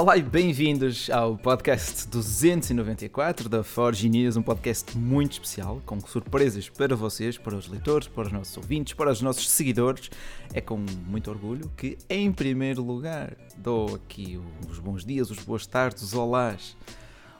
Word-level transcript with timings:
Olá 0.00 0.16
e 0.16 0.22
bem-vindos 0.22 1.10
ao 1.10 1.36
podcast 1.36 2.08
294 2.08 3.50
da 3.50 3.62
Forge 3.62 4.08
News, 4.08 4.34
um 4.34 4.42
podcast 4.42 4.96
muito 4.96 5.32
especial, 5.32 5.82
com 5.84 6.00
surpresas 6.00 6.70
para 6.70 6.96
vocês, 6.96 7.36
para 7.36 7.54
os 7.54 7.68
leitores, 7.68 8.08
para 8.08 8.28
os 8.28 8.32
nossos 8.32 8.56
ouvintes, 8.56 8.94
para 8.94 9.12
os 9.12 9.20
nossos 9.20 9.50
seguidores. 9.50 10.10
É 10.54 10.60
com 10.62 10.78
muito 10.78 11.30
orgulho 11.30 11.70
que, 11.76 11.98
em 12.08 12.32
primeiro 12.32 12.82
lugar, 12.82 13.36
dou 13.58 13.96
aqui 13.96 14.40
os 14.70 14.78
bons 14.78 15.04
dias, 15.04 15.30
os 15.30 15.40
boas 15.40 15.66
tardes, 15.66 16.02
os 16.02 16.14
olás 16.14 16.74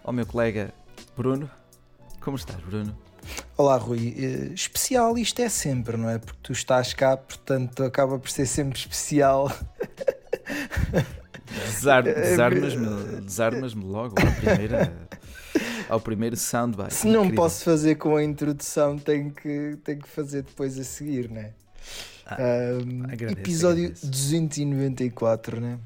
ao 0.05 0.12
meu 0.12 0.27
colega 0.27 0.74
Bruno. 1.16 1.50
Como 2.20 2.36
estás, 2.36 2.61
Bruno? 2.61 2.95
Olá, 3.56 3.78
Rui. 3.78 4.14
Eh, 4.19 4.52
especial 4.52 5.16
isto 5.16 5.41
é 5.41 5.48
sempre, 5.48 5.97
não 5.97 6.11
é? 6.11 6.19
Porque 6.19 6.38
tu 6.42 6.52
estás 6.52 6.92
cá, 6.92 7.16
portanto 7.16 7.83
acaba 7.84 8.19
por 8.19 8.28
ser 8.28 8.45
sempre 8.45 8.78
especial. 8.78 9.50
Desarmas-me 11.50 13.20
desarmas 13.22 13.74
logo 13.74 14.14
à 14.20 14.30
primeira, 14.32 14.92
ao 15.88 16.00
primeiro 16.00 16.36
soundbite. 16.36 16.95
Se 16.95 17.06
não 17.06 17.24
Incrível. 17.24 17.36
posso 17.36 17.64
fazer 17.64 17.96
com 17.96 18.16
a 18.16 18.22
introdução, 18.24 18.98
tenho 18.98 19.32
que, 19.32 19.77
tenho 19.84 20.00
que 20.00 20.08
fazer 20.08 20.42
depois 20.42 20.78
a 20.78 20.84
seguir, 20.84 21.30
né? 21.30 21.52
Ah, 22.27 22.38
um, 22.84 23.05
agradeço, 23.05 23.41
episódio 23.41 23.84
agradeço. 23.86 24.06
294, 24.06 25.60
né? 25.60 25.78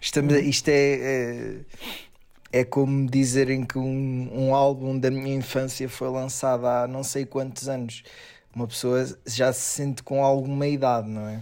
Estamos, 0.00 0.34
isto 0.34 0.68
é, 0.68 0.72
é, 0.72 1.56
é 2.52 2.64
como 2.64 3.08
dizerem 3.08 3.64
que 3.64 3.78
um, 3.78 4.28
um 4.32 4.54
álbum 4.54 4.98
da 4.98 5.10
minha 5.10 5.34
infância 5.34 5.88
foi 5.88 6.08
lançado 6.08 6.66
há 6.66 6.88
não 6.88 7.04
sei 7.04 7.24
quantos 7.24 7.68
anos. 7.68 8.02
Uma 8.54 8.66
pessoa 8.66 9.06
já 9.26 9.52
se 9.52 9.60
sente 9.60 10.02
com 10.02 10.24
alguma 10.24 10.66
idade, 10.66 11.08
não 11.08 11.28
é? 11.28 11.40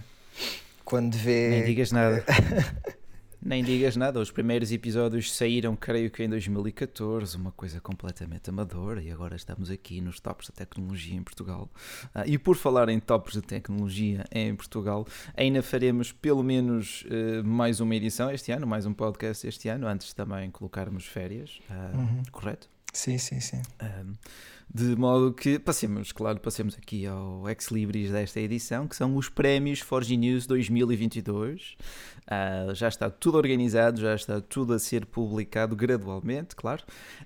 Quando 0.85 1.15
vê. 1.15 1.49
Nem 1.49 1.65
digas 1.65 1.91
nada. 1.91 2.23
Nem 3.41 3.63
digas 3.63 3.95
nada, 3.95 4.19
os 4.19 4.31
primeiros 4.31 4.69
episódios 4.71 5.33
saíram, 5.33 5.73
creio 5.73 6.11
que 6.11 6.21
em 6.21 6.29
2014, 6.29 7.37
uma 7.37 7.51
coisa 7.51 7.79
completamente 7.79 8.49
amadora, 8.49 9.01
e 9.01 9.09
agora 9.09 9.35
estamos 9.35 9.69
aqui 9.69 10.01
nos 10.01 10.19
tops 10.19 10.49
da 10.49 10.55
tecnologia 10.55 11.15
em 11.15 11.23
Portugal. 11.23 11.69
Ah, 12.13 12.27
e 12.27 12.37
por 12.37 12.57
falar 12.57 12.89
em 12.89 12.99
tops 12.99 13.33
de 13.33 13.41
tecnologia 13.41 14.25
em 14.31 14.53
Portugal, 14.53 15.07
ainda 15.37 15.63
faremos 15.63 16.11
pelo 16.11 16.43
menos 16.43 17.05
uh, 17.05 17.43
mais 17.45 17.79
uma 17.79 17.95
edição 17.95 18.29
este 18.29 18.51
ano, 18.51 18.67
mais 18.67 18.85
um 18.85 18.93
podcast 18.93 19.47
este 19.47 19.69
ano, 19.69 19.87
antes 19.87 20.07
de 20.07 20.15
também 20.15 20.51
colocarmos 20.51 21.05
férias, 21.05 21.61
uh, 21.69 21.97
uhum. 21.97 22.23
correto? 22.31 22.69
Sim, 22.91 23.17
sim, 23.17 23.39
sim. 23.39 23.61
Um, 23.81 24.15
de 24.71 24.95
modo 24.95 25.33
que 25.33 25.57
passemos, 25.57 26.11
claro, 26.11 26.39
passemos 26.39 26.75
aqui 26.75 27.07
ao 27.07 27.49
ex 27.49 27.69
libris 27.69 28.11
desta 28.11 28.39
edição, 28.39 28.87
que 28.87 28.95
são 28.95 29.15
os 29.15 29.27
prémios 29.27 29.79
Forge 29.79 30.15
News 30.15 30.45
2022. 30.45 31.75
Uh, 32.27 32.75
já 32.75 32.87
está 32.87 33.09
tudo 33.09 33.39
organizado, 33.39 33.99
já 33.99 34.13
está 34.13 34.39
tudo 34.39 34.73
a 34.73 34.79
ser 34.79 35.07
publicado 35.07 35.75
gradualmente, 35.75 36.55
claro, 36.55 36.83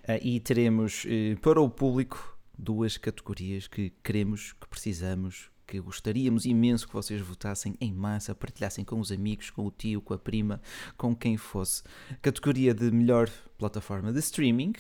uh, 0.08 0.20
e 0.22 0.40
teremos 0.40 1.04
uh, 1.04 1.38
para 1.42 1.62
o 1.62 1.70
público 1.70 2.38
duas 2.58 2.96
categorias 2.96 3.68
que 3.68 3.92
queremos, 4.02 4.54
que 4.54 4.68
precisamos, 4.70 5.52
que 5.68 5.82
gostaríamos 5.82 6.46
imenso 6.46 6.88
que 6.88 6.94
vocês 6.94 7.20
votassem 7.20 7.76
em 7.82 7.92
massa, 7.92 8.34
partilhassem 8.34 8.86
com 8.86 9.02
os 9.02 9.12
amigos, 9.12 9.50
com 9.50 9.66
o 9.66 9.72
tio, 9.72 10.02
com 10.02 10.14
a 10.14 10.18
prima, 10.18 10.62
com 10.96 11.14
quem 11.14 11.36
fosse. 11.36 11.84
Categoria 12.22 12.74
de 12.74 12.90
melhor 12.90 13.30
plataforma 13.58 14.14
de 14.14 14.20
streaming 14.20 14.74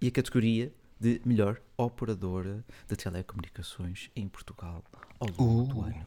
e 0.00 0.06
a 0.06 0.10
categoria 0.12 0.72
de 1.00 1.20
melhor 1.24 1.60
operadora 1.76 2.64
de 2.86 2.96
telecomunicações 2.96 4.10
em 4.14 4.28
Portugal 4.28 4.82
ao 5.20 5.28
longo 5.38 5.62
uh. 5.62 5.66
do 5.66 5.80
ano. 5.82 6.06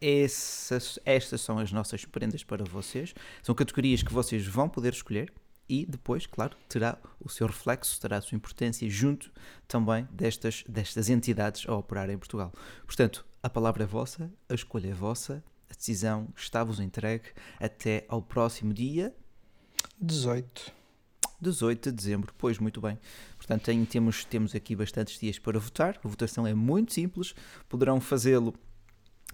Essas, 0.00 0.98
estas 1.04 1.40
são 1.40 1.58
as 1.58 1.72
nossas 1.72 2.04
prendas 2.04 2.44
para 2.44 2.64
vocês. 2.64 3.14
São 3.42 3.54
categorias 3.54 4.02
que 4.02 4.12
vocês 4.12 4.46
vão 4.46 4.68
poder 4.68 4.92
escolher 4.92 5.32
e 5.68 5.84
depois, 5.84 6.24
claro, 6.24 6.56
terá 6.68 6.96
o 7.20 7.28
seu 7.28 7.46
reflexo, 7.46 8.00
terá 8.00 8.16
a 8.16 8.20
sua 8.20 8.36
importância 8.36 8.88
junto 8.88 9.30
também 9.66 10.08
destas, 10.10 10.64
destas 10.68 11.10
entidades 11.10 11.68
a 11.68 11.74
operar 11.74 12.08
em 12.10 12.16
Portugal. 12.16 12.52
Portanto, 12.86 13.26
a 13.42 13.50
palavra 13.50 13.82
é 13.82 13.86
vossa, 13.86 14.30
a 14.48 14.54
escolha 14.54 14.88
é 14.88 14.94
vossa, 14.94 15.42
a 15.68 15.74
decisão 15.74 16.28
está-vos 16.34 16.80
entregue 16.80 17.30
até 17.60 18.04
ao 18.08 18.22
próximo 18.22 18.72
dia 18.72 19.14
18. 20.00 20.77
18 21.40 21.90
de 21.90 21.96
dezembro. 21.96 22.32
Pois, 22.36 22.58
muito 22.58 22.80
bem. 22.80 22.98
Portanto, 23.36 23.62
tem, 23.62 23.84
temos, 23.84 24.24
temos 24.24 24.54
aqui 24.54 24.74
bastantes 24.74 25.18
dias 25.18 25.38
para 25.38 25.58
votar. 25.58 25.98
A 26.02 26.08
votação 26.08 26.46
é 26.46 26.54
muito 26.54 26.92
simples. 26.92 27.34
Poderão 27.68 28.00
fazê-lo 28.00 28.54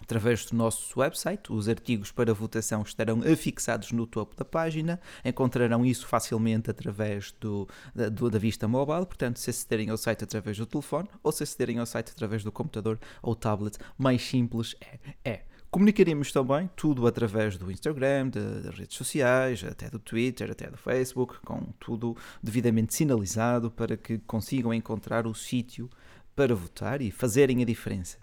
através 0.00 0.44
do 0.46 0.56
nosso 0.56 1.00
website. 1.00 1.52
Os 1.52 1.68
artigos 1.68 2.12
para 2.12 2.32
votação 2.34 2.82
estarão 2.82 3.20
afixados 3.20 3.90
no 3.92 4.06
topo 4.06 4.36
da 4.36 4.44
página. 4.44 5.00
Encontrarão 5.24 5.84
isso 5.84 6.06
facilmente 6.06 6.70
através 6.70 7.32
do, 7.40 7.68
da, 7.94 8.08
da 8.08 8.38
vista 8.38 8.68
mobile. 8.68 9.06
Portanto, 9.06 9.38
se 9.38 9.50
acederem 9.50 9.90
ao 9.90 9.96
site 9.96 10.24
através 10.24 10.56
do 10.58 10.66
telefone 10.66 11.08
ou 11.22 11.32
se 11.32 11.42
acederem 11.42 11.78
ao 11.78 11.86
site 11.86 12.10
através 12.10 12.44
do 12.44 12.52
computador 12.52 12.98
ou 13.22 13.34
tablet, 13.34 13.78
mais 13.98 14.22
simples 14.22 14.76
é. 14.80 14.98
é 15.24 15.53
Comunicaremos 15.74 16.30
também 16.30 16.70
tudo 16.76 17.04
através 17.04 17.58
do 17.58 17.68
Instagram, 17.68 18.28
de, 18.28 18.60
das 18.62 18.78
redes 18.78 18.96
sociais, 18.96 19.64
até 19.64 19.90
do 19.90 19.98
Twitter, 19.98 20.52
até 20.52 20.70
do 20.70 20.76
Facebook, 20.76 21.40
com 21.44 21.62
tudo 21.80 22.16
devidamente 22.40 22.94
sinalizado 22.94 23.72
para 23.72 23.96
que 23.96 24.18
consigam 24.18 24.72
encontrar 24.72 25.26
o 25.26 25.34
sítio 25.34 25.90
para 26.36 26.54
votar 26.54 27.02
e 27.02 27.10
fazerem 27.10 27.60
a 27.60 27.64
diferença. 27.64 28.18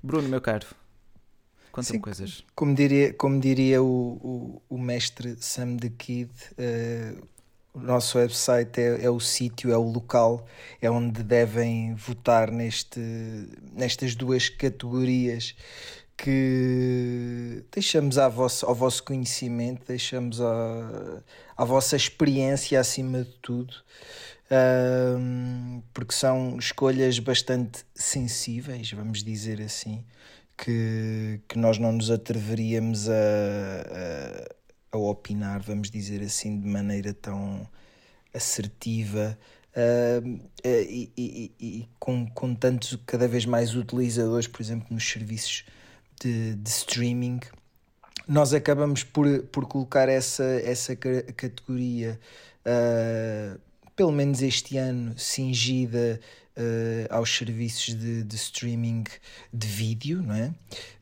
Bruno, 0.00 0.28
meu 0.28 0.40
caro, 0.40 0.68
conta-me 1.72 1.98
coisas. 1.98 2.44
Como 2.54 2.76
diria, 2.76 3.12
como 3.14 3.40
diria 3.40 3.82
o, 3.82 4.12
o, 4.22 4.62
o 4.68 4.78
mestre 4.78 5.34
Sam 5.40 5.78
the 5.78 5.88
Kid, 5.98 6.30
uh, 6.52 7.26
o 7.74 7.80
nosso 7.80 8.18
website 8.18 8.80
é, 8.80 9.06
é 9.06 9.10
o 9.10 9.18
sítio, 9.18 9.72
é 9.72 9.76
o 9.76 9.82
local, 9.82 10.46
é 10.80 10.88
onde 10.88 11.24
devem 11.24 11.96
votar 11.96 12.52
neste, 12.52 13.00
nestas 13.72 14.14
duas 14.14 14.48
categorias 14.48 15.56
que 16.16 17.64
deixamos 17.72 18.18
ao 18.18 18.30
vosso, 18.30 18.66
ao 18.66 18.74
vosso 18.74 19.02
conhecimento, 19.02 19.84
deixamos 19.86 20.40
à, 20.40 21.22
à 21.56 21.64
vossa 21.64 21.96
experiência 21.96 22.78
acima 22.80 23.24
de 23.24 23.32
tudo, 23.42 23.74
um, 25.18 25.82
porque 25.92 26.14
são 26.14 26.56
escolhas 26.58 27.18
bastante 27.18 27.84
sensíveis, 27.94 28.90
vamos 28.92 29.22
dizer 29.22 29.60
assim, 29.60 30.04
que, 30.56 31.40
que 31.48 31.58
nós 31.58 31.78
não 31.78 31.92
nos 31.92 32.10
atreveríamos 32.10 33.08
a, 33.08 33.12
a, 33.12 34.96
a 34.96 34.98
opinar, 34.98 35.60
vamos 35.60 35.90
dizer 35.90 36.22
assim, 36.22 36.60
de 36.60 36.66
maneira 36.66 37.12
tão 37.12 37.68
assertiva. 38.32 39.38
Uh, 39.76 40.40
e, 40.64 41.12
e, 41.16 41.52
e, 41.58 41.88
com, 41.98 42.26
com 42.28 42.54
tantos 42.54 42.96
cada 43.04 43.26
vez 43.26 43.44
mais 43.44 43.74
utilizadores, 43.74 44.46
por 44.46 44.62
exemplo, 44.62 44.86
nos 44.90 45.04
serviços 45.08 45.64
de, 46.24 46.54
de 46.54 46.70
streaming, 46.70 47.40
nós 48.26 48.54
acabamos 48.54 49.04
por, 49.04 49.42
por 49.52 49.66
colocar 49.66 50.08
essa, 50.08 50.44
essa 50.64 50.96
categoria, 50.96 52.18
uh, 52.64 53.60
pelo 53.94 54.10
menos 54.10 54.40
este 54.40 54.78
ano, 54.78 55.16
cingida 55.18 56.18
uh, 56.56 57.14
aos 57.14 57.36
serviços 57.36 57.94
de, 57.94 58.24
de, 58.24 58.36
streaming 58.36 59.04
de 59.52 59.66
vídeo, 59.66 60.22
não 60.22 60.34
é? 60.34 60.54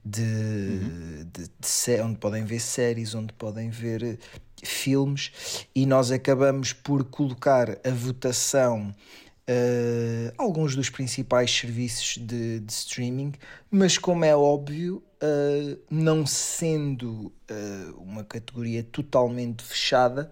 De, 0.04 0.22
uhum. 0.22 1.30
de, 1.32 1.44
de, 1.44 2.02
onde 2.02 2.18
podem 2.18 2.44
ver 2.44 2.58
séries, 2.58 3.14
onde 3.14 3.32
podem 3.34 3.70
ver 3.70 4.18
filmes, 4.64 5.66
e 5.74 5.86
nós 5.86 6.10
acabamos 6.10 6.72
por 6.72 7.04
colocar 7.04 7.78
a 7.84 7.90
votação 7.90 8.92
uh, 9.48 10.32
alguns 10.38 10.76
dos 10.76 10.90
principais 10.90 11.50
serviços 11.50 12.18
de, 12.18 12.60
de, 12.60 12.72
streaming, 12.72 13.32
mas 13.70 13.98
como 13.98 14.24
é 14.24 14.34
óbvio, 14.34 15.02
uh, 15.22 15.78
não 15.90 16.26
sendo 16.26 17.32
uh, 17.50 17.96
uma 17.98 18.24
categoria 18.24 18.82
totalmente 18.82 19.62
fechada, 19.62 20.30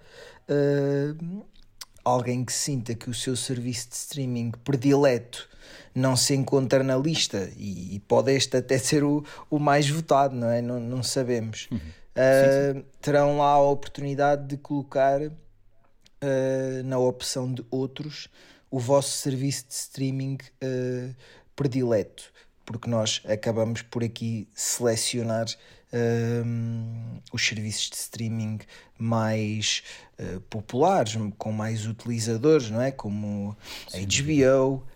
alguém 2.05 2.45
que 2.45 2.53
sinta 2.53 2.93
que 2.93 3.09
o 3.09 3.15
seu 3.15 3.37
serviço 3.37 3.91
de 3.91 3.95
streaming 3.95 4.51
predileto 4.65 5.49
não 5.95 6.17
se 6.17 6.35
encontra 6.35 6.83
na 6.83 6.97
lista 6.97 7.51
e, 7.57 7.95
e 7.95 8.01
pode 8.01 8.33
este 8.33 8.57
até 8.57 8.79
ser 8.79 9.05
o, 9.05 9.25
o 9.49 9.61
mais 9.61 9.89
votado, 9.89 10.35
não 10.35 10.51
é? 10.51 10.61
Não, 10.61 10.81
não 10.81 11.03
sabemos. 11.05 11.69
Uhum. 11.71 11.79
Uh, 11.79 12.73
sim, 12.75 12.81
sim. 12.81 12.85
Terão 13.01 13.39
lá 13.39 13.53
a 13.53 13.61
oportunidade 13.61 14.49
de 14.49 14.57
colocar 14.57 15.21
uh, 15.23 16.83
na 16.85 16.99
opção 16.99 17.53
de 17.53 17.65
outros 17.71 18.29
o 18.71 18.79
vosso 18.79 19.11
serviço 19.19 19.67
de 19.69 19.75
streaming 19.75 20.39
uh, 20.63 21.15
predileto, 21.57 22.33
porque 22.65 22.89
nós 22.89 23.21
acabamos 23.27 23.83
por 23.83 24.05
aqui 24.05 24.49
selecionar 24.55 25.47
uh, 25.93 27.21
os 27.33 27.45
serviços 27.45 27.91
de 27.91 27.97
streaming 27.97 28.61
mais 28.97 29.83
uh, 30.19 30.41
populares, 30.43 31.19
com 31.37 31.51
mais 31.51 31.87
utilizadores, 31.87 32.71
não 32.71 32.81
é? 32.81 32.93
Como 32.93 33.57
Sim. 33.89 34.07
HBO, 34.07 34.87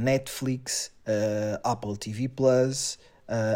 Netflix, 0.00 0.90
Apple 1.62 1.96
TV 1.96 2.28
Plus. 2.28 2.98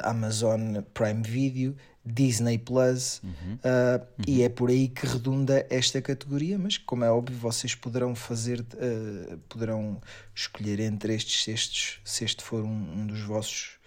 Amazon 0.05 0.82
Prime 0.94 1.23
Video, 1.25 1.75
Disney 2.05 2.59
Plus, 2.59 3.23
uhum. 3.23 3.31
Uh, 3.31 4.01
uhum. 4.19 4.25
e 4.27 4.43
é 4.43 4.49
por 4.49 4.69
aí 4.69 4.89
que 4.89 5.06
redunda 5.06 5.67
esta 5.71 6.03
categoria. 6.03 6.59
Mas, 6.59 6.77
como 6.77 7.05
é 7.05 7.11
óbvio, 7.11 7.37
vocês 7.39 7.75
poderão 7.75 8.15
fazer, 8.15 8.61
uh, 8.61 9.39
poderão 9.49 10.01
escolher 10.35 10.81
entre 10.81 11.15
estes 11.15 11.43
cestos 11.43 12.01
se 12.05 12.25
este 12.25 12.43
for 12.43 12.62
um, 12.62 13.01
um 13.01 13.06
dos 13.06 13.23
vossos 13.23 13.79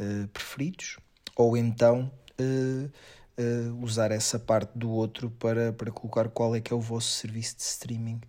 uh, 0.00 0.26
preferidos, 0.28 0.96
ou 1.36 1.56
então 1.56 2.10
usar 3.82 4.10
essa 4.10 4.38
parte 4.38 4.70
do 4.74 4.90
outro 4.90 5.28
para, 5.28 5.74
para 5.74 5.90
colocar 5.90 6.30
qual 6.30 6.56
é 6.56 6.60
que 6.60 6.72
é 6.72 6.76
o 6.76 6.80
vosso 6.80 7.08
serviço 7.08 7.56
de 7.56 7.62
streaming 7.64 8.20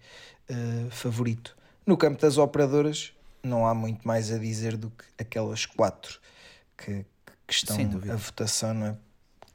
favorito. 0.89 1.56
No 1.86 1.95
campo 1.95 2.19
das 2.19 2.38
operadoras, 2.38 3.13
não 3.42 3.66
há 3.66 3.74
muito 3.74 4.06
mais 4.06 4.33
a 4.33 4.38
dizer 4.38 4.75
do 4.75 4.89
que 4.89 5.06
aquelas 5.18 5.66
quatro 5.66 6.19
que, 6.78 7.06
que 7.48 7.54
estão 7.54 7.78
a 8.12 8.16
votação, 8.18 8.74
não 8.74 8.88
é? 8.88 8.98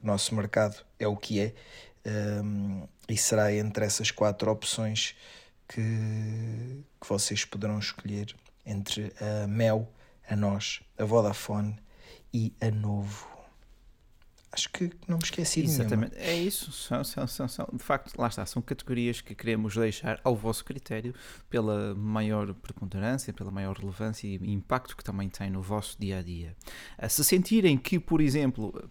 Nosso 0.06 0.34
mercado 0.34 0.84
é 0.98 1.08
o 1.08 1.16
que 1.16 1.40
é, 1.40 1.54
um, 2.42 2.86
e 3.08 3.16
será 3.16 3.52
entre 3.52 3.84
essas 3.84 4.12
quatro 4.12 4.50
opções 4.50 5.16
que, 5.68 5.82
que 7.00 7.08
vocês 7.08 7.44
poderão 7.44 7.78
escolher 7.78 8.34
entre 8.64 9.12
a 9.20 9.48
Mel, 9.48 9.92
a 10.28 10.36
Nós, 10.36 10.80
a 10.96 11.04
Vodafone 11.04 11.76
e 12.32 12.52
a 12.60 12.70
Novo. 12.70 13.36
Acho 14.52 14.70
que 14.70 14.90
não 15.06 15.18
me 15.18 15.24
esqueci 15.24 15.60
de 15.60 15.68
Exatamente, 15.68 16.14
nenhuma. 16.14 16.30
é 16.30 16.34
isso. 16.36 16.72
São, 16.72 17.04
são, 17.04 17.26
são, 17.26 17.48
são, 17.48 17.68
de 17.72 17.82
facto, 17.82 18.16
lá 18.16 18.28
está, 18.28 18.46
são 18.46 18.62
categorias 18.62 19.20
que 19.20 19.34
queremos 19.34 19.74
deixar 19.74 20.18
ao 20.24 20.34
vosso 20.34 20.64
critério 20.64 21.14
pela 21.50 21.94
maior 21.94 22.54
preponderância, 22.54 23.34
pela 23.34 23.50
maior 23.50 23.76
relevância 23.76 24.26
e 24.26 24.36
impacto 24.50 24.96
que 24.96 25.04
também 25.04 25.28
tem 25.28 25.50
no 25.50 25.60
vosso 25.60 25.96
dia 26.00 26.20
a 26.20 26.22
dia. 26.22 26.56
Ah, 26.96 27.08
se 27.08 27.22
sentirem 27.22 27.76
que, 27.76 27.98
por 27.98 28.20
exemplo, 28.20 28.88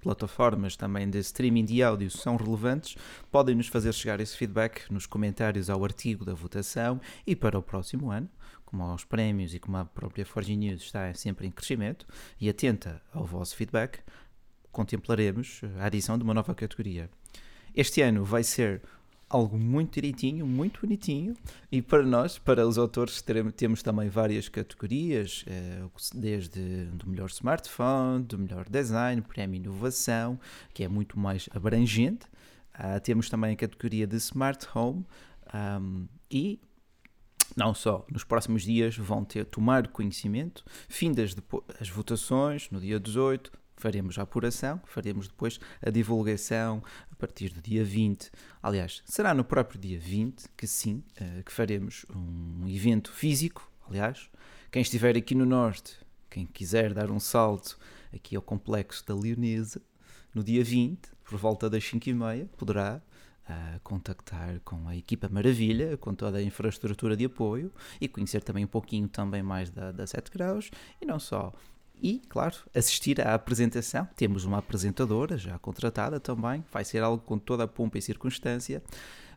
plataformas 0.00 0.76
também 0.76 1.08
de 1.08 1.18
streaming 1.18 1.64
de 1.64 1.82
áudio 1.82 2.10
são 2.10 2.36
relevantes, 2.36 2.96
podem 3.30 3.54
nos 3.54 3.68
fazer 3.68 3.92
chegar 3.92 4.20
esse 4.20 4.36
feedback 4.36 4.90
nos 4.90 5.06
comentários 5.06 5.68
ao 5.68 5.82
artigo 5.84 6.24
da 6.24 6.34
votação 6.34 7.00
e 7.26 7.34
para 7.34 7.58
o 7.58 7.62
próximo 7.62 8.10
ano, 8.10 8.28
como 8.64 8.82
aos 8.82 9.04
prémios 9.04 9.54
e 9.54 9.58
como 9.58 9.76
a 9.78 9.84
própria 9.84 10.26
Forge 10.26 10.56
News 10.56 10.82
está 10.82 11.12
sempre 11.14 11.46
em 11.46 11.50
crescimento 11.50 12.06
e 12.40 12.48
atenta 12.48 13.00
ao 13.12 13.24
vosso 13.24 13.56
feedback, 13.56 14.00
contemplaremos 14.70 15.62
a 15.78 15.86
adição 15.86 16.18
de 16.18 16.24
uma 16.24 16.34
nova 16.34 16.54
categoria. 16.54 17.10
Este 17.74 18.02
ano 18.02 18.24
vai 18.24 18.42
ser 18.42 18.82
algo 19.28 19.58
muito 19.58 19.94
direitinho, 19.94 20.46
muito 20.46 20.80
bonitinho. 20.80 21.34
E 21.70 21.82
para 21.82 22.02
nós, 22.02 22.38
para 22.38 22.66
os 22.66 22.78
autores, 22.78 23.22
temos 23.56 23.82
também 23.82 24.08
várias 24.08 24.48
categorias, 24.48 25.44
eh, 25.46 25.82
desde 26.14 26.86
do 26.86 27.08
melhor 27.08 27.28
smartphone, 27.28 28.24
do 28.24 28.38
melhor 28.38 28.68
design, 28.68 29.20
prémio 29.22 29.56
inovação, 29.56 30.38
que 30.72 30.82
é 30.82 30.88
muito 30.88 31.18
mais 31.18 31.48
abrangente. 31.54 32.26
Uh, 32.74 33.00
temos 33.00 33.28
também 33.28 33.54
a 33.54 33.56
categoria 33.56 34.06
de 34.06 34.16
smart 34.18 34.64
home 34.72 35.04
e 36.30 36.60
não 37.56 37.74
só, 37.74 38.06
nos 38.10 38.22
próximos 38.24 38.62
dias 38.62 38.96
vão 38.96 39.24
ter 39.24 39.44
tomar 39.44 39.88
conhecimento, 39.88 40.64
findas 40.88 41.34
as 41.80 41.88
votações 41.88 42.70
no 42.70 42.80
dia 42.80 43.00
18, 43.00 43.50
faremos 43.78 44.18
a 44.18 44.22
apuração, 44.22 44.80
faremos 44.86 45.28
depois 45.28 45.58
a 45.80 45.90
divulgação 45.90 46.82
a 47.10 47.14
partir 47.14 47.50
do 47.50 47.62
dia 47.62 47.84
20. 47.84 48.30
Aliás, 48.62 49.02
será 49.06 49.32
no 49.32 49.44
próprio 49.44 49.80
dia 49.80 49.98
20 49.98 50.48
que 50.56 50.66
sim, 50.66 51.02
eh, 51.16 51.42
que 51.44 51.52
faremos 51.52 52.04
um 52.14 52.68
evento 52.68 53.12
físico. 53.12 53.70
Aliás, 53.88 54.28
quem 54.70 54.82
estiver 54.82 55.16
aqui 55.16 55.34
no 55.34 55.46
Norte, 55.46 55.96
quem 56.28 56.44
quiser 56.44 56.92
dar 56.92 57.10
um 57.10 57.20
salto 57.20 57.78
aqui 58.12 58.36
ao 58.36 58.42
complexo 58.42 59.06
da 59.06 59.14
Leonesa, 59.14 59.80
no 60.34 60.42
dia 60.44 60.62
20, 60.62 61.08
por 61.24 61.38
volta 61.38 61.70
das 61.70 61.82
5h30, 61.84 62.48
poderá 62.56 63.00
uh, 63.48 63.80
contactar 63.80 64.60
com 64.60 64.86
a 64.88 64.96
equipa 64.96 65.28
Maravilha, 65.28 65.96
com 65.96 66.14
toda 66.14 66.38
a 66.38 66.42
infraestrutura 66.42 67.16
de 67.16 67.24
apoio 67.24 67.72
e 68.00 68.08
conhecer 68.08 68.42
também 68.42 68.64
um 68.64 68.68
pouquinho 68.68 69.08
também 69.08 69.42
mais 69.42 69.70
da, 69.70 69.92
da 69.92 70.06
7 70.06 70.30
Graus 70.30 70.70
e 71.00 71.06
não 71.06 71.18
só 71.18 71.52
e, 72.02 72.20
claro, 72.28 72.56
assistir 72.74 73.20
à 73.20 73.34
apresentação. 73.34 74.06
Temos 74.16 74.44
uma 74.44 74.58
apresentadora 74.58 75.36
já 75.36 75.58
contratada 75.58 76.18
também, 76.18 76.64
vai 76.72 76.84
ser 76.84 77.02
algo 77.02 77.22
com 77.22 77.38
toda 77.38 77.64
a 77.64 77.68
pompa 77.68 77.98
e 77.98 78.02
circunstância. 78.02 78.82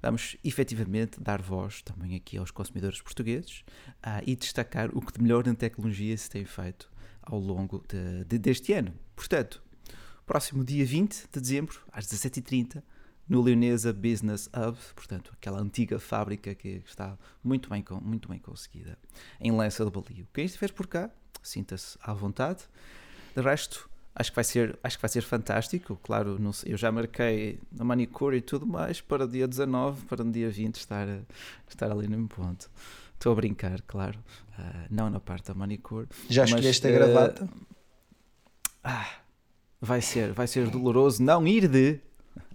Vamos 0.02 0.36
efetivamente 0.44 1.22
dar 1.22 1.42
voz 1.42 1.82
também 1.82 2.16
aqui 2.16 2.38
aos 2.38 2.50
consumidores 2.50 3.02
portugueses 3.02 3.64
uh, 4.06 4.24
e 4.26 4.36
destacar 4.36 4.90
o 4.94 5.02
que 5.02 5.14
de 5.14 5.22
melhor 5.22 5.48
em 5.48 5.54
tecnologia 5.54 6.18
se 6.18 6.30
tem 6.30 6.44
feito 6.44 6.92
ao 7.22 7.40
longo 7.40 7.84
de, 7.88 8.26
de, 8.26 8.40
deste 8.40 8.74
ano. 8.74 8.94
Portanto, 9.16 9.62
próximo 10.26 10.64
dia 10.64 10.86
20 10.86 11.30
de 11.32 11.40
dezembro, 11.40 11.80
às 11.92 12.08
17h30, 12.08 12.82
no 13.30 13.42
Leonesa 13.42 13.94
Business 13.94 14.48
Hub, 14.48 14.78
portanto, 14.96 15.32
aquela 15.34 15.62
antiga 15.62 16.00
fábrica 16.00 16.54
que 16.56 16.82
está 16.86 17.18
muito 17.44 17.70
bem, 17.70 17.84
muito 18.02 18.28
bem 18.28 18.40
conseguida, 18.40 18.98
em 19.40 19.56
Lença 19.56 19.86
do 19.86 19.92
Balio. 19.92 20.28
Quem 20.34 20.46
estiver 20.46 20.74
por 20.74 20.88
cá, 20.88 21.10
sinta-se 21.42 21.98
à 22.02 22.14
vontade. 22.14 22.60
De 23.36 23.42
resto, 23.42 23.90
acho 24.16 24.32
que 24.32 24.36
vai 24.36 24.44
ser, 24.44 24.78
acho 24.84 24.98
que 24.98 25.02
vai 25.02 25.10
ser 25.10 25.22
fantástico. 25.22 26.00
Claro, 26.04 26.38
sei, 26.54 26.74
eu 26.74 26.78
já 26.78 26.92
marquei 26.92 27.60
a 27.80 27.84
manicure 27.84 28.38
e 28.38 28.42
tudo 28.42 28.66
mais 28.66 29.02
para 29.02 29.26
o 29.26 29.28
dia 29.28 29.48
19, 29.48 30.06
para 30.06 30.24
no 30.24 30.32
dia 30.32 30.50
20 30.50 30.76
estar, 30.76 31.08
estar 31.68 31.92
ali 31.92 32.08
no 32.08 32.28
ponto. 32.28 32.70
Estou 33.14 33.34
a 33.34 33.36
brincar, 33.36 33.82
claro. 33.84 34.20
Uh, 34.58 34.88
não 34.90 35.10
na 35.10 35.20
parte 35.20 35.48
da 35.48 35.54
manicure. 35.54 36.08
Já 36.30 36.44
escolheste 36.46 36.88
mas, 36.88 36.96
a 36.96 36.98
gravata? 36.98 37.46
Uh, 37.46 37.50
ah, 38.84 39.10
vai 39.80 40.02
ser, 40.02 40.34
vai 40.34 40.48
ser 40.48 40.70
doloroso 40.70 41.22
não 41.22 41.48
ir 41.48 41.68
de. 41.68 42.00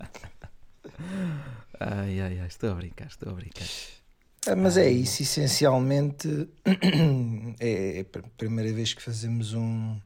ai, 1.79 2.21
ai, 2.21 2.41
ai, 2.41 2.47
estou 2.47 2.73
a 2.73 2.75
brincar, 2.75 3.07
estou 3.07 3.31
a 3.31 3.35
brincar. 3.35 3.67
Ah, 4.49 4.55
mas 4.55 4.77
é 4.77 4.89
isso, 4.89 5.23
essencialmente 5.23 6.49
é, 7.59 7.99
é 7.99 8.01
a 8.01 8.23
primeira 8.37 8.73
vez 8.73 8.95
que 8.95 9.03
fazemos 9.03 9.55
um, 9.55 9.99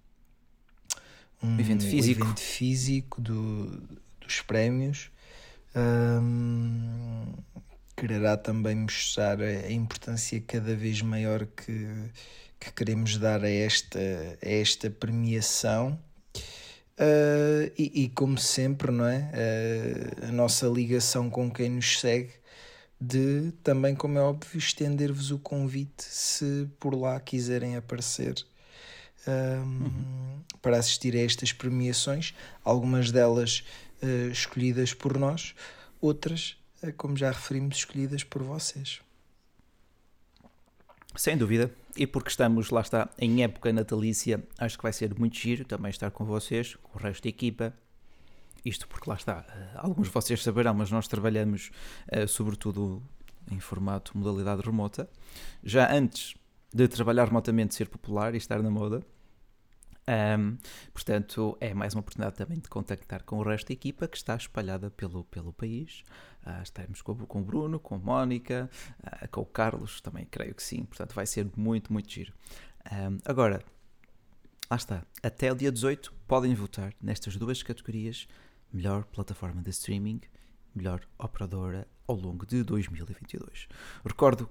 um 1.42 1.60
evento 1.60 1.84
físico, 1.84 2.22
um 2.22 2.24
evento 2.24 2.40
físico 2.40 3.20
do, 3.20 3.82
dos 4.18 4.40
prémios. 4.40 5.10
Um, 5.76 7.34
quererá 7.94 8.34
também 8.34 8.76
mostrar 8.76 9.42
a 9.42 9.70
importância 9.70 10.42
cada 10.46 10.74
vez 10.74 11.02
maior 11.02 11.44
que, 11.44 11.86
que 12.58 12.72
queremos 12.72 13.18
dar 13.18 13.44
a 13.44 13.50
esta, 13.50 13.98
a 14.42 14.48
esta 14.48 14.88
premiação. 14.88 15.98
Uh, 16.98 17.72
e, 17.78 18.04
e, 18.04 18.08
como 18.08 18.38
sempre, 18.38 18.90
não 18.90 19.06
é? 19.06 19.30
Uh, 19.34 20.28
a 20.28 20.32
nossa 20.32 20.66
ligação 20.66 21.28
com 21.28 21.50
quem 21.50 21.70
nos 21.70 22.00
segue 22.00 22.39
de 23.00 23.52
também, 23.64 23.94
como 23.94 24.18
é 24.18 24.20
óbvio, 24.20 24.58
estender-vos 24.58 25.30
o 25.30 25.38
convite 25.38 26.04
se 26.04 26.68
por 26.78 26.94
lá 26.94 27.18
quiserem 27.18 27.76
aparecer 27.76 28.44
um, 29.26 29.62
uhum. 29.84 30.40
para 30.60 30.78
assistir 30.78 31.16
a 31.16 31.20
estas 31.20 31.52
premiações, 31.52 32.34
algumas 32.62 33.10
delas 33.10 33.64
uh, 34.02 34.30
escolhidas 34.30 34.92
por 34.92 35.16
nós, 35.18 35.54
outras, 36.00 36.56
uh, 36.82 36.92
como 36.92 37.16
já 37.16 37.30
referimos, 37.30 37.78
escolhidas 37.78 38.22
por 38.22 38.42
vocês. 38.42 39.00
Sem 41.16 41.36
dúvida, 41.36 41.72
e 41.96 42.06
porque 42.06 42.28
estamos, 42.28 42.70
lá 42.70 42.82
está, 42.82 43.08
em 43.18 43.42
época 43.42 43.72
natalícia, 43.72 44.42
acho 44.58 44.76
que 44.76 44.82
vai 44.82 44.92
ser 44.92 45.18
muito 45.18 45.36
giro 45.36 45.64
também 45.64 45.90
estar 45.90 46.10
com 46.10 46.24
vocês, 46.24 46.76
com 46.76 46.98
o 46.98 47.02
resto 47.02 47.22
da 47.22 47.28
equipa, 47.30 47.74
isto 48.64 48.86
porque 48.88 49.08
lá 49.08 49.16
está, 49.16 49.44
eh, 49.48 49.70
alguns 49.76 50.08
de 50.08 50.12
vocês 50.12 50.42
saberão, 50.42 50.74
mas 50.74 50.90
nós 50.90 51.08
trabalhamos 51.08 51.70
uh, 52.12 52.28
sobretudo 52.28 53.02
em 53.50 53.58
formato 53.58 54.16
modalidade 54.16 54.62
remota. 54.62 55.08
Já 55.62 55.92
antes 55.92 56.34
de 56.72 56.86
trabalhar 56.88 57.26
remotamente, 57.26 57.74
ser 57.74 57.88
popular 57.88 58.34
e 58.34 58.38
estar 58.38 58.62
na 58.62 58.70
moda. 58.70 59.02
Um, 60.08 60.56
portanto, 60.92 61.56
é 61.60 61.72
mais 61.72 61.94
uma 61.94 62.00
oportunidade 62.00 62.36
também 62.36 62.58
de 62.58 62.68
contactar 62.68 63.22
com 63.22 63.38
o 63.38 63.42
resto 63.42 63.68
da 63.68 63.74
equipa 63.74 64.08
que 64.08 64.16
está 64.16 64.34
espalhada 64.34 64.90
pelo, 64.90 65.24
pelo 65.24 65.52
país. 65.52 66.02
Uh, 66.44 66.62
estaremos 66.62 67.02
com, 67.02 67.14
com 67.14 67.40
o 67.40 67.44
Bruno, 67.44 67.78
com 67.78 67.94
a 67.94 67.98
Mónica, 67.98 68.70
uh, 69.04 69.28
com 69.30 69.42
o 69.42 69.46
Carlos, 69.46 70.00
também 70.00 70.26
creio 70.26 70.54
que 70.54 70.62
sim. 70.62 70.84
Portanto, 70.84 71.14
vai 71.14 71.26
ser 71.26 71.48
muito, 71.56 71.92
muito 71.92 72.10
giro. 72.10 72.32
Um, 72.90 73.18
agora, 73.24 73.62
lá 74.70 74.76
está. 74.76 75.04
Até 75.22 75.52
o 75.52 75.54
dia 75.54 75.70
18 75.70 76.12
podem 76.26 76.54
votar 76.54 76.92
nestas 77.00 77.36
duas 77.36 77.62
categorias 77.62 78.26
melhor 78.72 79.04
plataforma 79.04 79.62
de 79.62 79.70
streaming, 79.70 80.20
melhor 80.74 81.00
operadora 81.18 81.86
ao 82.06 82.16
longo 82.16 82.46
de 82.46 82.62
2022. 82.62 83.68
Recordo, 84.04 84.48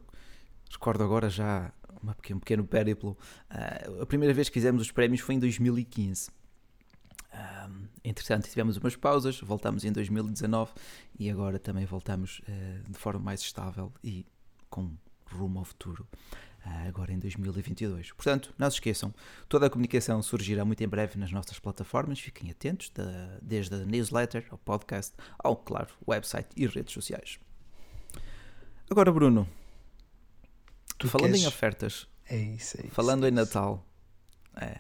recordo 0.72 1.04
agora 1.04 1.30
já 1.30 1.72
uma 2.02 2.14
pequeno, 2.16 2.38
um 2.38 2.40
pequeno 2.40 2.66
périplo. 2.66 3.18
Uh, 3.50 4.02
a 4.02 4.06
primeira 4.06 4.34
vez 4.34 4.50
que 4.50 4.54
fizemos 4.54 4.82
os 4.82 4.92
prémios 4.92 5.22
foi 5.22 5.36
em 5.36 5.40
2015. 5.40 6.30
Um, 7.32 7.88
entretanto, 8.04 8.50
tivemos 8.50 8.78
umas 8.78 8.96
pausas, 8.96 9.40
voltamos 9.40 9.84
em 9.84 9.92
2019 9.92 10.72
e 11.18 11.30
agora 11.30 11.60
também 11.60 11.86
voltamos 11.86 12.40
uh, 12.40 12.92
de 12.92 12.98
forma 12.98 13.20
mais 13.20 13.42
estável 13.42 13.94
e 14.04 14.26
com 14.70 14.96
rumo 15.26 15.60
ao 15.60 15.66
futuro. 15.66 16.08
Agora 16.88 17.12
em 17.14 17.20
2022. 17.20 18.12
Portanto, 18.12 18.54
não 18.58 18.70
se 18.70 18.78
esqueçam, 18.78 19.14
toda 19.48 19.68
a 19.68 19.70
comunicação 19.70 20.22
surgirá 20.22 20.66
muito 20.66 20.84
em 20.84 20.88
breve 20.88 21.18
nas 21.18 21.32
nossas 21.32 21.60
plataformas, 21.60 22.20
fiquem 22.20 22.52
atentos, 22.52 22.92
desde 23.42 23.76
a 23.76 23.86
newsletter 23.86 24.46
ao 24.50 24.58
podcast, 24.58 25.14
ao, 25.38 25.56
claro, 25.56 25.90
website 26.08 26.50
e 26.56 26.68
redes 26.68 26.94
sociais. 26.94 27.40
Agora, 28.90 29.12
Bruno, 29.12 29.48
tu 30.98 31.08
falando 31.08 31.32
queres... 31.32 31.44
em 31.44 31.48
ofertas, 31.48 32.08
é 32.28 32.38
isso, 32.38 32.78
é 32.78 32.86
isso, 32.86 32.96
falando 32.96 33.26
é 33.26 33.30
em 33.30 33.32
Natal, 33.32 33.86
é. 34.56 34.80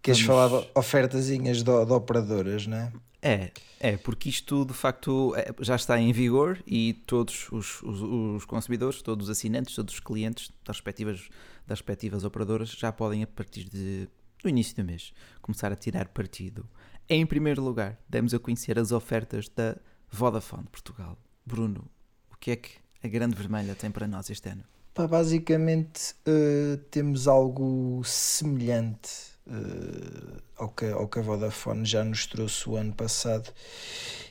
Queres 0.00 0.20
Vamos... 0.20 0.50
falar 0.50 0.60
de 0.60 0.70
ofertazinhas 0.74 1.62
de, 1.62 1.64
de 1.64 1.92
operadoras, 1.92 2.66
não 2.66 2.76
é? 2.76 2.92
É, 3.26 3.50
é, 3.80 3.96
porque 3.96 4.28
isto 4.28 4.66
de 4.66 4.74
facto 4.74 5.34
é, 5.34 5.50
já 5.60 5.76
está 5.76 5.98
em 5.98 6.12
vigor 6.12 6.62
e 6.66 6.92
todos 7.06 7.50
os, 7.50 7.82
os, 7.82 8.02
os, 8.02 8.44
consumidores, 8.44 9.00
todos 9.00 9.30
os 9.30 9.38
assinantes, 9.38 9.74
todos 9.74 9.94
os 9.94 10.00
clientes 10.00 10.52
das 10.62 10.76
respectivas, 10.76 11.30
das 11.66 11.78
respectivas 11.78 12.22
operadoras 12.22 12.68
já 12.68 12.92
podem, 12.92 13.22
a 13.22 13.26
partir 13.26 13.64
de, 13.64 14.06
do 14.42 14.48
início 14.50 14.76
do 14.76 14.84
mês, 14.84 15.14
começar 15.40 15.72
a 15.72 15.76
tirar 15.76 16.08
partido. 16.08 16.68
Em 17.08 17.24
primeiro 17.24 17.62
lugar, 17.62 17.98
demos 18.06 18.34
a 18.34 18.38
conhecer 18.38 18.78
as 18.78 18.92
ofertas 18.92 19.48
da 19.48 19.74
Vodafone 20.10 20.66
Portugal. 20.70 21.18
Bruno, 21.46 21.90
o 22.30 22.36
que 22.36 22.50
é 22.50 22.56
que 22.56 22.72
a 23.02 23.08
Grande 23.08 23.34
Vermelha 23.34 23.74
tem 23.74 23.90
para 23.90 24.06
nós 24.06 24.28
este 24.28 24.50
ano? 24.50 24.64
Pá, 24.92 25.06
basicamente 25.06 26.14
uh, 26.28 26.76
temos 26.90 27.26
algo 27.26 28.02
semelhante 28.04 29.33
uh, 29.46 30.42
ao, 30.56 30.68
que, 30.68 30.86
ao 30.86 31.08
que 31.08 31.18
a 31.18 31.22
Vodafone 31.22 31.84
já 31.84 32.04
nos 32.04 32.26
trouxe 32.26 32.68
o 32.68 32.76
ano 32.76 32.92
passado, 32.92 33.52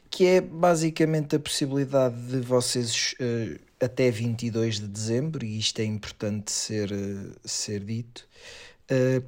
que 0.09 0.25
é 0.25 0.41
basicamente 0.41 1.35
a 1.35 1.39
possibilidade 1.39 2.15
de 2.27 2.39
vocês 2.39 3.15
uh, 3.19 3.59
até 3.83 4.09
22 4.09 4.79
de 4.79 4.87
dezembro, 4.87 5.45
e 5.45 5.59
isto 5.59 5.79
é 5.79 5.85
importante 5.85 6.51
ser, 6.51 6.91
uh, 6.91 7.31
ser 7.43 7.83
dito, 7.83 8.27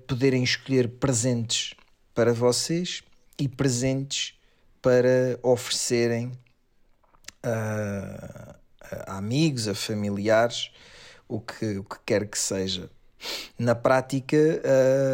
poderem 0.06 0.44
escolher 0.44 0.88
presentes 0.88 1.74
para 2.14 2.34
vocês 2.34 3.02
e 3.40 3.48
presentes 3.48 4.38
para 4.82 5.40
oferecerem 5.42 6.34
a, 7.42 8.56
a 9.08 9.18
amigos, 9.18 9.68
a 9.68 9.74
familiares, 9.74 10.72
o 11.28 11.40
que, 11.40 11.78
o 11.78 11.84
que 11.84 11.98
quer 12.06 12.28
que 12.28 12.38
seja. 12.38 12.90
Na 13.58 13.74
prática, 13.74 14.38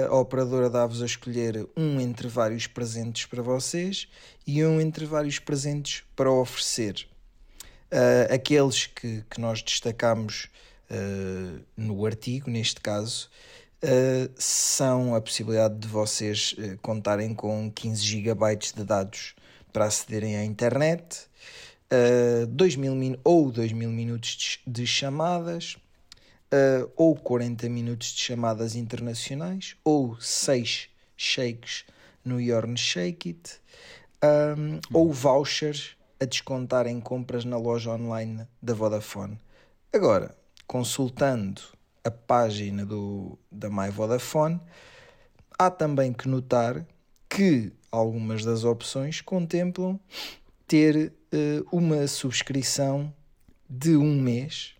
a 0.10 0.15
operadora 0.15 0.70
dá-vos 0.70 1.01
a 1.01 1.06
escolher 1.06 1.68
um 1.75 2.00
entre 2.00 2.27
vários 2.27 2.68
presentes 2.68 3.25
para 3.25 3.41
vocês 3.41 4.08
e 4.46 4.63
um 4.65 4.82
entre 4.82 5.06
vários 5.06 5.39
presentes 5.39 6.03
para 6.15 6.32
oferecer. 6.32 7.08
Uh, 7.91 8.34
aqueles 8.34 8.86
que, 8.86 9.22
que 9.30 9.41
nós 9.41 9.62
destacamos 9.62 10.48
uh, 10.89 11.62
no 11.75 12.06
artigo, 12.06 12.50
neste 12.50 12.80
caso, 12.80 13.30
uh, 13.84 14.32
são 14.38 15.13
a 15.13 15.22
possibilidade 15.22 15.77
de 15.77 15.88
vocês 15.88 16.56
contarem 16.82 17.34
com 17.34 17.70
15 17.70 18.01
GB 18.01 18.56
de 18.56 18.84
dados 18.86 19.36
para 19.72 19.86
acederem 19.86 20.38
à 20.38 20.44
internet, 20.44 21.27
uh, 21.91 22.48
2 22.48 22.75
mil 22.75 23.20
ou 23.24 23.51
2 23.51 23.72
mil 23.72 23.89
minutos 23.89 24.60
de, 24.65 24.72
de 24.72 24.88
chamadas, 24.88 25.77
uh, 26.51 26.91
ou 26.96 27.15
40 27.15 27.67
minutos 27.70 28.10
de 28.10 28.22
chamadas 28.22 28.75
internacionais, 28.75 29.75
ou 29.84 30.20
6 30.20 30.89
shakes 31.15 31.86
no 32.24 32.39
Yorn 32.39 32.77
Shake 32.77 33.29
It, 33.29 33.60
um, 34.24 34.79
ou 34.93 35.12
vouchers 35.12 35.96
a 36.20 36.25
descontar 36.25 36.86
em 36.86 37.00
compras 37.00 37.43
na 37.43 37.58
loja 37.58 37.91
online 37.91 38.48
da 38.62 38.74
Vodafone. 38.74 39.39
Agora, 39.91 40.36
consultando 40.67 41.62
a 42.03 42.12
página 42.12 42.86
do, 42.86 43.38
da 43.51 43.70
My 43.70 43.89
Vodafone, 43.89 44.60
há 45.58 45.70
também 45.70 46.13
que 46.13 46.27
notar 46.27 46.86
que 47.27 47.72
algumas 47.91 48.46
das 48.46 48.63
opções 48.63 49.22
contemplam 49.22 50.00
ter 50.67 51.12
uh, 51.34 51.67
uma 51.72 52.08
subscrição 52.08 53.13
de 53.70 53.96
um 53.96 54.22
mês 54.22 54.75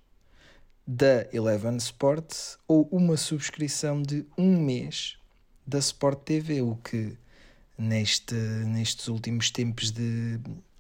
da 0.94 1.26
Eleven 1.32 1.78
Sports 1.78 2.58
ou 2.68 2.86
uma 2.92 3.16
subscrição 3.16 4.02
de 4.02 4.26
um 4.38 4.60
mês 4.60 5.18
da 5.66 5.80
Sport 5.80 6.20
TV, 6.26 6.62
o 6.62 6.76
que 6.76 7.18
neste, 7.78 8.36
nestes 8.36 9.08
últimos 9.08 9.50
tempos 9.50 9.90
de 9.90 10.38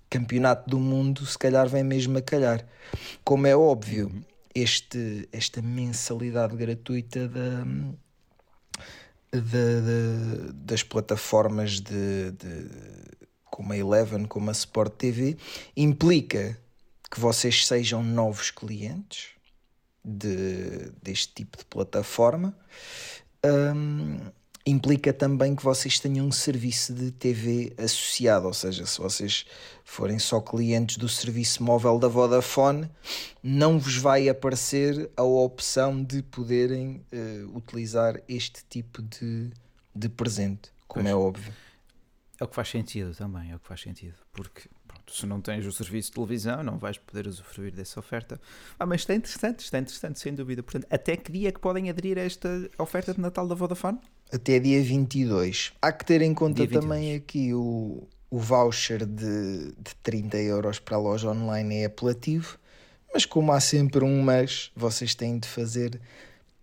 campeonato 0.10 0.70
do 0.70 0.78
mundo 0.78 1.26
se 1.26 1.38
calhar 1.38 1.66
vem 1.70 1.86
mesmo 1.86 2.18
a 2.18 2.22
calhar. 2.22 2.68
Como 3.24 3.48
é 3.48 3.56
óbvio, 3.56 4.12
este, 4.54 5.30
esta 5.32 5.62
mensalidade 5.62 6.58
gratuita 6.58 7.30
da, 7.30 7.64
de, 9.32 9.40
de, 9.40 10.54
das 10.56 10.84
plataformas 10.84 11.80
de, 11.80 12.32
de, 12.32 12.70
como 13.46 13.72
a 13.72 13.78
Eleven, 13.78 14.26
como 14.26 14.50
a 14.50 14.52
Sport 14.52 14.94
TV, 14.98 15.38
implica 15.74 16.60
que 17.10 17.18
vocês 17.18 17.66
sejam 17.66 18.04
novos 18.04 18.52
clientes, 18.52 19.40
de, 20.04 20.92
deste 21.02 21.34
tipo 21.34 21.58
de 21.58 21.66
plataforma. 21.66 22.56
Um, 23.46 24.20
implica 24.66 25.12
também 25.12 25.56
que 25.56 25.64
vocês 25.64 26.00
tenham 26.00 26.28
um 26.28 26.32
serviço 26.32 26.94
de 26.94 27.12
TV 27.12 27.74
associado, 27.78 28.48
ou 28.48 28.54
seja, 28.54 28.86
se 28.86 29.00
vocês 29.00 29.46
forem 29.84 30.20
só 30.20 30.40
clientes 30.40 30.98
do 30.98 31.10
serviço 31.10 31.64
móvel 31.64 31.98
da 31.98 32.08
Vodafone, 32.08 32.90
não 33.42 33.80
vos 33.80 33.98
vai 33.98 34.30
aparecer 34.30 35.10
a 35.18 35.24
opção 35.24 36.04
de 36.04 36.22
poderem 36.22 37.04
uh, 37.12 37.58
utilizar 37.58 38.22
este 38.28 38.64
tipo 38.70 39.02
de, 39.02 39.50
de 39.96 40.10
presente, 40.10 40.72
como 40.88 41.04
pois. 41.04 41.12
é 41.12 41.16
óbvio. 41.16 41.54
É 42.40 42.44
o 42.44 42.48
que 42.48 42.56
faz 42.56 42.70
sentido 42.70 43.16
também, 43.16 43.52
é 43.52 43.56
o 43.56 43.60
que 43.60 43.68
faz 43.68 43.82
sentido, 43.82 44.16
porque 44.32 44.68
se 45.08 45.26
não 45.26 45.42
tens 45.42 45.66
o 45.66 45.72
serviço 45.72 46.10
de 46.10 46.16
televisão, 46.16 46.64
não 46.64 46.78
vais 46.78 46.98
poder 46.98 47.28
usufruir 47.28 47.74
dessa 47.74 48.00
oferta. 48.00 48.40
Ah, 48.80 48.86
mas 48.86 49.02
está 49.02 49.16
interessante, 49.16 49.60
está 49.60 49.80
interessante, 49.80 50.20
sem 50.20 50.34
dúvida. 50.34 50.62
Portanto, 50.62 50.88
até 50.90 51.16
que 51.16 51.32
dia 51.32 51.50
é 51.50 51.52
que 51.52 51.60
podem 51.60 51.90
aderir 51.90 52.18
a 52.18 52.22
esta 52.22 52.70
oferta 52.78 53.14
de 53.14 53.20
Natal 53.20 53.48
da 53.48 53.56
Vodafone? 53.56 54.00
Até 54.32 54.60
dia 54.60 54.82
22. 54.82 55.74
Há 55.82 55.92
que 55.92 56.06
ter 56.06 56.22
em 56.22 56.34
conta 56.34 56.66
também 56.68 57.16
aqui 57.16 57.54
o, 57.54 58.08
o 58.30 58.40
voucher 58.40 59.06
de, 59.06 59.74
de 59.78 59.96
30 60.02 60.38
euros 60.38 60.80
para 60.80 60.96
a 60.96 61.00
loja 61.00 61.30
online 61.30 61.82
é 61.82 61.86
apelativo, 61.86 62.58
mas 63.14 63.26
como 63.26 63.52
há 63.52 63.60
sempre 63.60 64.06
um 64.06 64.24
mês, 64.24 64.72
vocês 64.76 65.14
têm 65.14 65.38
de 65.38 65.48
fazer 65.48 66.00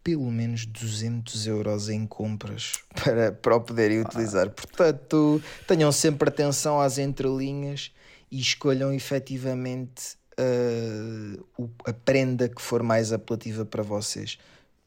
pelo 0.03 0.31
menos 0.31 0.65
200 0.65 1.47
euros 1.47 1.91
em 1.91 2.07
compras 2.07 2.83
para, 3.05 3.33
para 3.33 3.57
o 3.57 3.61
poderem 3.61 4.01
utilizar. 4.01 4.47
Ah. 4.47 4.51
Portanto, 4.51 5.43
tenham 5.67 5.93
sempre 5.93 6.31
atenção 6.31 6.81
às 6.81 6.97
entrelinhas 6.97 7.93
e 8.31 8.41
escolham 8.41 8.93
efetivamente 8.93 10.17
uh, 10.39 11.71
a 11.85 11.93
prenda 11.93 12.49
que 12.49 12.61
for 12.61 12.83
mais 12.83 13.13
apelativa 13.13 13.65
para 13.65 13.83
vocês. 13.83 14.39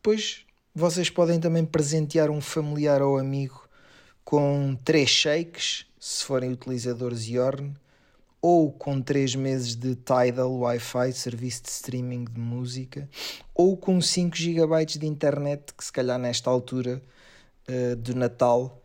Pois 0.01 0.45
vocês 0.73 1.09
podem 1.09 1.39
também 1.39 1.65
presentear 1.65 2.29
um 2.29 2.41
familiar 2.41 3.01
ou 3.01 3.17
amigo 3.17 3.67
com 4.23 4.77
três 4.85 5.09
shakes, 5.09 5.85
se 5.99 6.23
forem 6.23 6.51
utilizadores 6.53 7.27
Yorn, 7.27 7.75
ou 8.41 8.71
com 8.71 8.99
3 8.99 9.35
meses 9.35 9.75
de 9.75 9.95
Tidal 9.95 10.51
Wi-Fi, 10.51 11.13
serviço 11.13 11.63
de 11.63 11.69
streaming 11.69 12.25
de 12.25 12.39
música, 12.39 13.07
ou 13.53 13.77
com 13.77 14.01
5 14.01 14.35
GB 14.35 14.85
de 14.85 15.05
internet, 15.05 15.73
que 15.77 15.85
se 15.85 15.91
calhar 15.91 16.17
nesta 16.17 16.49
altura 16.49 17.01
uh, 17.69 17.95
do 17.95 18.15
Natal 18.15 18.80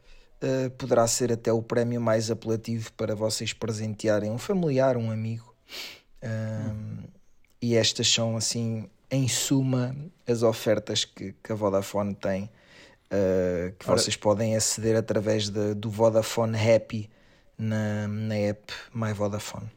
uh, 0.47 0.71
poderá 0.79 1.07
ser 1.07 1.33
até 1.33 1.53
o 1.53 1.61
prémio 1.63 2.01
mais 2.01 2.31
apelativo 2.31 2.93
para 2.93 3.15
vocês 3.15 3.53
presentearem 3.53 4.31
um 4.31 4.39
familiar, 4.39 4.97
um 4.97 5.11
amigo. 5.11 5.55
Uh, 6.23 7.07
E 7.61 7.75
estas 7.75 8.07
são, 8.13 8.37
assim, 8.37 8.89
em 9.11 9.27
suma, 9.29 9.97
as 10.29 10.43
ofertas 10.43 11.05
que, 11.07 11.35
que 11.43 11.53
a 11.53 11.55
Vodafone 11.55 12.15
tem, 12.15 12.45
uh, 12.45 13.73
que 13.79 13.91
Ora... 13.91 13.99
vocês 13.99 14.15
podem 14.15 14.55
aceder 14.55 14.95
através 14.95 15.49
de, 15.49 15.75
do 15.75 15.91
Vodafone 15.91 16.57
Happy 16.57 17.11
na, 17.59 18.07
na 18.07 18.35
app 18.35 18.73
My 18.95 19.13
Vodafone. 19.15 19.71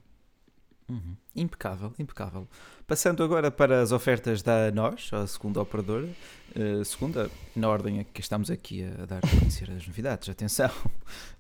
Uhum. 0.90 1.16
Impecável, 1.36 1.94
impecável. 1.98 2.48
Passando 2.86 3.24
agora 3.24 3.50
para 3.50 3.82
as 3.82 3.92
ofertas 3.92 4.42
da 4.44 4.72
nós, 4.72 5.10
a 5.14 5.26
segunda 5.26 5.62
operadora, 5.62 6.10
uh, 6.56 6.84
segunda, 6.86 7.30
na 7.56 7.70
ordem 7.70 8.06
que 8.14 8.22
estamos 8.22 8.50
aqui 8.50 8.84
a 8.84 9.06
dar 9.06 9.18
a 9.18 9.40
conhecer 9.40 9.70
as 9.72 9.86
novidades, 9.88 10.30
atenção. 10.30 10.70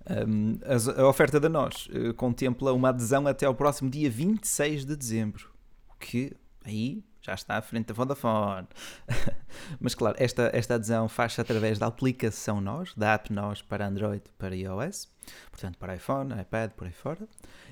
Um, 0.10 0.58
a, 0.64 1.02
a, 1.02 1.08
oferta 1.08 1.40
da 1.40 1.48
nós 1.48 1.88
uh, 1.88 2.16
contempla 2.16 2.74
uma 2.74 2.90
adesão 2.90 3.28
até 3.28 3.46
ao 3.46 3.54
próximo 3.54 3.92
dia 3.92 4.10
26 4.10 4.84
de 4.84 4.96
dezembro, 4.96 5.52
que 6.00 6.36
aí 6.66 7.04
já 7.22 7.34
está 7.34 7.58
à 7.58 7.62
frente 7.62 7.88
da 7.88 7.94
Vodafone. 7.94 8.68
Mas 9.80 9.94
claro, 9.94 10.16
esta, 10.20 10.50
esta 10.54 10.76
adesão 10.76 11.08
faz-se 11.08 11.40
através 11.40 11.78
da 11.78 11.88
aplicação 11.88 12.60
Nós, 12.62 12.94
da 12.96 13.14
app 13.14 13.32
Nós 13.32 13.62
para 13.62 13.88
Android 13.88 14.24
para 14.38 14.56
iOS, 14.56 15.08
portanto 15.52 15.78
para 15.78 15.96
iPhone, 15.96 16.34
iPad, 16.42 16.72
por 16.72 16.88
aí 16.88 16.94
fora. 16.94 17.28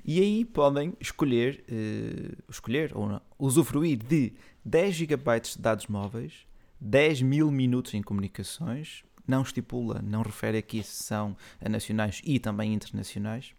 E 0.06 0.20
aí 0.22 0.46
podem 0.46 0.94
escolher, 1.00 1.63
uh, 1.70 2.44
escolher 2.50 2.91
ou 2.96 3.08
não, 3.08 3.22
usufruir 3.39 3.98
de 3.98 4.34
10 4.63 4.96
GB 4.96 5.39
de 5.39 5.60
dados 5.60 5.88
móveis, 5.88 6.47
10 6.79 7.22
mil 7.22 7.51
minutos 7.51 7.93
em 7.93 8.01
comunicações, 8.01 9.03
não 9.27 9.41
estipula, 9.41 10.01
não 10.01 10.22
refere 10.22 10.57
aqui 10.57 10.81
se 10.84 11.03
são 11.03 11.36
nacionais 11.69 12.22
e 12.24 12.39
também 12.39 12.74
internacionais, 12.74 13.53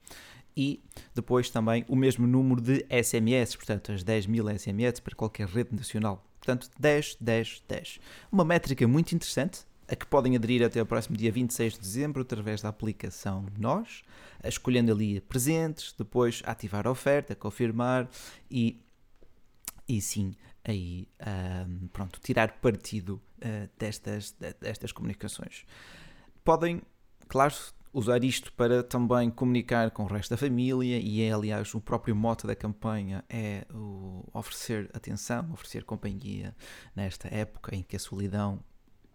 e 0.57 0.83
depois 1.15 1.51
também 1.51 1.85
o 1.89 1.95
mesmo 1.95 2.27
número 2.27 2.61
de 2.61 2.85
SMS, 2.91 3.55
portanto, 3.55 3.93
as 3.93 4.03
10 4.03 4.27
mil 4.27 4.49
SMS 4.59 4.99
para 4.99 5.15
qualquer 5.15 5.47
rede 5.47 5.75
nacional. 5.75 6.25
Portanto, 6.41 6.71
10, 6.79 7.19
10, 7.21 7.63
10. 7.69 8.01
Uma 8.33 8.45
métrica 8.45 8.89
muito 8.89 9.15
interessante, 9.15 9.61
a 9.87 9.95
que 9.95 10.07
podem 10.07 10.35
aderir 10.35 10.65
até 10.65 10.83
o 10.83 10.87
próximo 10.87 11.17
dia 11.17 11.31
26 11.31 11.75
de 11.75 11.81
dezembro 11.81 12.23
através 12.23 12.61
da 12.61 12.69
aplicação 12.69 13.47
Nós, 13.57 14.03
escolhendo 14.45 14.93
ali 14.93 15.21
presentes, 15.21 15.95
depois 15.97 16.43
ativar 16.45 16.87
a 16.87 16.91
oferta, 16.91 17.35
confirmar 17.35 18.09
e, 18.51 18.83
e 19.89 20.01
sim, 20.01 20.35
aí 20.65 21.09
um, 21.69 21.89
pronto, 21.89 22.21
tirar 22.21 22.61
partido 22.61 23.21
uh, 23.39 23.69
destas, 23.79 24.35
destas 24.61 24.93
comunicações. 24.93 25.65
Podem, 26.45 26.83
claro, 27.29 27.55
usar 27.93 28.23
isto 28.23 28.53
para 28.53 28.83
também 28.83 29.31
comunicar 29.31 29.91
com 29.91 30.05
o 30.05 30.07
resto 30.07 30.31
da 30.31 30.37
família 30.37 30.99
e 30.99 31.23
é 31.23 31.33
aliás 31.33 31.75
o 31.75 31.81
próprio 31.81 32.15
mote 32.15 32.47
da 32.47 32.55
campanha 32.55 33.25
é 33.29 33.67
oferecer 34.33 34.91
atenção, 34.93 35.51
oferecer 35.53 35.85
companhia 35.85 36.55
nesta 36.95 37.29
época 37.29 37.75
em 37.75 37.83
que 37.83 37.97
a 37.97 37.99
solidão 37.99 38.63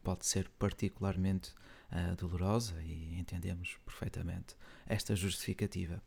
pode 0.03 0.25
ser 0.25 0.50
particularmente 0.59 1.51
uh, 1.91 2.15
dolorosa 2.15 2.81
e 2.83 3.17
entendemos 3.17 3.77
perfeitamente 3.85 4.55
esta 4.85 5.15
justificativa. 5.15 6.01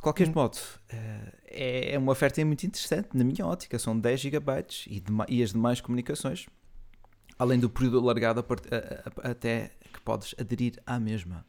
De 0.00 0.02
qualquer 0.02 0.28
hum. 0.28 0.32
modo, 0.34 0.56
uh, 0.56 1.32
é 1.44 1.98
uma 1.98 2.12
oferta 2.12 2.42
muito 2.42 2.64
interessante 2.64 3.10
na 3.12 3.22
minha 3.22 3.46
ótica, 3.46 3.78
são 3.78 4.00
10 4.00 4.18
GB 4.18 4.66
e, 4.86 5.02
e 5.28 5.42
as 5.42 5.52
demais 5.52 5.78
comunicações, 5.82 6.46
além 7.38 7.60
do 7.60 7.68
período 7.68 7.98
alargado 7.98 8.42
até 9.22 9.72
que 9.92 10.00
podes 10.00 10.34
aderir 10.40 10.80
à 10.86 10.98
mesma. 10.98 11.44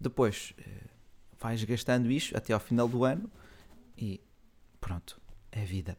Depois 0.00 0.54
uh, 0.56 0.88
vais 1.40 1.64
gastando 1.64 2.08
isto 2.08 2.36
até 2.36 2.52
ao 2.52 2.60
final 2.60 2.86
do 2.86 3.02
ano 3.02 3.28
e 3.98 4.20
pronto, 4.80 5.20
é 5.50 5.64
vida. 5.64 5.98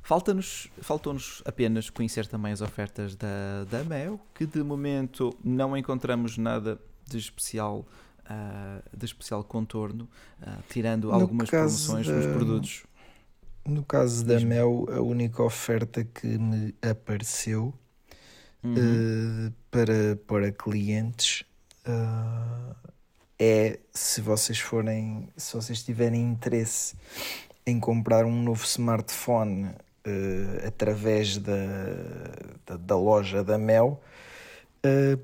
Falta-nos, 0.00 0.70
faltou-nos 0.80 1.42
apenas 1.44 1.90
conhecer 1.90 2.26
também 2.26 2.52
as 2.52 2.62
ofertas 2.62 3.14
da, 3.14 3.64
da 3.70 3.84
Mel, 3.84 4.18
que 4.34 4.46
de 4.46 4.62
momento 4.62 5.36
não 5.44 5.76
encontramos 5.76 6.38
nada 6.38 6.80
de 7.06 7.18
especial, 7.18 7.86
uh, 8.30 8.96
de 8.96 9.04
especial 9.04 9.42
contorno, 9.44 10.08
uh, 10.42 10.62
tirando 10.68 11.08
no 11.08 11.14
algumas 11.14 11.50
promoções 11.50 12.06
da, 12.06 12.14
nos 12.14 12.26
produtos. 12.26 12.84
No 13.66 13.84
caso 13.84 14.24
da 14.24 14.40
Mel, 14.40 14.86
a 14.90 15.00
única 15.00 15.42
oferta 15.42 16.04
que 16.04 16.26
me 16.26 16.74
apareceu 16.82 17.74
uhum. 18.62 18.74
uh, 18.74 19.52
para, 19.70 20.16
para 20.26 20.52
clientes 20.52 21.44
é 23.38 23.78
se 23.92 24.20
vocês 24.20 24.58
forem, 24.58 25.28
se 25.36 25.54
vocês 25.54 25.82
tiverem 25.82 26.20
interesse 26.22 26.96
em 27.64 27.78
comprar 27.78 28.24
um 28.24 28.42
novo 28.42 28.64
smartphone 28.64 29.66
uh, 29.66 30.66
através 30.66 31.38
da, 31.38 31.54
da, 32.66 32.76
da, 32.76 32.96
loja 32.96 33.44
da 33.44 33.58
Mel, 33.58 34.02
uh, 34.84 35.20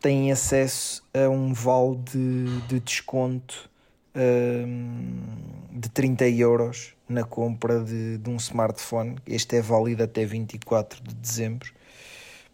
têm 0.00 0.30
acesso 0.32 1.02
a 1.14 1.28
um 1.28 1.52
vale 1.52 1.96
de, 1.96 2.60
de 2.68 2.80
desconto 2.80 3.70
uh, 4.14 5.78
de 5.78 5.88
30 5.90 6.28
euros 6.28 6.94
na 7.08 7.24
compra 7.24 7.82
de, 7.82 8.18
de 8.18 8.30
um 8.30 8.36
smartphone. 8.36 9.16
Este 9.26 9.56
é 9.56 9.62
válido 9.62 10.02
até 10.02 10.24
24 10.24 11.02
de 11.02 11.14
dezembro. 11.14 11.72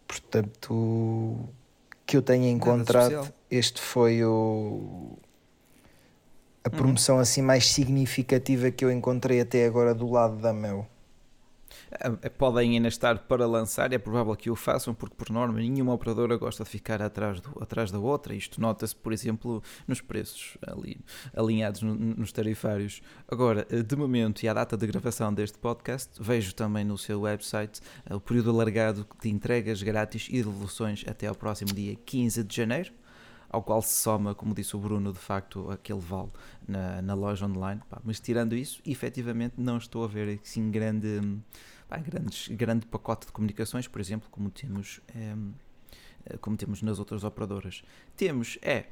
Portanto, 0.07 1.49
que 2.05 2.17
eu 2.17 2.21
tenha 2.21 2.49
encontrado, 2.49 3.33
este 3.49 3.81
foi 3.81 4.23
o, 4.23 5.17
a 6.63 6.69
uhum. 6.69 6.77
promoção 6.77 7.15
uhum. 7.15 7.21
assim 7.21 7.41
mais 7.41 7.67
significativa 7.71 8.69
que 8.69 8.85
eu 8.85 8.91
encontrei 8.91 9.41
até 9.41 9.65
agora 9.65 9.93
do 9.93 10.09
lado 10.09 10.37
da 10.37 10.53
Mel. 10.53 10.87
Eh, 11.99 12.29
podem 12.29 12.71
ainda 12.75 12.87
estar 12.87 13.19
para 13.19 13.45
lançar, 13.45 13.93
é 13.93 13.97
provável 13.97 14.35
que 14.35 14.49
o 14.49 14.55
façam, 14.55 14.93
porque 14.93 15.15
por 15.15 15.29
norma 15.29 15.59
nenhuma 15.59 15.93
operadora 15.93 16.35
gosta 16.37 16.63
de 16.63 16.69
ficar 16.69 17.01
atrás, 17.01 17.39
do, 17.39 17.61
atrás 17.61 17.91
da 17.91 17.99
outra. 17.99 18.33
Isto 18.33 18.59
nota-se, 18.59 18.95
por 18.95 19.13
exemplo, 19.13 19.61
nos 19.87 20.01
preços 20.01 20.57
ali, 20.65 20.99
alinhados 21.35 21.81
no, 21.81 21.93
nos 21.93 22.31
tarifários. 22.31 23.01
Agora, 23.27 23.67
eh, 23.69 23.83
de 23.83 23.95
momento 23.95 24.43
e 24.43 24.47
à 24.47 24.53
data 24.53 24.75
de 24.75 24.87
gravação 24.87 25.33
deste 25.33 25.57
podcast, 25.57 26.11
vejo 26.19 26.55
também 26.55 26.83
no 26.83 26.97
seu 26.97 27.21
website 27.21 27.81
eh, 28.05 28.15
o 28.15 28.19
período 28.19 28.49
alargado 28.51 29.05
de 29.21 29.29
entregas 29.29 29.81
grátis 29.83 30.27
e 30.29 30.37
devoluções 30.37 31.03
até 31.07 31.27
ao 31.27 31.35
próximo 31.35 31.73
dia 31.73 31.95
15 31.95 32.43
de 32.43 32.55
janeiro 32.55 32.91
ao 33.49 33.61
qual 33.61 33.83
se 33.83 33.93
soma, 33.93 34.33
como 34.33 34.51
disse 34.55 34.75
o 34.75 34.79
Bruno, 34.79 35.13
de 35.13 35.19
facto, 35.19 35.69
aquele 35.69 35.99
vale 35.99 36.31
na, 36.67 37.03
na 37.03 37.13
loja 37.13 37.45
online. 37.45 37.79
Mas 38.03 38.19
tirando 38.19 38.55
isso, 38.55 38.81
efetivamente 38.83 39.53
não 39.59 39.77
estou 39.77 40.03
a 40.03 40.07
ver 40.07 40.39
assim 40.41 40.71
grande 40.71 41.21
há 41.93 41.97
grandes, 41.99 42.47
grande 42.49 42.85
pacote 42.87 43.27
de 43.27 43.31
comunicações, 43.31 43.87
por 43.87 44.01
exemplo, 44.01 44.27
como 44.31 44.49
temos, 44.49 44.99
é, 45.15 46.37
como 46.37 46.57
temos 46.57 46.81
nas 46.81 46.97
outras 46.97 47.23
operadoras. 47.23 47.83
Temos, 48.17 48.57
é, 48.61 48.87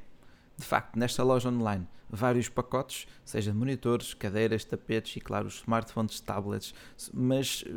de 0.56 0.64
facto, 0.64 0.96
nesta 0.96 1.22
loja 1.22 1.48
online, 1.48 1.86
vários 2.08 2.48
pacotes, 2.48 3.06
seja 3.24 3.50
de 3.50 3.58
monitores, 3.58 4.14
cadeiras, 4.14 4.64
tapetes 4.64 5.16
e, 5.16 5.20
claro, 5.20 5.48
os 5.48 5.56
smartphones, 5.56 6.20
tablets, 6.20 6.74
mas 7.12 7.64
eh, 7.66 7.72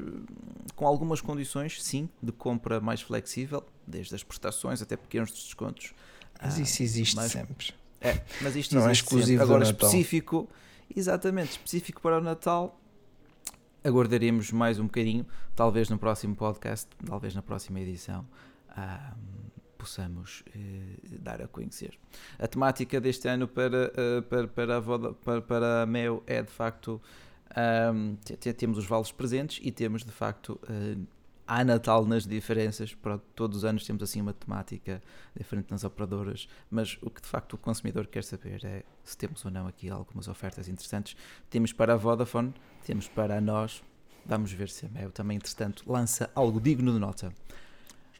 com 0.75 0.85
algumas 0.85 1.21
condições, 1.21 1.81
sim, 1.81 2.09
de 2.21 2.31
compra 2.31 2.79
mais 2.81 3.01
flexível, 3.01 3.65
desde 3.87 4.13
as 4.13 4.23
prestações 4.23 4.81
até 4.81 4.97
pequenos 4.97 5.31
descontos. 5.31 5.93
Mas 6.41 6.59
isso 6.59 6.83
existe 6.83 7.15
mas, 7.15 7.31
sempre. 7.31 7.73
É, 8.01 8.21
mas 8.41 8.55
isto 8.57 8.75
não 8.75 8.87
é 8.87 8.91
exclusivo 8.91 9.41
sempre. 9.41 9.43
Agora, 9.43 9.63
específico, 9.63 10.49
exatamente, 10.93 11.51
específico 11.51 12.01
para 12.01 12.19
o 12.19 12.21
Natal, 12.21 12.77
aguardaremos 13.85 14.51
mais 14.51 14.79
um 14.79 14.85
bocadinho, 14.85 15.25
talvez 15.55 15.89
no 15.89 15.97
próximo 15.97 16.35
podcast, 16.35 16.89
talvez 17.05 17.35
na 17.35 17.41
próxima 17.41 17.79
edição, 17.79 18.25
possamos 19.77 20.43
uh, 20.47 21.19
dar 21.19 21.41
a 21.41 21.47
conhecer. 21.47 21.97
A 22.39 22.47
temática 22.47 22.99
deste 22.99 23.27
ano 23.27 23.47
para, 23.47 23.91
uh, 23.93 24.21
para, 24.23 24.47
para, 24.47 24.77
a 24.77 24.79
Voda, 24.79 25.13
para, 25.13 25.41
para 25.41 25.83
a 25.83 25.85
MEO 25.85 26.23
é 26.25 26.41
de 26.41 26.51
facto. 26.51 26.99
Um, 27.93 28.17
temos 28.57 28.77
os 28.77 28.85
vales 28.85 29.11
presentes 29.11 29.59
e 29.63 29.71
temos 29.71 30.03
de 30.03 30.11
facto 30.11 30.59
uh, 30.63 31.07
há 31.47 31.63
Natal 31.63 32.05
nas 32.05 32.25
diferenças, 32.25 32.93
pronto, 32.93 33.23
todos 33.35 33.57
os 33.57 33.65
anos 33.65 33.85
temos 33.85 34.03
assim 34.03 34.21
uma 34.21 34.33
temática 34.33 35.01
diferente 35.37 35.69
nas 35.69 35.83
operadoras, 35.83 36.47
mas 36.69 36.97
o 37.01 37.09
que 37.09 37.21
de 37.21 37.27
facto 37.27 37.53
o 37.53 37.57
consumidor 37.57 38.07
quer 38.07 38.23
saber 38.23 38.63
é 38.65 38.83
se 39.03 39.17
temos 39.17 39.43
ou 39.45 39.51
não 39.51 39.67
aqui 39.67 39.89
algumas 39.89 40.27
ofertas 40.27 40.67
interessantes. 40.67 41.15
Temos 41.49 41.71
para 41.71 41.93
a 41.93 41.97
Vodafone, 41.97 42.53
temos 42.85 43.07
para 43.07 43.39
nós, 43.39 43.83
vamos 44.25 44.51
ver 44.51 44.69
se 44.69 44.85
a 44.85 44.89
Mel 44.89 45.11
também, 45.11 45.37
entretanto, 45.37 45.83
lança 45.87 46.29
algo 46.33 46.59
digno 46.59 46.91
de 46.93 46.99
nota. 46.99 47.31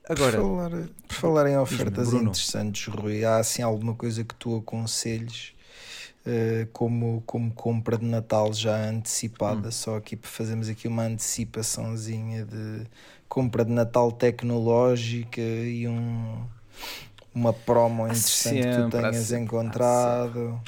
Agora, 0.08 0.38
por 0.38 0.44
falar, 0.44 0.72
por 1.08 1.16
falar 1.16 1.50
em 1.50 1.58
ofertas 1.58 2.14
interessantes, 2.14 2.86
Rui, 2.88 3.26
há 3.26 3.38
assim 3.38 3.64
alguma 3.64 3.96
coisa 3.96 4.24
que 4.24 4.36
tu 4.36 4.58
aconselhes 4.58 5.56
uh, 6.26 6.68
como, 6.72 7.24
como 7.26 7.52
compra 7.52 7.98
de 7.98 8.06
Natal 8.06 8.54
já 8.54 8.90
antecipada, 8.90 9.70
hum. 9.70 9.72
só 9.72 9.96
aqui 9.96 10.16
para 10.16 10.30
fazermos 10.30 10.70
aqui 10.70 10.88
uma 10.88 11.04
antecipaçãozinha 11.04 12.46
de 12.46 12.86
compra 13.28 13.66
de 13.66 13.72
Natal 13.72 14.12
tecnológica 14.12 15.42
e 15.42 15.88
um, 15.88 16.46
uma 17.34 17.52
promo 17.52 18.04
interessante 18.04 18.32
sempre, 18.32 18.70
que 18.70 18.82
tu 18.84 18.90
tenhas 18.90 19.32
encontrado. 19.32 20.62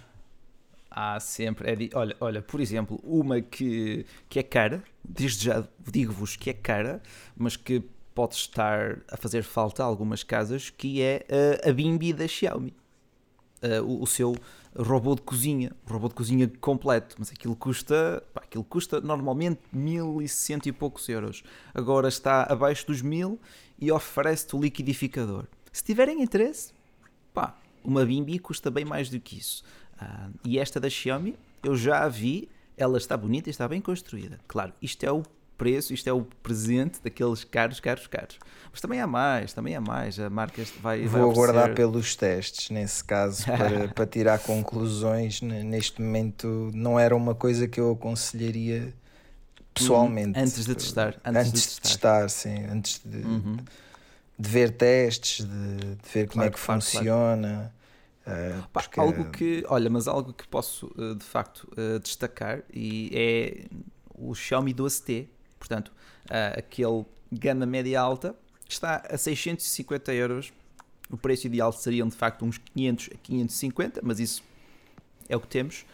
Há 0.90 1.20
sempre. 1.20 1.70
Há 1.70 1.78
sempre. 1.78 1.86
É, 1.94 1.98
olha, 1.98 2.16
olha, 2.20 2.42
por 2.42 2.60
exemplo, 2.60 3.00
uma 3.04 3.40
que, 3.42 4.06
que 4.28 4.40
é 4.40 4.44
cara, 4.44 4.84
desde 5.04 5.46
já 5.46 5.64
digo-vos 5.90 6.36
que 6.36 6.50
é 6.50 6.54
cara, 6.54 7.02
mas 7.36 7.56
que 7.56 7.84
pode 8.14 8.36
estar 8.36 8.98
a 9.12 9.16
fazer 9.16 9.44
falta 9.44 9.84
a 9.84 9.86
algumas 9.86 10.24
casas, 10.24 10.72
que 10.72 11.02
é 11.02 11.24
a, 11.64 11.70
a 11.70 11.74
Bimbi 11.74 12.14
da 12.14 12.28
Xiaomi. 12.28 12.74
Uh, 13.58 13.84
o, 13.84 14.04
o, 14.04 14.08
seu 14.08 14.36
robô 14.76 15.16
de 15.16 15.24
cozinha, 15.24 15.72
robô 15.88 16.08
de 16.08 16.14
cozinha 16.14 16.52
completo, 16.62 17.16
mas 17.18 17.32
aquilo 17.32 17.56
custa, 17.56 18.24
pá, 18.32 18.42
aquilo 18.44 18.64
custa 18.64 19.02
normalmente 19.02 19.60
1100 19.74 20.60
e 20.66 20.72
poucos 20.72 21.10
euros. 21.10 21.44
Agora 21.74 22.08
está 22.08 22.44
abaixo 22.44 22.86
dos 22.86 23.02
1000 23.02 23.40
e 23.80 23.92
oferece-te 23.92 24.56
o 24.56 24.62
liquidificador. 24.62 25.46
Se 25.72 25.84
tiverem 25.84 26.22
interesse, 26.22 26.72
pá, 27.34 27.58
uma 27.84 28.06
Bimbi 28.06 28.38
custa 28.38 28.70
bem 28.70 28.86
mais 28.86 29.10
do 29.10 29.20
que 29.20 29.38
isso. 29.38 29.64
Uh, 30.00 30.32
e 30.46 30.60
esta 30.60 30.80
da 30.80 30.90
Xiaomi, 30.90 31.36
eu 31.64 31.76
já 31.76 32.04
a 32.04 32.08
vi, 32.08 32.48
ela 32.76 32.98
está 32.98 33.18
bonita 33.18 33.50
e 33.50 33.52
está 33.52 33.68
bem 33.68 33.82
construída. 33.82 34.40
Claro, 34.48 34.74
isto 34.82 35.04
é 35.04 35.12
o 35.12 35.24
preço, 35.58 35.94
isto 35.94 36.08
é 36.08 36.14
o 36.14 36.24
presente 36.44 37.00
daqueles 37.04 37.44
caros, 37.44 37.80
caros, 37.80 38.08
caros. 38.08 38.40
Mas 38.72 38.82
também 38.82 39.02
há 39.02 39.08
mais, 39.08 39.54
também 39.54 39.76
há 39.76 39.82
mais. 39.82 40.20
A 40.20 40.30
marca 40.30 40.64
vai. 40.82 41.06
Vou 41.06 41.22
vai 41.22 41.32
aguardar 41.32 41.74
pelos 41.74 42.16
testes, 42.16 42.70
nesse 42.70 43.04
caso, 43.04 43.46
para, 43.46 43.88
para 43.94 44.06
tirar 44.06 44.40
conclusões. 44.40 45.42
Neste 45.42 46.02
momento, 46.02 46.72
não 46.74 47.00
era 47.00 47.16
uma 47.16 47.34
coisa 47.34 47.68
que 47.68 47.80
eu 47.80 47.92
aconselharia 47.92 48.94
pessoalmente. 49.74 50.40
Antes 50.40 50.66
de 50.66 50.76
testar. 50.76 51.20
Antes, 51.26 51.48
antes 51.48 51.62
de, 51.62 51.76
de 51.76 51.82
testar. 51.82 52.30
sim. 52.30 52.66
Antes 52.66 53.02
de, 53.04 53.18
uhum. 53.18 53.58
de 54.38 54.50
ver 54.50 54.72
testes, 54.72 55.46
de, 55.46 55.96
de 55.96 56.10
ver 56.14 56.28
como 56.28 56.44
é 56.44 56.50
que 56.50 56.60
claro, 56.60 56.82
funciona. 56.82 57.48
Claro. 57.48 57.78
Uh, 58.28 58.68
porque... 58.74 59.00
Algo 59.00 59.32
que, 59.32 59.64
olha, 59.70 59.90
mas 59.90 60.08
algo 60.08 60.34
que 60.34 60.46
posso 60.48 60.88
uh, 60.98 61.16
de 61.16 61.24
facto 61.24 61.68
uh, 61.78 61.98
destacar 62.00 62.62
e 62.74 63.10
é 63.14 63.66
o 64.14 64.36
Xiaomi 64.36 64.74
12T, 64.74 65.28
portanto, 65.58 65.92
aquele 66.58 67.06
gama 67.32 67.66
média 67.66 68.00
alta, 68.00 68.36
está 68.68 69.04
a 69.10 69.18
650 69.18 70.14
euros. 70.14 70.54
O 71.10 71.18
preço 71.18 71.48
ideal 71.48 71.72
seriam 71.72 72.08
de 72.08 72.16
facto 72.16 72.44
uns 72.44 72.58
500 72.58 73.10
a 73.14 73.18
550, 73.18 74.02
mas 74.04 74.20
isso 74.20 74.44
é 75.30 75.36
o 75.36 75.40
que 75.40 75.48
temos. 75.48 75.86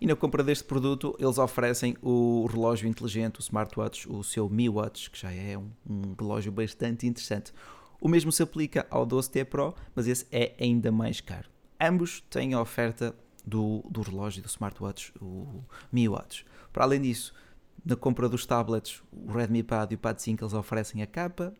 E 0.00 0.06
na 0.06 0.16
compra 0.16 0.42
deste 0.42 0.64
produto, 0.64 1.14
eles 1.18 1.36
oferecem 1.36 1.96
o 2.00 2.46
relógio 2.46 2.88
inteligente, 2.88 3.38
o 3.38 3.42
smartwatch, 3.42 4.10
o 4.10 4.24
seu 4.24 4.48
Mi 4.48 4.68
Watch, 4.68 5.10
que 5.10 5.18
já 5.18 5.30
é 5.30 5.58
um, 5.58 5.70
um 5.88 6.14
relógio 6.18 6.50
bastante 6.50 7.06
interessante. 7.06 7.52
O 8.00 8.08
mesmo 8.08 8.32
se 8.32 8.42
aplica 8.42 8.86
ao 8.88 9.06
12T 9.06 9.44
Pro, 9.44 9.74
mas 9.94 10.06
esse 10.06 10.26
é 10.32 10.54
ainda 10.58 10.90
mais 10.90 11.20
caro. 11.20 11.50
Ambos 11.78 12.22
têm 12.30 12.54
a 12.54 12.60
oferta 12.62 13.14
do, 13.44 13.84
do 13.90 14.00
relógio, 14.00 14.42
do 14.42 14.48
smartwatch, 14.48 15.12
o 15.20 15.62
Mi 15.92 16.08
Watch. 16.08 16.46
Para 16.72 16.84
além 16.84 17.02
disso, 17.02 17.34
na 17.84 17.96
compra 17.96 18.28
dos 18.28 18.46
tablets, 18.46 19.02
o 19.12 19.32
Redmi 19.32 19.62
Pad 19.62 19.92
e 19.92 19.96
o 19.96 19.98
Pad 19.98 20.20
5 20.20 20.42
eles 20.42 20.54
oferecem 20.54 21.02
a 21.02 21.06
capa. 21.06 21.52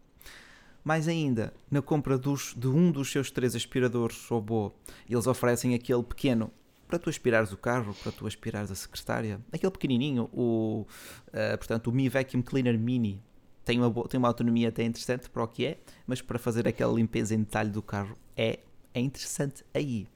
Mais 0.83 1.09
ainda, 1.09 1.53
na 1.71 1.83
compra 1.83 2.17
dos, 2.17 2.55
de 2.57 2.67
um 2.67 2.91
dos 2.91 3.11
seus 3.13 3.31
três 3.31 3.55
aspiradores 3.55 4.27
robô, 4.29 4.73
eles 5.09 5.27
oferecem 5.27 5.75
aquele 5.75 6.03
pequeno 6.03 6.51
para 6.89 6.99
tu 6.99 7.09
aspirares 7.09 7.53
o 7.53 7.57
carro, 7.57 7.95
para 8.03 8.11
tu 8.11 8.27
aspirares 8.27 8.71
a 8.71 8.75
secretária. 8.75 9.41
Aquele 9.53 9.71
pequenininho, 9.71 10.29
o, 10.33 10.87
uh, 11.29 11.57
portanto, 11.57 11.87
o 11.87 11.93
Mi 11.93 12.09
Vacuum 12.09 12.43
Cleaner 12.43 12.77
Mini, 12.79 13.23
tem 13.65 13.81
uma, 13.81 14.09
tem 14.09 14.19
uma 14.19 14.27
autonomia 14.27 14.71
até 14.71 14.83
interessante 14.83 15.31
para 15.31 15.45
o 15.45 15.47
que 15.47 15.67
é, 15.67 15.79
mas 16.07 16.21
para 16.21 16.39
fazer 16.39 16.67
aquela 16.67 16.93
limpeza 16.93 17.35
em 17.35 17.39
detalhe 17.39 17.71
do 17.71 17.81
carro 17.81 18.17
é, 18.37 18.59
é 18.93 19.01
interessante 19.01 19.65
aí. 19.73 20.09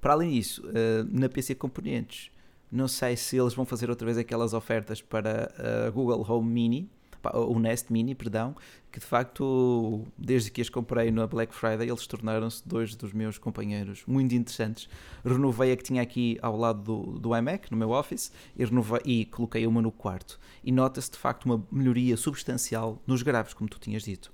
Para 0.00 0.12
além 0.12 0.32
disso, 0.32 0.62
uh, 0.66 1.04
na 1.10 1.28
PC 1.28 1.54
Componentes, 1.54 2.30
não 2.70 2.88
sei 2.88 3.16
se 3.16 3.36
eles 3.36 3.54
vão 3.54 3.64
fazer 3.64 3.90
outra 3.90 4.04
vez 4.04 4.18
aquelas 4.18 4.54
ofertas 4.54 5.02
para 5.02 5.52
a 5.86 5.90
Google 5.90 6.24
Home 6.28 6.50
Mini, 6.50 6.90
o 7.34 7.58
Nest 7.58 7.92
Mini, 7.92 8.14
perdão, 8.14 8.54
que 8.90 8.98
de 8.98 9.04
facto, 9.04 10.06
desde 10.16 10.50
que 10.50 10.60
as 10.60 10.68
comprei 10.68 11.10
na 11.10 11.26
Black 11.26 11.54
Friday, 11.54 11.88
eles 11.88 12.06
tornaram-se 12.06 12.66
dois 12.66 12.94
dos 12.94 13.12
meus 13.12 13.38
companheiros 13.38 14.02
muito 14.06 14.34
interessantes. 14.34 14.88
Renovei 15.24 15.72
a 15.72 15.76
que 15.76 15.82
tinha 15.82 16.02
aqui 16.02 16.38
ao 16.40 16.56
lado 16.56 16.82
do, 16.82 17.18
do 17.18 17.36
iMac, 17.36 17.70
no 17.70 17.76
meu 17.76 17.90
Office, 17.90 18.32
e, 18.56 18.64
renovei, 18.64 19.00
e 19.04 19.24
coloquei 19.26 19.66
uma 19.66 19.82
no 19.82 19.92
quarto. 19.92 20.40
E 20.64 20.72
nota-se 20.72 21.10
de 21.10 21.18
facto 21.18 21.44
uma 21.44 21.62
melhoria 21.70 22.16
substancial 22.16 23.02
nos 23.06 23.22
graves, 23.22 23.52
como 23.52 23.68
tu 23.68 23.78
tinhas 23.78 24.02
dito. 24.02 24.32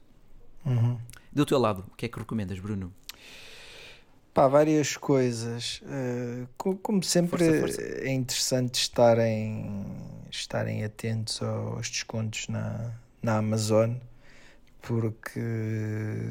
Uhum. 0.64 0.98
Do 1.32 1.44
teu 1.44 1.58
lado, 1.58 1.84
o 1.92 1.96
que 1.96 2.06
é 2.06 2.08
que 2.08 2.18
recomendas, 2.18 2.58
Bruno? 2.58 2.92
Pá, 4.36 4.48
várias 4.48 4.98
coisas. 4.98 5.80
Uh, 5.82 6.46
como 6.82 7.02
sempre, 7.02 7.38
força, 7.38 7.60
força. 7.60 7.82
é 8.06 8.12
interessante 8.12 8.74
estarem, 8.74 9.82
estarem 10.30 10.84
atentos 10.84 11.40
aos 11.40 11.88
descontos 11.88 12.46
na, 12.48 12.90
na 13.22 13.38
Amazon, 13.38 13.94
porque 14.82 15.40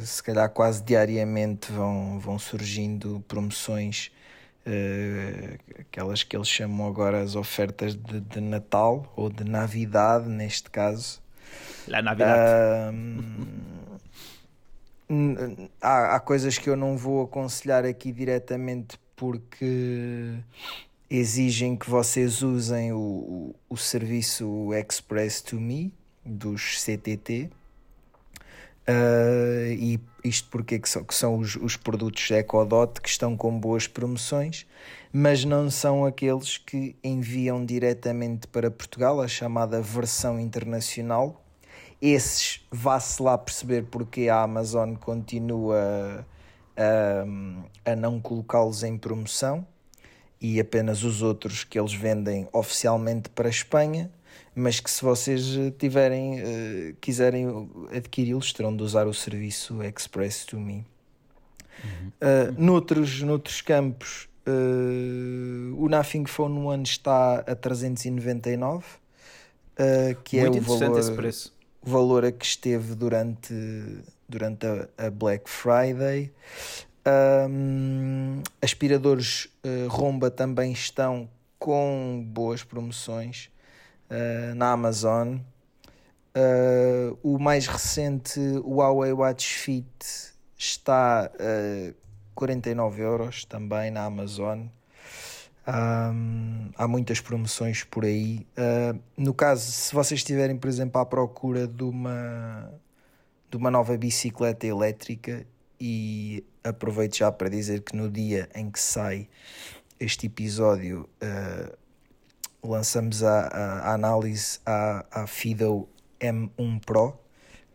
se 0.02 0.22
calhar 0.22 0.48
quase 0.52 0.84
diariamente 0.84 1.72
vão, 1.72 2.20
vão 2.20 2.38
surgindo 2.38 3.26
promoções, 3.28 4.12
uh, 4.68 5.80
aquelas 5.80 6.22
que 6.22 6.38
eles 6.38 6.48
chamam 6.48 6.86
agora 6.86 7.24
as 7.24 7.36
ofertas 7.36 7.96
de, 7.96 8.20
de 8.20 8.40
Natal 8.40 9.12
ou 9.16 9.32
de 9.32 9.44
Navidade, 9.44 10.30
neste 10.30 10.70
caso. 10.70 11.20
La 11.88 12.04
Navidade. 12.04 12.96
Uh, 12.96 13.85
há, 15.82 16.16
há 16.16 16.20
coisas 16.20 16.58
que 16.58 16.70
eu 16.70 16.76
não 16.76 16.98
vou 16.98 17.24
aconselhar 17.24 17.86
aqui 17.86 18.12
diretamente 18.12 18.98
porque 19.16 20.34
exigem 21.10 21.76
que 21.76 21.90
vocês 21.90 22.42
usem 22.42 22.92
o, 22.92 23.56
o, 23.70 23.78
serviço 23.78 24.74
Express 24.74 25.42
to 25.42 25.60
Me 25.60 25.94
dos 26.26 26.84
CTT. 26.84 27.50
Uh, 28.88 28.92
ah, 28.92 29.70
e 29.70 30.00
isto 30.24 30.50
porque 30.50 30.78
que 30.78 30.90
são, 30.90 31.04
que 31.04 31.16
são 31.16 31.38
os, 31.38 31.56
os 31.56 31.76
produtos 31.76 32.30
Ecodot 32.30 33.02
que 33.02 33.10
estão 33.10 33.36
com 33.36 33.58
boas 33.60 33.88
promoções, 33.88 34.68
mas 35.12 35.46
não 35.46 35.72
são 35.72 36.06
aqueles 36.06 36.58
que 36.58 36.96
enviam 37.04 37.66
diretamente 37.66 38.48
para 38.48 38.70
Portugal, 38.70 39.22
a 39.22 39.28
chamada 39.28 39.82
versão 39.82 40.40
internacional, 40.40 41.45
esses 42.02 42.66
vá-se 42.72 43.22
lá 43.22 43.38
perceber 43.38 43.86
porque 43.86 44.30
a 44.30 44.42
Amazon 44.42 44.96
continua 44.96 46.26
a, 46.76 47.92
a 47.92 47.96
não 47.96 48.20
colocá-los 48.20 48.84
em 48.84 48.98
promoção 48.98 49.66
e 50.40 50.60
apenas 50.60 51.04
os 51.04 51.22
outros 51.22 51.64
que 51.64 51.80
eles 51.80 51.94
vendem 51.94 52.48
oficialmente 52.52 53.30
para 53.30 53.48
a 53.48 53.50
Espanha, 53.50 54.12
mas 54.54 54.80
que 54.80 54.92
se 54.92 55.02
vocês 55.02 55.44
tiverem, 55.80 56.42
uh, 56.42 56.96
quiserem 57.02 57.70
adquiri-los, 57.96 58.54
terão 58.54 58.76
de 58.76 58.84
usar 58.84 59.08
o 59.08 59.14
serviço 59.14 59.82
Express 59.82 60.46
to 60.46 60.60
Me. 60.60 60.86
Uhum. 61.84 62.12
Uh, 62.22 62.62
noutros, 62.62 63.22
noutros 63.22 63.62
campos, 63.62 64.30
uh, 64.48 65.76
o 65.84 65.90
Nothing 65.90 66.26
Phone 66.26 66.60
One 66.60 66.84
está 66.84 67.40
a 67.40 67.56
399, 67.56 68.86
uh, 68.86 70.22
que 70.24 70.40
Muito 70.42 70.58
é 70.58 70.60
o 70.60 70.62
valor. 70.62 71.00
Esse 71.00 71.12
preço 71.12 71.55
valor 71.86 72.26
a 72.26 72.32
que 72.32 72.46
esteve 72.46 72.96
durante, 72.96 73.54
durante 74.28 74.66
a, 74.66 75.08
a 75.08 75.10
Black 75.10 75.50
Friday. 75.50 76.32
Um, 77.08 78.42
aspiradores 78.62 79.48
uh, 79.64 79.88
Romba 79.88 80.32
também 80.32 80.72
estão 80.72 81.30
com 81.60 82.26
boas 82.28 82.64
promoções 82.64 83.52
uh, 84.10 84.56
na 84.56 84.72
Amazon. 84.72 85.38
Uh, 86.36 87.18
o 87.22 87.38
mais 87.38 87.68
recente, 87.68 88.40
Huawei 88.66 89.14
Watch 89.14 89.48
Fit, 89.48 90.34
está 90.58 91.26
a 91.26 91.94
49 92.34 93.02
euros 93.02 93.46
também 93.46 93.92
na 93.92 94.06
Amazon. 94.06 94.66
Um, 95.68 96.70
há 96.76 96.88
muitas 96.88 97.20
promoções 97.20 97.84
por 97.84 98.06
aí. 98.06 98.46
Uh, 98.58 99.00
no 99.18 99.34
caso, 99.34 99.72
se 99.72 99.94
vocês 99.94 100.20
estiverem, 100.20 100.58
por 100.58 100.68
exemplo, 100.68 101.02
à 101.02 101.06
procura 101.06 101.68
de 101.68 101.84
uma, 101.84 102.72
de 103.50 103.58
uma 103.58 103.72
nova 103.72 103.98
bicicleta 103.98 104.68
elétrica, 104.68 105.46
e 105.80 106.44
aproveito 106.64 107.18
já 107.18 107.32
para 107.32 107.50
dizer 107.50 107.82
que 107.82 107.96
no 107.96 108.10
dia 108.10 108.50
em 108.56 108.70
que 108.70 108.80
sai 108.80 109.28
este 110.00 110.28
episódio, 110.28 111.10
uh, 111.22 111.78
lançamos 112.64 113.24
a, 113.24 113.48
a, 113.48 113.94
análise 113.94 114.60
à, 114.66 115.06
à 115.12 115.28
Fido 115.28 115.88
M1 116.20 116.84
Pro, 116.86 117.18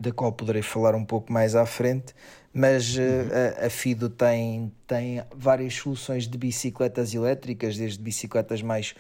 da 0.01 0.11
qual 0.11 0.33
poderei 0.33 0.63
falar 0.63 0.95
um 0.95 1.05
pouco 1.05 1.33
mais 1.33 1.55
à 1.55 1.67
frente 1.67 2.15
mas 2.53 2.97
uh, 2.97 3.61
a, 3.63 3.67
a, 3.67 3.71
Fido 3.71 4.09
tem, 4.09 4.73
tem 4.87 5.23
várias 5.35 5.75
soluções 5.75 6.27
de 6.27 6.37
bicicletas 6.37 7.15
elétricas, 7.15 7.77
desde 7.77 8.03
bicicletas 8.03 8.61
mais 8.61 8.95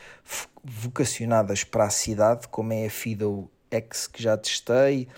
vocacionadas 0.62 1.64
para 1.64 1.84
a 1.84 1.90
cidade, 1.90 2.46
como 2.48 2.72
é 2.72 2.86
a 2.86 2.90
Fido 2.90 3.50
X 3.70 4.06
que 4.06 4.22
já 4.22 4.36
testei, 4.36 5.08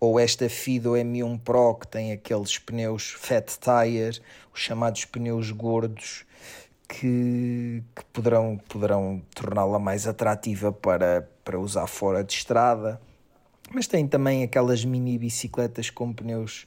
ou 0.00 0.18
esta 0.18 0.48
Fido 0.48 0.92
M1 0.92 1.40
Pro 1.40 1.74
que 1.74 1.88
tem 1.88 2.12
aqueles 2.12 2.58
pneus 2.58 3.10
Fat 3.18 3.58
Tire, 3.58 4.20
os 4.52 4.60
chamados 4.60 5.04
pneus 5.04 5.50
gordos, 5.50 6.24
que, 6.88 7.82
que 7.94 8.04
poderão, 8.12 8.58
poderão 8.68 9.22
torná-la 9.34 9.78
mais 9.78 10.06
atrativa 10.06 10.72
para, 10.72 11.28
para 11.44 11.58
usar 11.58 11.86
fora 11.86 12.24
de 12.24 12.32
estrada. 12.32 13.00
Mas 13.72 13.86
tem 13.86 14.06
também 14.06 14.42
aquelas 14.42 14.84
mini 14.84 15.18
bicicletas 15.18 15.90
com 15.90 16.12
pneus 16.12 16.66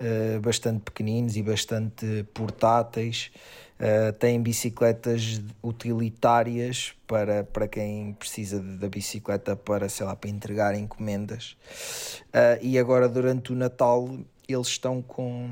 uh, 0.00 0.40
bastante 0.40 0.80
pequeninos 0.80 1.36
e 1.36 1.42
bastante 1.42 2.24
portáteis. 2.34 3.30
Uh, 3.78 4.12
têm 4.12 4.40
bicicletas 4.40 5.42
utilitárias 5.62 6.94
para, 7.06 7.42
para 7.44 7.66
quem 7.66 8.12
precisa 8.14 8.60
da 8.60 8.88
bicicleta 8.88 9.56
para, 9.56 9.88
sei 9.88 10.06
lá, 10.06 10.14
para 10.14 10.30
entregar 10.30 10.74
encomendas. 10.74 11.56
Uh, 12.28 12.62
e 12.62 12.78
agora, 12.78 13.08
durante 13.08 13.52
o 13.52 13.56
Natal, 13.56 14.08
eles 14.48 14.68
estão 14.68 15.02
com, 15.02 15.50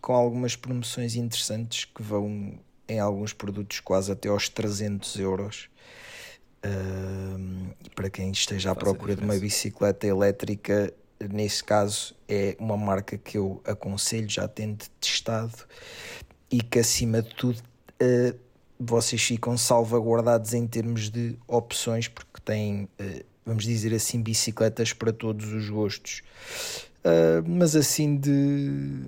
com 0.00 0.14
algumas 0.14 0.56
promoções 0.56 1.16
interessantes 1.16 1.84
que 1.84 2.02
vão 2.02 2.54
em 2.88 2.98
alguns 2.98 3.32
produtos 3.32 3.78
quase 3.80 4.10
até 4.10 4.28
aos 4.28 4.48
300 4.48 5.16
euros. 5.20 5.69
Uh, 6.64 7.74
para 7.94 8.10
quem 8.10 8.30
esteja 8.30 8.70
à 8.70 8.74
procura 8.74 9.16
de 9.16 9.22
uma 9.22 9.34
bicicleta 9.36 10.06
elétrica, 10.06 10.92
nesse 11.30 11.64
caso 11.64 12.14
é 12.28 12.56
uma 12.58 12.76
marca 12.76 13.16
que 13.16 13.38
eu 13.38 13.62
aconselho, 13.64 14.28
já 14.28 14.46
tendo 14.46 14.84
testado 15.00 15.56
e 16.50 16.60
que 16.60 16.78
acima 16.78 17.22
de 17.22 17.34
tudo 17.34 17.58
uh, 17.58 18.38
vocês 18.78 19.22
ficam 19.22 19.56
salvaguardados 19.56 20.54
em 20.54 20.66
termos 20.66 21.10
de 21.10 21.38
opções 21.46 22.08
porque 22.08 22.40
têm 22.44 22.84
uh, 22.84 23.30
vamos 23.44 23.64
dizer 23.64 23.94
assim, 23.94 24.22
bicicletas 24.22 24.92
para 24.92 25.12
todos 25.12 25.52
os 25.52 25.68
gostos. 25.68 26.22
Uh, 27.04 27.42
mas 27.46 27.74
assim 27.74 28.16
de, 28.16 29.06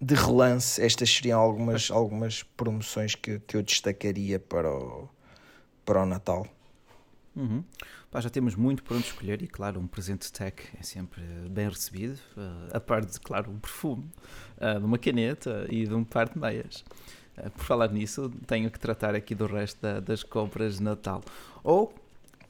de 0.00 0.14
relance, 0.14 0.80
estas 0.80 1.10
seriam 1.14 1.40
algumas, 1.40 1.90
algumas 1.90 2.42
promoções 2.42 3.14
que, 3.14 3.40
que 3.40 3.56
eu 3.56 3.62
destacaria 3.62 4.38
para 4.38 4.70
o, 4.72 5.08
para 5.84 6.02
o 6.02 6.06
Natal. 6.06 6.46
Uhum. 7.34 7.64
Pá, 8.10 8.20
já 8.20 8.28
temos 8.28 8.54
muito 8.54 8.82
para 8.82 8.96
onde 8.96 9.06
escolher 9.06 9.42
e, 9.42 9.48
claro, 9.48 9.80
um 9.80 9.86
presente 9.86 10.30
tech 10.30 10.62
é 10.78 10.82
sempre 10.82 11.22
bem 11.50 11.68
recebido, 11.68 12.18
uh, 12.36 12.76
a 12.76 12.80
par 12.80 13.04
de, 13.04 13.18
claro, 13.18 13.50
um 13.50 13.58
perfume, 13.58 14.10
uh, 14.58 14.78
de 14.78 14.84
uma 14.84 14.98
caneta 14.98 15.66
e 15.70 15.86
de 15.86 15.94
um 15.94 16.04
par 16.04 16.28
de 16.28 16.38
meias. 16.38 16.84
Uh, 17.38 17.50
por 17.50 17.64
falar 17.64 17.90
nisso, 17.90 18.30
tenho 18.46 18.70
que 18.70 18.78
tratar 18.78 19.14
aqui 19.14 19.34
do 19.34 19.46
resto 19.46 19.80
da, 19.80 19.98
das 19.98 20.22
compras 20.22 20.76
de 20.76 20.82
Natal. 20.82 21.22
Ou 21.64 21.94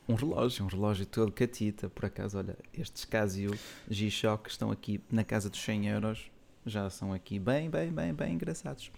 um 0.09 0.15
relógio, 0.15 0.65
um 0.65 0.69
relógio 0.69 1.07
todo 1.07 1.31
catita, 1.31 1.89
por 1.89 2.07
acaso, 2.07 2.39
olha, 2.39 2.57
estes 2.77 3.05
Casio 3.05 3.57
G-Shock 3.89 4.51
estão 4.51 4.73
aqui 4.73 5.01
na 5.11 5.23
casa 5.23 5.49
dos 5.49 5.61
100 5.61 5.89
euros, 5.89 6.31
já 6.67 6.91
são 6.91 7.13
aqui 7.13 7.39
bem, 7.39 7.71
bem, 7.71 7.93
bem, 7.93 8.13
bem 8.13 8.35
engraçados. 8.35 8.91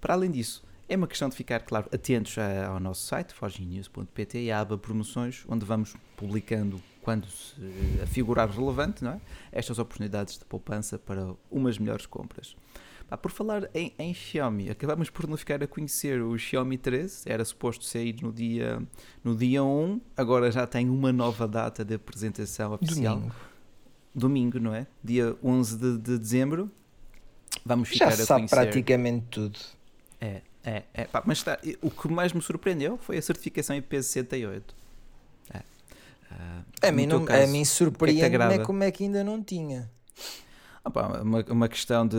Para 0.00 0.14
além 0.14 0.30
disso, 0.30 0.62
é 0.90 0.96
uma 0.96 1.06
questão 1.06 1.28
de 1.28 1.36
ficar, 1.36 1.60
claro, 1.60 1.88
atentos 1.94 2.36
ao 2.36 2.80
nosso 2.80 3.06
site, 3.06 3.32
forginews.pt 3.32 4.38
e 4.42 4.50
à 4.50 4.60
aba 4.60 4.76
promoções, 4.76 5.44
onde 5.48 5.64
vamos 5.64 5.94
publicando 6.16 6.82
quando 7.00 7.28
se 7.28 7.54
afigurar 8.02 8.50
relevante, 8.50 9.04
não 9.04 9.12
é? 9.12 9.20
Estas 9.52 9.78
oportunidades 9.78 10.36
de 10.36 10.44
poupança 10.44 10.98
para 10.98 11.32
umas 11.48 11.78
melhores 11.78 12.06
compras. 12.06 12.56
por 13.22 13.30
falar 13.30 13.70
em, 13.72 13.94
em, 14.00 14.12
Xiaomi, 14.12 14.68
acabamos 14.68 15.08
por 15.10 15.28
não 15.28 15.36
ficar 15.36 15.62
a 15.62 15.66
conhecer 15.68 16.20
o 16.20 16.36
Xiaomi 16.36 16.76
13, 16.76 17.22
era 17.24 17.44
suposto 17.44 17.84
sair 17.84 18.16
no 18.20 18.32
dia, 18.32 18.82
no 19.22 19.36
dia 19.36 19.62
1, 19.62 20.00
agora 20.16 20.50
já 20.50 20.66
tem 20.66 20.90
uma 20.90 21.12
nova 21.12 21.46
data 21.46 21.84
de 21.84 21.94
apresentação 21.94 22.74
oficial. 22.74 23.14
Domingo. 23.14 23.34
Domingo, 24.12 24.58
não 24.58 24.74
é? 24.74 24.88
Dia 25.04 25.36
11 25.40 25.78
de, 25.78 25.98
de 25.98 26.18
dezembro. 26.18 26.68
Vamos 27.64 27.90
ficar 27.90 28.10
já 28.10 28.24
a 28.24 28.26
sabe 28.26 28.48
praticamente 28.48 29.26
tudo. 29.30 29.56
É, 30.64 30.70
é, 30.70 30.84
é 30.94 31.04
pá, 31.04 31.22
mas 31.24 31.38
está, 31.38 31.58
o 31.80 31.90
que 31.90 32.08
mais 32.08 32.32
me 32.32 32.42
surpreendeu 32.42 32.98
foi 32.98 33.16
a 33.18 33.22
certificação 33.22 33.76
IP68. 33.76 34.62
É. 35.52 35.58
Uh, 35.58 36.64
a, 36.82 36.92
mim 36.92 37.06
não, 37.06 37.24
caso, 37.24 37.44
a 37.44 37.46
mim 37.46 37.62
é 37.62 37.64
surpreende 37.64 38.36
é 38.36 38.58
como 38.58 38.82
é 38.82 38.90
que 38.90 39.04
ainda 39.04 39.24
não 39.24 39.42
tinha. 39.42 39.90
Ah, 40.82 40.90
pá, 40.90 41.20
uma, 41.22 41.44
uma 41.48 41.68
questão 41.68 42.06
de, 42.06 42.16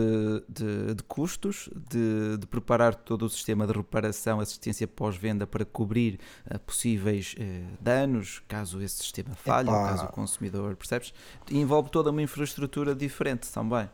de, 0.48 0.94
de 0.94 1.02
custos, 1.02 1.68
de, 1.90 2.36
de, 2.38 2.46
preparar 2.46 2.94
todo 2.94 3.24
o 3.24 3.28
sistema 3.28 3.66
de 3.66 3.72
reparação, 3.72 4.38
assistência 4.38 4.86
pós-venda 4.86 5.46
para 5.46 5.64
cobrir 5.64 6.20
uh, 6.48 6.58
possíveis 6.60 7.34
uh, 7.38 7.76
danos, 7.80 8.40
caso 8.46 8.80
esse 8.80 8.98
sistema 8.98 9.34
falhe, 9.34 9.68
caso 9.68 10.04
o 10.04 10.08
consumidor, 10.08 10.76
percebes? 10.76 11.12
Envolve 11.50 11.90
toda 11.90 12.10
uma 12.10 12.22
infraestrutura 12.22 12.94
diferente 12.94 13.50
também. 13.50 13.88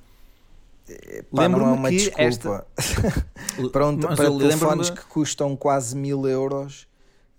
Lembro-me 1.33 1.87
é 1.87 1.91
que 1.91 1.97
desculpa. 1.97 2.23
esta 2.23 2.67
para, 3.73 3.87
um, 3.87 3.99
para 3.99 4.17
telefones 4.17 4.91
que 4.91 5.05
custam 5.07 5.57
quase 5.57 5.97
mil 5.97 6.27
euros 6.27 6.89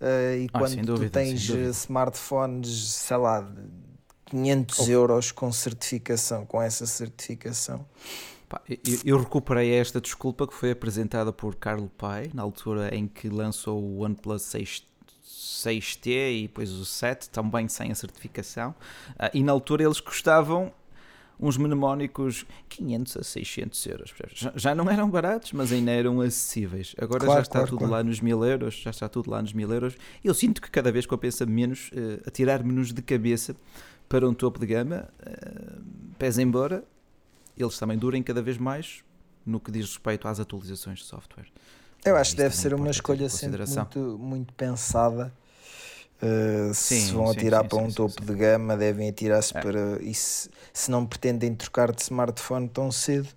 uh, 0.00 0.36
e 0.38 0.48
ah, 0.52 0.58
quando 0.58 0.82
dúvida, 0.84 1.10
tu 1.10 1.12
tens 1.12 1.48
smartphones, 1.48 2.68
sei 2.68 3.16
lá, 3.16 3.50
500 4.26 4.78
oh. 4.78 4.90
euros 4.90 5.32
com 5.32 5.50
certificação, 5.52 6.46
com 6.46 6.62
essa 6.62 6.86
certificação. 6.86 7.84
eu, 8.68 8.98
eu, 9.04 9.18
recuperei 9.18 9.72
esta 9.72 10.00
desculpa 10.00 10.46
que 10.46 10.54
foi 10.54 10.70
apresentada 10.70 11.32
por 11.32 11.56
Carlo 11.56 11.90
Pai 11.98 12.30
na 12.32 12.42
altura 12.42 12.94
em 12.94 13.08
que 13.08 13.28
lançou 13.28 13.82
o 13.82 14.04
OnePlus 14.04 14.42
6 14.42 14.90
6T 15.60 16.06
e 16.08 16.42
depois 16.42 16.70
o 16.72 16.84
7, 16.84 17.28
também 17.28 17.68
sem 17.68 17.92
a 17.92 17.94
certificação. 17.94 18.70
Uh, 19.10 19.30
e 19.34 19.42
na 19.42 19.52
altura 19.52 19.84
eles 19.84 20.00
custavam 20.00 20.72
uns 21.40 21.56
mnemónicos 21.56 22.44
500 22.68 23.16
a 23.16 23.22
600 23.22 23.86
euros. 23.86 24.14
Já, 24.34 24.52
já, 24.54 24.74
não 24.74 24.88
eram 24.90 25.08
baratos, 25.08 25.52
mas 25.52 25.72
ainda 25.72 25.90
eram 25.90 26.20
acessíveis. 26.20 26.94
Agora 26.98 27.24
claro, 27.24 27.38
já 27.38 27.42
está 27.42 27.52
claro, 27.60 27.68
tudo 27.68 27.78
claro. 27.78 27.92
lá 27.92 28.02
nos 28.02 28.20
mil 28.20 28.44
euros, 28.44 28.74
já 28.74 28.90
está 28.90 29.08
tudo 29.08 29.30
lá 29.30 29.40
nos 29.40 29.52
mil 29.52 29.72
euros. 29.72 29.96
Eu 30.22 30.34
sinto 30.34 30.60
que 30.60 30.70
cada 30.70 30.92
vez 30.92 31.06
compensa 31.06 31.46
menos 31.46 31.90
uh, 31.92 32.20
atirar-me-nos 32.26 32.92
de 32.92 33.00
cabeça 33.00 33.56
para 34.08 34.28
um 34.28 34.34
topo 34.34 34.58
de 34.58 34.66
gama, 34.66 35.08
uh, 35.22 35.82
pese 36.18 36.42
embora 36.42 36.84
eles 37.56 37.78
também 37.78 37.98
durem 37.98 38.22
cada 38.22 38.42
vez 38.42 38.58
mais 38.58 39.02
no 39.44 39.60
que 39.60 39.70
diz 39.70 39.86
respeito 39.86 40.28
às 40.28 40.40
atualizações 40.40 41.00
de 41.00 41.04
software. 41.04 41.46
Eu 42.04 42.16
acho 42.16 42.30
que 42.32 42.36
deve 42.38 42.56
ser 42.56 42.72
uma 42.72 42.90
escolha 42.90 43.28
sempre 43.28 43.64
muito, 43.66 44.18
muito 44.18 44.54
pensada 44.54 45.32
Uh, 46.22 46.74
sim, 46.74 47.00
se 47.00 47.12
vão 47.12 47.30
atirar 47.30 47.62
sim, 47.62 47.68
para 47.68 47.78
sim, 47.78 47.84
um 47.86 47.92
topo 47.92 48.22
de 48.22 48.34
gama, 48.34 48.76
devem 48.76 49.08
atirar-se 49.08 49.56
é. 49.56 49.60
para. 49.60 50.02
E 50.02 50.12
se, 50.12 50.50
se 50.72 50.90
não 50.90 51.06
pretendem 51.06 51.54
trocar 51.54 51.92
de 51.92 52.02
smartphone 52.02 52.68
tão 52.68 52.92
cedo, 52.92 53.28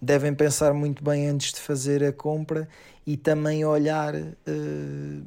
devem 0.00 0.34
pensar 0.34 0.74
muito 0.74 1.02
bem 1.02 1.28
antes 1.28 1.52
de 1.52 1.60
fazer 1.60 2.04
a 2.04 2.12
compra 2.12 2.68
e 3.06 3.16
também 3.16 3.64
olhar 3.64 4.14
uh, 4.14 5.22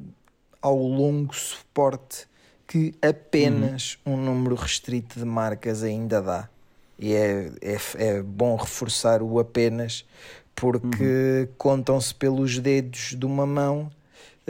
ao 0.62 0.76
longo 0.76 1.34
suporte 1.34 2.28
que 2.66 2.94
apenas 3.02 3.98
uhum. 4.06 4.14
um 4.14 4.16
número 4.16 4.54
restrito 4.54 5.18
de 5.18 5.24
marcas 5.24 5.82
ainda 5.82 6.22
dá. 6.22 6.48
E 6.96 7.12
é, 7.14 7.50
é, 7.60 7.78
é 7.96 8.22
bom 8.22 8.54
reforçar 8.54 9.22
o 9.22 9.40
apenas, 9.40 10.04
porque 10.54 11.48
uhum. 11.48 11.54
contam-se 11.58 12.14
pelos 12.14 12.58
dedos 12.60 13.16
de 13.18 13.26
uma 13.26 13.44
mão 13.44 13.90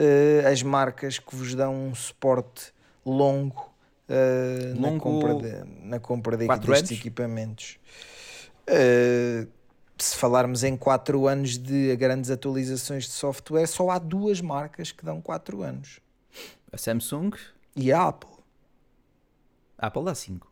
uh, 0.01 0.47
as 0.47 0.63
marcas 0.63 1.19
que 1.19 1.35
vos 1.35 1.53
dão 1.53 1.87
um 1.87 1.95
suporte 1.95 2.73
longo, 3.05 3.71
uh, 4.09 4.79
longo... 4.79 4.95
na 4.95 4.99
compra, 4.99 5.35
de, 5.35 5.85
na 5.85 5.99
compra 5.99 6.37
de, 6.37 6.47
destes 6.47 6.99
equipamentos. 6.99 7.79
Uh, 8.67 9.47
se 9.97 10.15
falarmos 10.15 10.63
em 10.63 10.75
4 10.75 11.27
anos 11.27 11.57
de 11.57 11.95
grandes 11.95 12.31
atualizações 12.31 13.03
de 13.03 13.11
software, 13.11 13.67
só 13.67 13.91
há 13.91 13.99
duas 13.99 14.41
marcas 14.41 14.91
que 14.91 15.05
dão 15.05 15.21
4 15.21 15.61
anos: 15.61 15.99
a 16.71 16.77
Samsung 16.77 17.31
e 17.75 17.91
a 17.93 18.07
Apple. 18.07 18.31
A 19.77 19.87
Apple 19.87 20.03
dá 20.03 20.15
5 20.15 20.50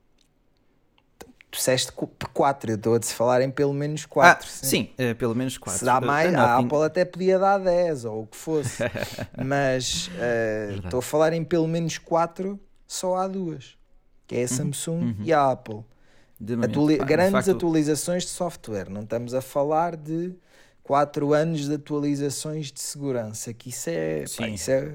tu 1.51 1.57
disseste 1.57 1.91
4, 1.91 2.71
eu 2.71 2.75
estou 2.75 2.95
a 2.95 2.99
te 2.99 3.07
falar 3.13 3.41
em 3.41 3.49
pelo 3.49 3.73
menos 3.73 4.05
4. 4.05 4.47
Ah, 4.47 4.49
sim, 4.49 4.89
sim 4.95 5.13
pelo 5.15 5.35
menos 5.35 5.57
4. 5.57 5.79
Se 5.79 5.85
dá 5.85 5.99
mais, 5.99 6.33
a 6.33 6.57
Apple 6.57 6.83
até 6.83 7.03
podia 7.03 7.39
dar 7.39 7.57
10 7.57 8.05
ou 8.05 8.23
o 8.23 8.27
que 8.27 8.37
fosse. 8.37 8.83
Mas 9.43 10.07
uh, 10.07 10.85
estou 10.85 10.99
a 10.99 11.01
falar 11.01 11.33
em 11.33 11.43
pelo 11.43 11.67
menos 11.67 11.97
4, 11.97 12.59
só 12.87 13.15
há 13.15 13.27
duas. 13.27 13.77
Que 14.27 14.35
é 14.35 14.39
a 14.39 14.41
uhum, 14.41 14.47
Samsung 14.47 15.01
uhum. 15.01 15.15
e 15.23 15.33
a 15.33 15.51
Apple. 15.51 15.83
Atuali 16.63 16.97
pá, 16.97 17.03
grandes 17.03 17.31
facto... 17.31 17.51
atualizações 17.51 18.23
de 18.23 18.29
software. 18.29 18.89
Não 18.89 19.01
estamos 19.01 19.33
a 19.33 19.41
falar 19.41 19.97
de 19.97 20.33
4 20.83 21.33
anos 21.33 21.67
de 21.67 21.73
atualizações 21.73 22.71
de 22.71 22.79
segurança. 22.79 23.53
Que 23.53 23.69
isso 23.69 23.89
é, 23.89 24.23
pá, 24.37 24.47
isso 24.47 24.69
é 24.69 24.93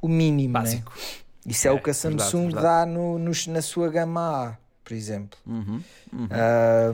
o 0.00 0.08
mínimo. 0.08 0.54
Básico. 0.54 0.92
Né? 0.96 1.52
Isso 1.52 1.68
é, 1.68 1.70
é, 1.70 1.74
o 1.74 1.80
que 1.80 1.90
a 1.90 1.94
Samsung 1.94 2.46
verdade, 2.46 2.54
verdade. 2.54 2.62
dá 2.64 2.86
no, 2.86 3.18
no, 3.18 3.30
na 3.48 3.62
sua 3.62 3.88
gama 3.90 4.48
A 4.48 4.67
por 4.88 4.94
exemplo. 4.94 5.38
Uhum, 5.46 5.82
uhum. 6.14 6.28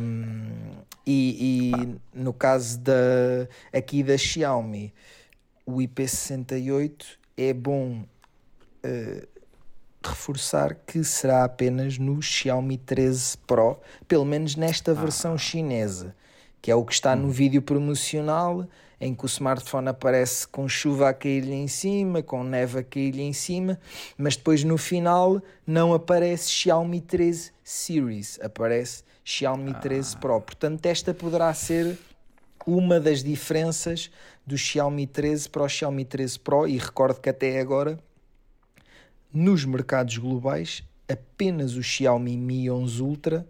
Um, 0.00 0.50
e, 1.06 1.70
e 1.70 1.98
no 2.12 2.32
caso 2.32 2.80
da, 2.80 2.92
aqui 3.72 4.02
da 4.02 4.18
Xiaomi, 4.18 4.92
o 5.64 5.76
IP68 5.76 7.04
é 7.36 7.52
bom 7.52 8.02
uh, 8.84 9.28
reforçar 10.04 10.74
que 10.74 11.04
será 11.04 11.44
apenas 11.44 11.96
no 11.96 12.20
Xiaomi 12.20 12.78
13 12.78 13.38
Pro, 13.46 13.78
pelo 14.08 14.24
menos 14.24 14.56
nesta 14.56 14.90
ah. 14.90 14.94
versão 14.94 15.38
chinesa, 15.38 16.16
que 16.60 16.72
é 16.72 16.74
o 16.74 16.84
que 16.84 16.94
está 16.94 17.14
no 17.14 17.28
hum. 17.28 17.30
vídeo 17.30 17.62
promocional 17.62 18.66
em 19.00 19.14
que 19.14 19.24
o 19.24 19.26
smartphone 19.26 19.88
aparece 19.88 20.46
com 20.46 20.68
chuva 20.68 21.08
a 21.08 21.14
cair-lhe 21.14 21.52
em 21.52 21.68
cima, 21.68 22.22
com 22.22 22.42
neve 22.42 22.78
a 22.78 22.82
cair-lhe 22.82 23.22
em 23.22 23.32
cima, 23.32 23.78
mas 24.16 24.36
depois 24.36 24.64
no 24.64 24.78
final 24.78 25.42
não 25.66 25.92
aparece 25.92 26.50
Xiaomi 26.50 27.00
13 27.00 27.52
Series, 27.62 28.38
aparece 28.42 29.02
Xiaomi 29.24 29.72
ah. 29.74 29.80
13 29.80 30.16
Pro. 30.18 30.40
Portanto, 30.40 30.84
esta 30.86 31.14
poderá 31.14 31.52
ser 31.54 31.98
uma 32.66 32.98
das 32.98 33.22
diferenças 33.22 34.10
do 34.46 34.56
Xiaomi 34.56 35.06
13 35.06 35.48
para 35.48 35.64
o 35.64 35.68
Xiaomi 35.68 36.04
13 36.04 36.38
Pro 36.38 36.66
e 36.66 36.78
recordo 36.78 37.20
que 37.20 37.28
até 37.28 37.60
agora 37.60 37.98
nos 39.32 39.64
mercados 39.64 40.16
globais 40.18 40.82
apenas 41.08 41.74
o 41.74 41.82
Xiaomi 41.82 42.36
Mi 42.36 42.70
11 42.70 43.02
Ultra 43.02 43.46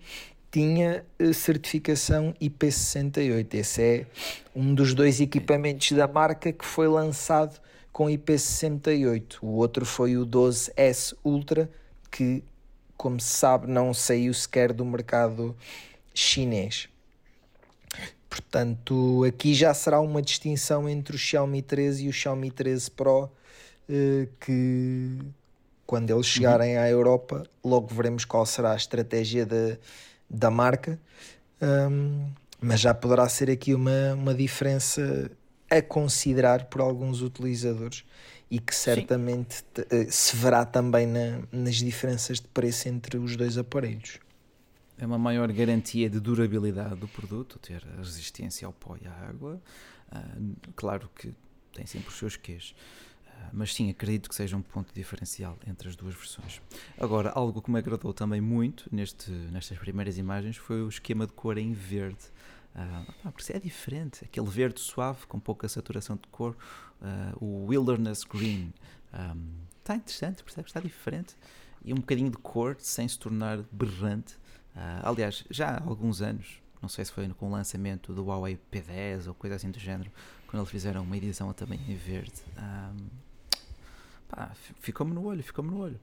tinha 0.55 1.05
eh, 1.19 1.33
certificação 1.33 2.33
IP68. 2.41 3.55
Esse 3.55 3.83
é 3.83 4.07
um 4.55 4.73
dos 4.73 4.95
dois 4.95 5.21
equipamentos 5.21 5.91
da 5.91 6.07
marca 6.07 6.53
que 6.53 6.65
foi 6.65 6.87
lançado 6.87 7.61
com 7.93 8.05
IP68. 8.05 9.39
O 9.43 9.49
outro 9.49 9.85
foi 9.85 10.17
o 10.17 10.25
12S 10.25 11.17
Ultra, 11.25 11.69
que, 12.09 12.45
como 12.97 13.19
se 13.19 13.37
sabe, 13.37 13.67
não 13.67 13.93
saiu 13.93 14.33
sequer 14.33 14.73
do 14.73 14.85
mercado 14.85 15.57
chinês. 16.15 16.89
Portanto, 18.31 19.25
aqui 19.27 19.55
já 19.55 19.75
será 19.75 20.01
uma 20.01 20.23
distinção 20.23 20.89
entre 20.89 21.17
o 21.17 21.19
Xiaomi 21.19 21.63
13 21.63 22.05
e 22.05 22.09
o 22.09 22.13
Xiaomi 22.13 22.53
13 22.53 22.93
Pro, 22.93 23.29
eh, 23.89 24.29
que 24.39 25.19
quando 25.85 26.11
eles 26.11 26.27
chegarem 26.27 26.77
uhum. 26.77 26.83
à 26.83 26.89
Europa, 26.89 27.43
logo 27.65 27.93
veremos 27.93 28.25
qual 28.25 28.47
será 28.47 28.73
a 28.73 28.77
estratégia 28.77 29.45
de, 29.45 29.79
da 30.29 30.51
marca. 30.51 30.99
Um, 31.61 32.31
mas 32.61 32.81
já 32.81 32.95
poderá 32.95 33.29
ser 33.29 33.51
aqui 33.51 33.75
uma, 33.75 34.15
uma 34.15 34.35
diferença 34.35 35.31
a 35.71 35.83
considerar 35.83 36.67
por 36.67 36.81
alguns 36.81 37.21
utilizadores 37.21 38.05
e 38.51 38.59
que 38.59 38.75
certamente 38.75 39.65
uh, 39.79 40.11
se 40.11 40.37
verá 40.37 40.65
também 40.65 41.07
na, 41.07 41.43
nas 41.51 41.77
diferenças 41.77 42.41
de 42.41 42.49
preço 42.49 42.89
entre 42.89 43.19
os 43.19 43.37
dois 43.37 43.59
aparelhos. 43.59 44.19
É 44.97 45.07
uma 45.07 45.19
maior 45.19 45.51
garantia 45.53 46.09
de 46.09 46.21
durabilidade 46.21 46.95
do 46.97 47.09
produto, 47.09 47.59
ter 47.59 47.85
resistência 47.99 48.67
ao 48.67 48.73
pó 48.73 48.97
e 49.03 49.07
à 49.07 49.13
água. 49.29 49.61
Uh, 50.13 50.55
claro 50.77 51.11
que 51.15 51.35
tem 51.73 51.85
sempre 51.85 52.09
os 52.09 52.17
seus 52.17 52.37
quês. 52.37 52.75
Mas 53.55 53.75
sim, 53.75 53.91
acredito 53.91 54.29
que 54.29 54.35
seja 54.35 54.57
um 54.57 54.63
ponto 54.63 54.93
diferencial 54.93 55.57
entre 55.67 55.89
as 55.89 55.97
duas 55.97 56.15
versões. 56.15 56.61
Agora, 56.99 57.31
algo 57.31 57.63
que 57.63 57.71
me 57.71 57.79
agradou 57.79 58.13
também 58.13 58.41
muito 58.41 58.89
neste, 58.91 59.31
nestas 59.31 59.79
primeiras 59.79 60.19
imagens 60.19 60.57
foi 60.57 60.83
o 60.83 60.89
esquema 60.89 61.27
de 61.27 61.33
cor 61.33 61.57
em 61.57 61.73
verde. 61.73 62.19
Uh, 62.75 63.33
é 63.51 63.59
diferente, 63.61 64.25
aquele 64.25 64.49
verde 64.49 64.81
suave 64.81 65.27
com 65.27 65.39
pouca 65.39 65.69
saturação 65.69 66.17
de 66.17 66.27
cor, 66.29 66.57
uh, 67.01 67.45
o 67.45 67.67
Wilderness 67.67 68.25
Green. 68.25 68.73
Um, 69.13 69.47
está 69.79 69.95
interessante, 69.95 70.43
percebes? 70.43 70.71
Está 70.71 70.81
diferente 70.81 71.37
e 71.85 71.93
um 71.93 71.97
bocadinho 71.97 72.31
de 72.31 72.39
cor 72.39 72.77
sem 72.79 73.07
se 73.07 73.19
tornar 73.19 73.59
berrante. 73.71 74.35
Uh, 74.75 75.05
aliás, 75.05 75.45
já 75.51 75.77
há 75.77 75.85
alguns 75.85 76.23
anos, 76.23 76.61
não 76.81 76.89
sei 76.89 77.05
se 77.05 77.13
foi 77.13 77.29
com 77.29 77.49
o 77.49 77.51
lançamento 77.51 78.13
do 78.13 78.25
Huawei 78.25 78.59
P10 78.73 79.29
ou 79.29 79.35
coisa 79.35 79.57
assim 79.57 79.71
do 79.71 79.79
género, 79.79 80.11
quando 80.47 80.63
eles 80.63 80.71
fizeram 80.71 81.03
uma 81.03 81.17
edição 81.17 81.53
também 81.53 81.79
em 81.87 81.95
verde. 81.95 82.43
Um, 82.59 82.97
ficou-me 84.81 85.13
no 85.13 85.27
olho, 85.27 85.43
ficou-me 85.43 85.71
no 85.71 85.81
olho. 85.81 86.01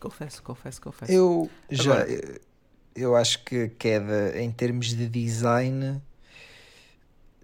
Confesso, 0.00 0.42
confesso, 0.42 0.80
confesso. 0.80 1.12
Eu 1.12 1.50
Agora, 1.70 2.06
já 2.08 2.38
eu 2.94 3.16
acho 3.16 3.44
que 3.44 3.64
a 3.64 3.68
queda 3.68 4.38
em 4.40 4.50
termos 4.50 4.94
de 4.94 5.08
design 5.08 6.00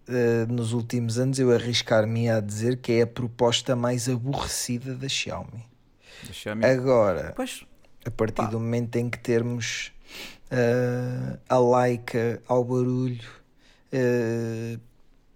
uh, 0.08 0.52
nos 0.52 0.72
últimos 0.72 1.18
anos 1.18 1.38
eu 1.38 1.52
arriscar-me 1.52 2.30
a 2.30 2.40
dizer 2.40 2.76
que 2.76 2.92
é 2.92 3.02
a 3.02 3.06
proposta 3.06 3.74
mais 3.74 4.08
aborrecida 4.08 4.94
da 4.94 5.08
Xiaomi. 5.08 5.66
Da 6.26 6.32
Xiaomi. 6.32 6.64
Agora, 6.64 7.32
pois, 7.34 7.64
a 8.04 8.10
partir 8.10 8.42
pá. 8.42 8.46
do 8.46 8.60
momento 8.60 8.96
em 8.96 9.10
que 9.10 9.18
termos 9.18 9.92
uh, 10.52 11.38
a 11.48 11.58
Leica 11.58 12.40
ao 12.46 12.62
barulho, 12.62 13.28
uh, 13.92 14.80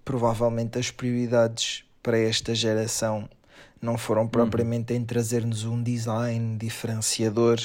provavelmente 0.04 0.78
as 0.78 0.90
prioridades 0.90 1.84
para 2.02 2.18
esta 2.18 2.54
geração 2.54 3.28
não 3.84 3.98
foram 3.98 4.22
uhum. 4.22 4.28
propriamente 4.28 4.94
em 4.94 5.04
trazer-nos 5.04 5.64
um 5.64 5.82
design 5.82 6.56
diferenciador 6.56 7.58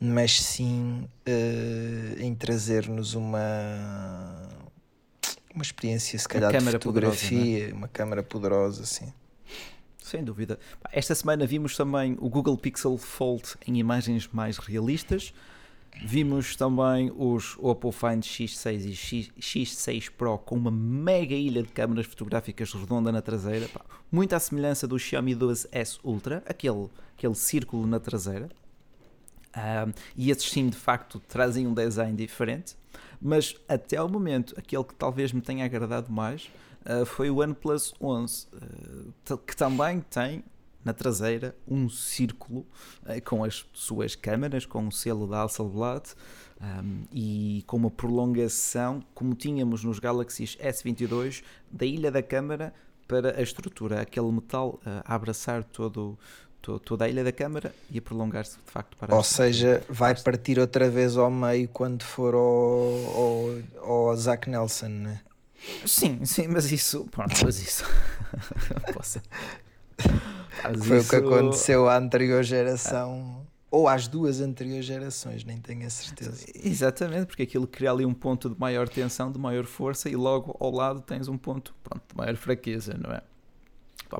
mas 0.00 0.40
sim 0.40 1.06
uh, 1.28 2.22
em 2.22 2.34
trazer-nos 2.34 3.14
uma 3.14 4.48
uma 5.54 5.62
experiência 5.62 6.18
se 6.18 6.28
calhar 6.28 6.52
de 6.52 6.60
fotografia, 6.60 7.38
poderosa, 7.38 7.70
é? 7.70 7.74
uma 7.74 7.88
câmera 7.88 8.22
poderosa, 8.22 8.86
sim. 8.86 9.12
Sem 9.98 10.24
dúvida. 10.24 10.58
Esta 10.92 11.14
semana 11.14 11.46
vimos 11.46 11.76
também 11.76 12.16
o 12.20 12.28
Google 12.28 12.56
Pixel 12.56 12.96
Fold 12.96 13.56
em 13.66 13.78
imagens 13.78 14.28
mais 14.32 14.58
realistas. 14.58 15.32
Vimos 16.02 16.56
também 16.56 17.12
os 17.14 17.56
Oppo 17.58 17.92
Find 17.92 18.22
X6 18.22 19.30
e 19.36 19.40
X6 19.40 20.10
Pro 20.10 20.38
com 20.38 20.56
uma 20.56 20.70
mega 20.70 21.34
ilha 21.34 21.62
de 21.62 21.68
câmaras 21.68 22.06
fotográficas 22.06 22.72
redonda 22.72 23.12
na 23.12 23.20
traseira, 23.20 23.68
muito 24.10 24.32
à 24.34 24.40
semelhança 24.40 24.86
do 24.86 24.98
Xiaomi 24.98 25.34
12S 25.36 25.98
Ultra, 26.02 26.42
aquele, 26.46 26.88
aquele 27.16 27.34
círculo 27.34 27.86
na 27.86 28.00
traseira. 28.00 28.48
Um, 29.56 29.92
e 30.16 30.30
esses 30.30 30.48
sim, 30.48 30.68
de 30.68 30.76
facto, 30.76 31.20
trazem 31.28 31.66
um 31.66 31.74
design 31.74 32.16
diferente. 32.16 32.76
Mas 33.20 33.54
até 33.68 33.96
ao 33.96 34.08
momento, 34.08 34.54
aquele 34.56 34.84
que 34.84 34.94
talvez 34.94 35.32
me 35.32 35.40
tenha 35.40 35.64
agradado 35.64 36.10
mais 36.10 36.50
uh, 36.86 37.04
foi 37.04 37.30
o 37.30 37.40
OnePlus 37.40 37.94
11, 38.00 38.46
uh, 38.54 39.38
que 39.38 39.54
também 39.54 40.00
tem 40.00 40.42
na 40.84 40.92
traseira 40.92 41.54
um 41.66 41.88
círculo 41.88 42.66
uh, 43.02 43.22
com 43.24 43.44
as 43.44 43.64
suas 43.72 44.14
câmaras, 44.14 44.64
com 44.64 44.86
o 44.86 44.92
selo 44.92 45.26
da 45.26 45.42
Hasselblad 45.42 46.04
um, 46.60 47.04
e 47.12 47.64
com 47.66 47.76
uma 47.76 47.90
prolongação, 47.90 49.02
como 49.14 49.34
tínhamos 49.34 49.84
nos 49.84 49.98
Galaxy 49.98 50.44
S22, 50.44 51.42
da 51.70 51.86
ilha 51.86 52.10
da 52.10 52.22
câmara 52.22 52.72
para 53.06 53.38
a 53.38 53.42
estrutura, 53.42 54.00
aquele 54.00 54.30
metal 54.30 54.78
a 55.04 55.14
abraçar 55.16 55.64
todo, 55.64 56.16
toda 56.60 57.06
a 57.06 57.08
ilha 57.08 57.24
da 57.24 57.32
Câmara 57.32 57.74
e 57.90 57.98
a 57.98 58.02
prolongar-se 58.02 58.56
de 58.56 58.70
facto 58.70 58.96
para 58.96 59.12
Ou 59.14 59.24
seja, 59.24 59.82
vai 59.88 60.14
partir 60.14 60.60
outra 60.60 60.88
vez 60.88 61.16
ao 61.16 61.28
meio 61.28 61.66
quando 61.68 62.04
for 62.04 62.34
ao, 62.34 63.60
ao, 63.82 64.08
ao 64.08 64.16
Zach 64.16 64.48
Nelson, 64.48 64.88
né? 64.88 65.20
Sim, 65.84 66.24
sim, 66.24 66.46
mas 66.46 66.70
isso. 66.70 67.04
Pronto, 67.10 67.34
mas 67.44 67.60
isso. 67.60 67.84
Posso... 68.94 69.20
Mas 70.64 70.86
Foi 70.86 70.98
isso... 70.98 71.06
o 71.06 71.10
que 71.10 71.16
aconteceu 71.16 71.88
à 71.88 71.96
anterior 71.96 72.42
geração. 72.42 73.46
Ou 73.70 73.86
às 73.86 74.08
duas 74.08 74.40
anteriores 74.40 74.84
gerações, 74.84 75.44
nem 75.44 75.58
tenho 75.60 75.86
a 75.86 75.90
certeza. 75.90 76.44
Exatamente, 76.56 77.26
porque 77.26 77.44
aquilo 77.44 77.68
cria 77.68 77.92
ali 77.92 78.04
um 78.04 78.12
ponto 78.12 78.50
de 78.50 78.58
maior 78.58 78.88
tensão, 78.88 79.30
de 79.30 79.38
maior 79.38 79.64
força, 79.64 80.08
e 80.08 80.16
logo 80.16 80.56
ao 80.58 80.72
lado 80.72 81.00
tens 81.00 81.28
um 81.28 81.38
ponto 81.38 81.72
pronto, 81.84 82.02
de 82.08 82.16
maior 82.16 82.34
fraqueza, 82.34 82.98
não 83.00 83.12
é? 83.12 83.22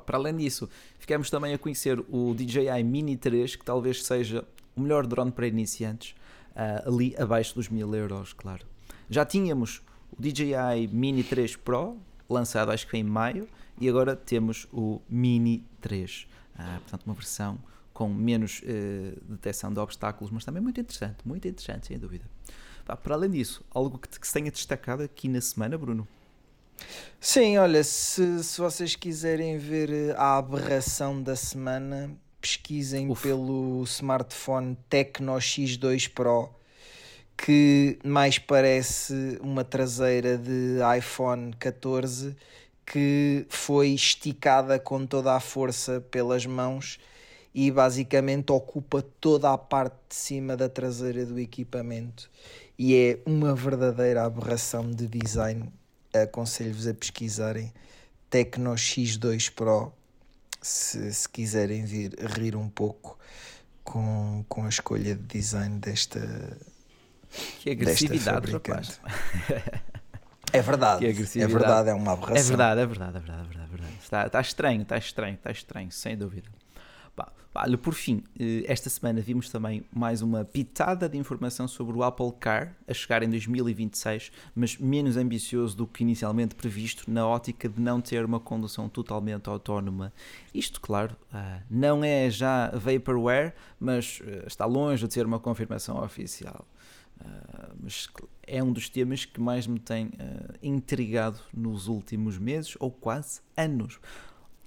Para 0.07 0.17
além 0.17 0.37
disso, 0.37 0.69
ficamos 1.01 1.31
também 1.31 1.53
a 1.53 1.59
conhecer 1.59 1.99
o 2.09 2.33
DJI 2.33 2.85
Mini 2.85 3.17
3, 3.17 3.57
que 3.57 3.65
talvez 3.65 4.05
seja 4.05 4.45
o 4.77 4.81
melhor 4.81 5.05
drone 5.05 5.33
para 5.33 5.49
iniciantes, 5.49 6.15
uh, 6.51 6.89
ali 6.89 7.17
abaixo 7.19 7.57
dos 7.57 7.69
1000 7.69 7.93
euros, 7.97 8.33
claro. 8.33 8.65
Já 9.09 9.25
tínhamos 9.25 9.83
o 10.17 10.23
DJI 10.23 10.89
Mini 10.93 11.25
3 11.25 11.57
Pro, 11.57 11.97
lançado 12.29 12.71
acho 12.71 12.87
que 12.87 12.97
em 12.97 13.03
maio, 13.03 13.49
e 13.81 13.89
agora 13.89 14.15
temos 14.15 14.69
o 14.73 15.01
Mini 15.09 15.65
3, 15.81 16.23
uh, 16.23 16.27
ah, 16.59 16.79
portanto 16.83 17.05
uma 17.07 17.15
versão 17.15 17.59
com 17.93 18.09
menos 18.09 18.61
uh, 18.61 19.21
detecção 19.33 19.73
de 19.73 19.81
obstáculos, 19.81 20.31
mas 20.31 20.45
também 20.45 20.63
muito 20.63 20.81
interessante, 20.81 21.17
muito 21.25 21.49
interessante, 21.49 21.89
sem 21.89 21.99
dúvida. 21.99 22.25
para 22.85 23.15
além 23.15 23.31
disso, 23.31 23.65
algo 23.71 23.99
que, 23.99 24.21
que 24.21 24.27
se 24.27 24.33
tenha 24.33 24.51
destacado 24.51 25.03
aqui 25.03 25.29
na 25.29 25.41
semana, 25.41 25.77
Bruno? 25.77 26.07
Sim, 27.21 27.59
olha, 27.59 27.85
se, 27.85 28.43
se 28.43 28.61
vocês 28.61 28.97
quiserem 28.97 29.59
ver 29.59 29.91
eh, 29.91 30.15
a 30.17 30.39
aberração 30.39 31.23
da 31.23 31.37
semana, 31.37 32.11
pesquisem 32.41 33.11
Uf. 33.11 33.23
pelo 33.23 33.83
smartphone 33.85 34.77
Tecno 34.89 35.35
X2 35.35 36.11
Pro, 36.11 36.49
que 37.37 37.99
mais 38.03 38.39
parece 38.39 39.39
uma 39.43 39.65
traseira 39.65 40.39
de 40.39 40.79
iPhone 40.99 41.53
14 41.59 42.35
que 42.87 43.47
foi 43.49 43.91
esticada 43.91 44.79
com 44.79 45.07
toda 45.07 45.35
a 45.35 45.41
força 45.41 46.01
pelas 46.11 46.47
mãos 46.47 46.99
e 47.55 47.71
basicamente 47.71 48.53
ocupa 48.53 49.03
toda 49.21 49.53
a 49.53 49.59
parte 49.59 49.97
de 50.09 50.15
cima 50.15 50.57
da 50.57 50.69
traseira 50.69 51.25
do 51.27 51.39
equipamento. 51.39 52.31
E 52.79 52.95
é 52.97 53.19
uma 53.27 53.55
verdadeira 53.55 54.25
aberração 54.25 54.91
de 54.91 55.07
design. 55.07 55.73
Aconselho-vos 56.13 56.87
a 56.87 56.95
pesquisarem. 56.95 57.73
Tecno 58.29 58.73
X2 58.75 59.53
Pro 59.53 59.93
se, 60.63 61.13
se 61.13 61.29
quiserem 61.29 61.85
vir 61.85 62.15
rir 62.37 62.55
um 62.55 62.69
pouco 62.69 63.19
com, 63.83 64.45
com 64.49 64.65
a 64.65 64.69
escolha 64.69 65.15
de 65.15 65.23
design 65.23 65.79
desta 65.79 66.21
que 67.61 67.71
agressividade, 67.71 68.53
rapaz. 68.53 69.01
É 70.53 70.63
verdade, 70.63 71.07
é 71.07 71.47
verdade, 71.47 71.91
é 71.91 71.95
uma 71.95 72.13
aberração. 72.13 72.37
É 72.37 72.43
verdade, 72.43 72.81
é 72.81 72.87
verdade, 72.87 73.17
é 73.17 73.21
verdade, 73.21 73.41
é 73.41 73.47
verdade. 73.47 73.65
É 73.65 73.77
verdade. 73.77 73.95
Está, 74.03 74.27
está 74.27 74.41
estranho, 74.41 74.83
está 74.83 74.99
estranho, 74.99 75.35
está 75.35 75.51
estranho, 75.51 75.91
sem 75.93 76.17
dúvida. 76.17 76.49
Olha, 77.53 77.77
por 77.77 77.95
fim, 77.95 78.23
eh, 78.39 78.63
esta 78.69 78.89
semana 78.89 79.21
vimos 79.21 79.51
também 79.51 79.83
mais 79.93 80.23
uma 80.23 80.45
pitada 80.45 81.09
de 81.09 81.19
informação 81.19 81.67
sobre 81.67 81.97
o 81.97 82.05
Apple 82.05 82.31
Car 82.39 82.77
a 82.87 82.95
chegar 82.95 83.25
em 83.25 83.29
2026, 83.29 84.31
mas 84.55 84.77
menos 84.77 85.17
ambicioso 85.17 85.77
do 85.77 85.85
que 85.85 86.05
inicialmente 86.05 86.55
previsto, 86.55 87.11
na 87.11 87.27
ótica 87.27 87.69
de 87.69 87.81
não 87.81 88.01
ter 88.01 88.25
uma 88.25 88.39
condução 88.39 88.89
totalmente 88.89 89.49
autónoma. 89.49 90.13
Isto, 90.55 90.81
claro, 90.81 91.17
ah, 91.33 91.59
não 91.69 92.05
é 92.05 92.31
já 92.31 92.71
vaporware, 92.71 93.53
mas 93.81 94.23
eh, 94.25 94.45
está 94.47 94.65
longe 94.65 95.09
de 95.09 95.13
ser 95.13 95.27
uma 95.27 95.41
confirmação 95.41 96.01
oficial. 96.01 96.65
Ah, 97.25 97.71
mas 97.81 98.09
é 98.47 98.63
um 98.63 98.73
dos 98.73 98.89
temas 98.89 99.25
que 99.25 99.41
mais 99.41 99.67
me 99.67 99.79
tem 99.79 100.11
ah, 100.19 100.55
intrigado 100.63 101.41
nos 101.53 101.89
últimos 101.89 102.39
meses 102.39 102.77
ou 102.79 102.91
quase 102.91 103.41
anos. 103.57 103.99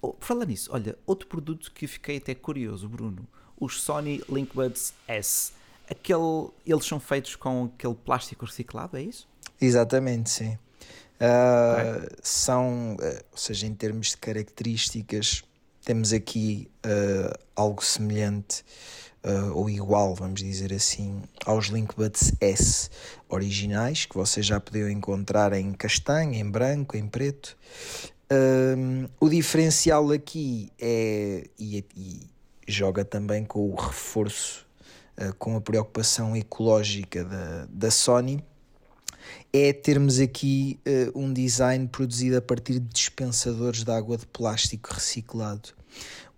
Oh, 0.01 0.13
por 0.13 0.25
falar 0.25 0.45
nisso, 0.45 0.69
olha, 0.73 0.97
outro 1.05 1.27
produto 1.27 1.71
que 1.71 1.87
fiquei 1.87 2.17
até 2.17 2.35
curioso, 2.35 2.89
Bruno, 2.89 3.27
os 3.59 3.81
Sony 3.81 4.21
Linkbuds 4.29 4.93
S. 5.07 5.53
Aquele, 5.89 6.49
eles 6.65 6.85
são 6.85 6.99
feitos 6.99 7.35
com 7.35 7.65
aquele 7.65 7.95
plástico 7.95 8.45
reciclado, 8.45 8.97
é 8.97 9.01
isso? 9.01 9.27
Exatamente, 9.59 10.29
sim. 10.29 10.57
Uh, 11.19 11.97
okay. 11.97 12.09
São, 12.21 12.95
uh, 12.95 13.23
ou 13.31 13.37
seja, 13.37 13.65
em 13.65 13.73
termos 13.73 14.09
de 14.09 14.17
características, 14.17 15.43
temos 15.85 16.11
aqui 16.11 16.69
uh, 16.85 17.37
algo 17.55 17.83
semelhante 17.83 18.63
uh, 19.23 19.55
ou 19.57 19.69
igual, 19.69 20.13
vamos 20.13 20.41
dizer 20.41 20.73
assim, 20.73 21.21
aos 21.45 21.67
Linkbuds 21.67 22.33
S 22.39 22.89
originais, 23.29 24.05
que 24.05 24.15
você 24.15 24.41
já 24.41 24.59
podiam 24.59 24.89
encontrar 24.89 25.53
em 25.53 25.71
castanho, 25.73 26.33
em 26.33 26.49
branco, 26.49 26.97
em 26.97 27.07
preto. 27.07 27.57
Uh, 28.31 29.09
o 29.19 29.29
diferencial 29.29 30.11
aqui 30.11 30.71
é, 30.79 31.47
e, 31.59 31.85
e, 31.95 32.27
joga 32.67 33.05
também 33.05 33.43
com 33.45 33.69
o 33.69 33.75
reforço, 33.75 34.65
uh, 35.17 35.33
com 35.35 35.55
a 35.55 35.61
preocupação 35.61 36.35
ecológica 36.35 37.23
da, 37.23 37.67
da 37.69 37.91
Sony, 37.91 38.43
é 39.51 39.71
termos 39.71 40.19
aqui 40.19 40.79
uh, 40.87 41.19
um 41.19 41.31
design 41.31 41.87
produzido 41.87 42.37
a 42.37 42.41
partir 42.41 42.73
de 42.73 42.87
dispensadores 42.87 43.83
de 43.83 43.91
água 43.91 44.17
de 44.17 44.25
plástico 44.25 44.93
reciclado 44.93 45.69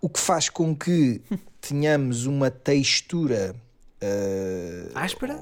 o 0.00 0.08
que 0.08 0.20
faz 0.20 0.48
com 0.48 0.74
que 0.74 1.20
tenhamos 1.68 2.26
uma 2.26 2.50
textura 2.50 3.54
uh, 4.02 4.90
áspera? 4.94 5.40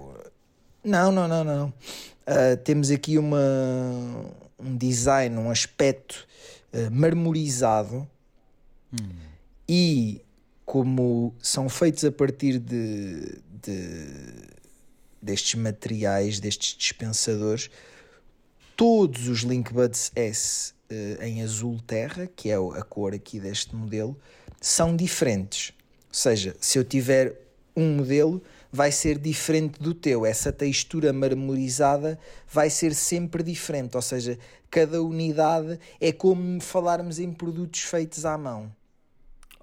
Não, 0.83 1.11
não, 1.11 1.29
não, 1.29 1.45
não. 1.45 1.69
Uh, 1.69 2.57
temos 2.65 2.91
aqui 2.91 3.19
uma, 3.19 3.39
um 4.59 4.77
design, 4.77 5.37
um 5.37 5.51
aspecto 5.51 6.27
uh, 6.73 6.91
marmorizado 6.91 8.09
hum. 8.93 9.09
e 9.69 10.23
como 10.65 11.35
são 11.39 11.69
feitos 11.69 12.05
a 12.05 12.13
partir 12.13 12.59
de, 12.59 13.39
de 13.63 14.07
destes 15.21 15.55
materiais, 15.55 16.41
destes 16.41 16.77
dispensadores, 16.77 17.71
todos 18.77 19.29
os 19.29 19.41
Linkbuds 19.41 20.11
S 20.15 20.73
uh, 20.91 21.23
em 21.23 21.43
azul 21.43 21.79
terra, 21.87 22.27
que 22.27 22.51
é 22.51 22.55
a 22.55 22.83
cor 22.83 23.15
aqui 23.15 23.39
deste 23.39 23.75
modelo, 23.75 24.19
são 24.61 24.97
diferentes. 24.97 25.73
Ou 26.15 26.19
seja, 26.21 26.55
se 26.61 26.79
eu 26.79 26.85
tiver 26.85 27.37
um 27.77 27.97
modelo, 27.97 28.41
vai 28.73 28.93
ser 28.93 29.19
diferente 29.19 29.83
do 29.83 29.93
teu. 29.93 30.25
Essa 30.25 30.53
textura 30.53 31.13
marmorizada 31.13 32.17
vai 32.49 32.71
ser 32.71 32.95
sempre 32.95 33.43
diferente. 33.43 33.97
Ou 33.97 34.03
seja, 34.03 34.39
cada 34.71 35.03
unidade 35.03 35.77
é 36.01 36.13
como 36.13 36.61
falarmos 36.61 37.19
em 37.19 37.33
produtos 37.33 37.81
feitos 37.81 38.25
à 38.25 38.39
mão. 38.39 38.73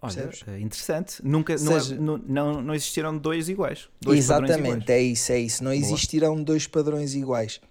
Olha, 0.01 0.29
é 0.47 0.59
interessante. 0.59 1.25
Nunca, 1.25 1.53
não, 1.53 1.79
seja, 1.79 1.95
não, 1.95 2.17
não, 2.17 2.61
não, 2.61 2.75
existiram 2.75 3.17
dois 3.17 3.47
iguais. 3.47 3.87
Dois 4.01 4.19
exatamente, 4.19 4.59
iguais. 4.59 4.89
é 4.89 5.01
isso, 5.01 5.31
é 5.31 5.39
isso. 5.39 5.63
Não 5.63 5.71
Boa. 5.71 5.81
existirão 5.81 6.43
dois 6.43 6.67
padrões 6.67 7.15
iguais. 7.15 7.61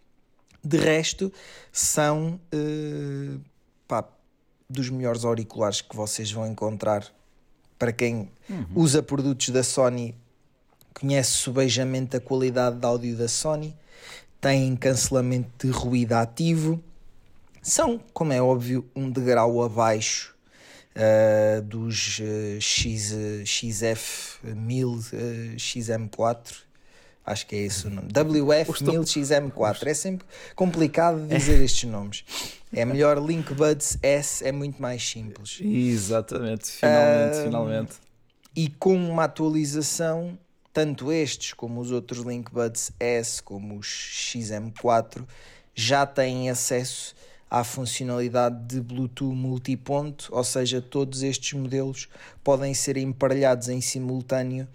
De 0.64 0.78
resto, 0.78 1.30
são 1.70 2.40
uh, 2.54 3.40
pá, 3.86 4.08
dos 4.70 4.88
melhores 4.88 5.26
auriculares 5.26 5.82
que 5.82 5.94
vocês 5.94 6.32
vão 6.32 6.46
encontrar 6.46 7.12
para 7.80 7.92
quem 7.92 8.30
uhum. 8.48 8.66
usa 8.74 9.02
produtos 9.02 9.48
da 9.48 9.62
Sony, 9.62 10.14
conhece 10.92 11.30
subejamente 11.30 12.14
a 12.14 12.20
qualidade 12.20 12.76
de 12.76 12.86
áudio 12.86 13.16
da 13.16 13.26
Sony, 13.26 13.74
tem 14.38 14.76
cancelamento 14.76 15.66
de 15.66 15.72
ruído 15.72 16.12
ativo, 16.12 16.78
são, 17.62 17.98
como 18.12 18.34
é 18.34 18.40
óbvio, 18.40 18.86
um 18.94 19.10
degrau 19.10 19.62
abaixo 19.62 20.34
uh, 20.94 21.62
dos 21.62 22.18
uh, 22.18 22.60
X, 22.60 23.12
uh, 23.12 23.44
XF1000 23.44 25.56
XM4. 25.56 26.69
Acho 27.24 27.46
que 27.46 27.54
é 27.54 27.58
esse 27.60 27.86
o 27.86 27.90
nome. 27.90 28.08
WF1000XM4. 28.08 29.86
É 29.86 29.94
sempre 29.94 30.26
complicado 30.56 31.26
dizer 31.26 31.60
estes 31.62 31.88
nomes. 31.88 32.24
É 32.72 32.84
melhor 32.84 33.18
Link 33.18 33.52
Buds 33.52 33.98
S, 34.02 34.44
é 34.44 34.52
muito 34.52 34.80
mais 34.80 35.06
simples. 35.06 35.58
Exatamente, 35.60 36.70
finalmente, 36.70 37.38
uh, 37.38 37.44
finalmente. 37.44 37.92
E 38.54 38.68
com 38.68 38.94
uma 38.94 39.24
atualização, 39.24 40.38
tanto 40.72 41.12
estes 41.12 41.52
como 41.52 41.80
os 41.80 41.90
outros 41.90 42.24
Link 42.24 42.50
Buds 42.52 42.92
S, 42.98 43.42
como 43.42 43.76
os 43.78 43.86
XM4, 43.86 45.24
já 45.74 46.06
têm 46.06 46.48
acesso 46.48 47.14
à 47.50 47.64
funcionalidade 47.64 48.64
de 48.66 48.80
Bluetooth 48.80 49.34
multiponto, 49.34 50.28
ou 50.30 50.44
seja, 50.44 50.80
todos 50.80 51.22
estes 51.22 51.52
modelos 51.52 52.08
podem 52.44 52.72
ser 52.72 52.96
emparelhados 52.96 53.68
em 53.68 53.80
simultâneo 53.80 54.68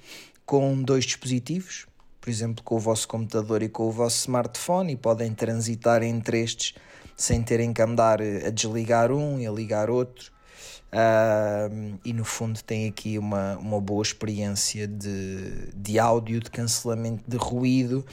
com 0.46 0.82
dois 0.82 1.06
dispositivos, 1.06 1.88
por 2.26 2.32
exemplo, 2.32 2.64
com 2.64 2.76
o 2.78 2.80
vosso 2.80 3.08
computador 3.08 3.62
e 3.62 3.70
com 3.70 3.84
o 3.84 3.92
vosso 3.92 4.18
smartphone, 4.22 4.94
e 4.94 4.96
podem 4.96 5.32
transitar 5.32 6.02
entre 6.02 6.42
estes 6.42 6.74
sem 7.16 7.44
terem 7.44 7.72
que 7.72 7.84
andar 7.84 8.20
a 8.20 8.50
desligar 8.50 9.12
um 9.12 9.40
e 9.40 9.46
a 9.46 9.52
ligar 9.52 9.92
outro. 9.92 10.32
Uh, 10.88 12.00
e 12.04 12.12
no 12.14 12.26
fundo 12.26 12.64
tem 12.64 12.88
aqui 12.88 13.20
uma, 13.20 13.58
uma 13.58 13.80
boa 13.80 14.02
experiência 14.02 14.88
de, 14.88 15.70
de 15.76 16.00
áudio, 16.00 16.40
de 16.40 16.50
cancelamento 16.50 17.24
de 17.28 17.38
ruído, 17.38 18.04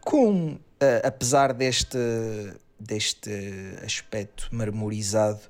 com, 0.00 0.52
uh, 0.52 0.58
apesar 1.04 1.52
deste, 1.52 1.98
deste 2.80 3.30
aspecto 3.84 4.48
marmorizado, 4.50 5.40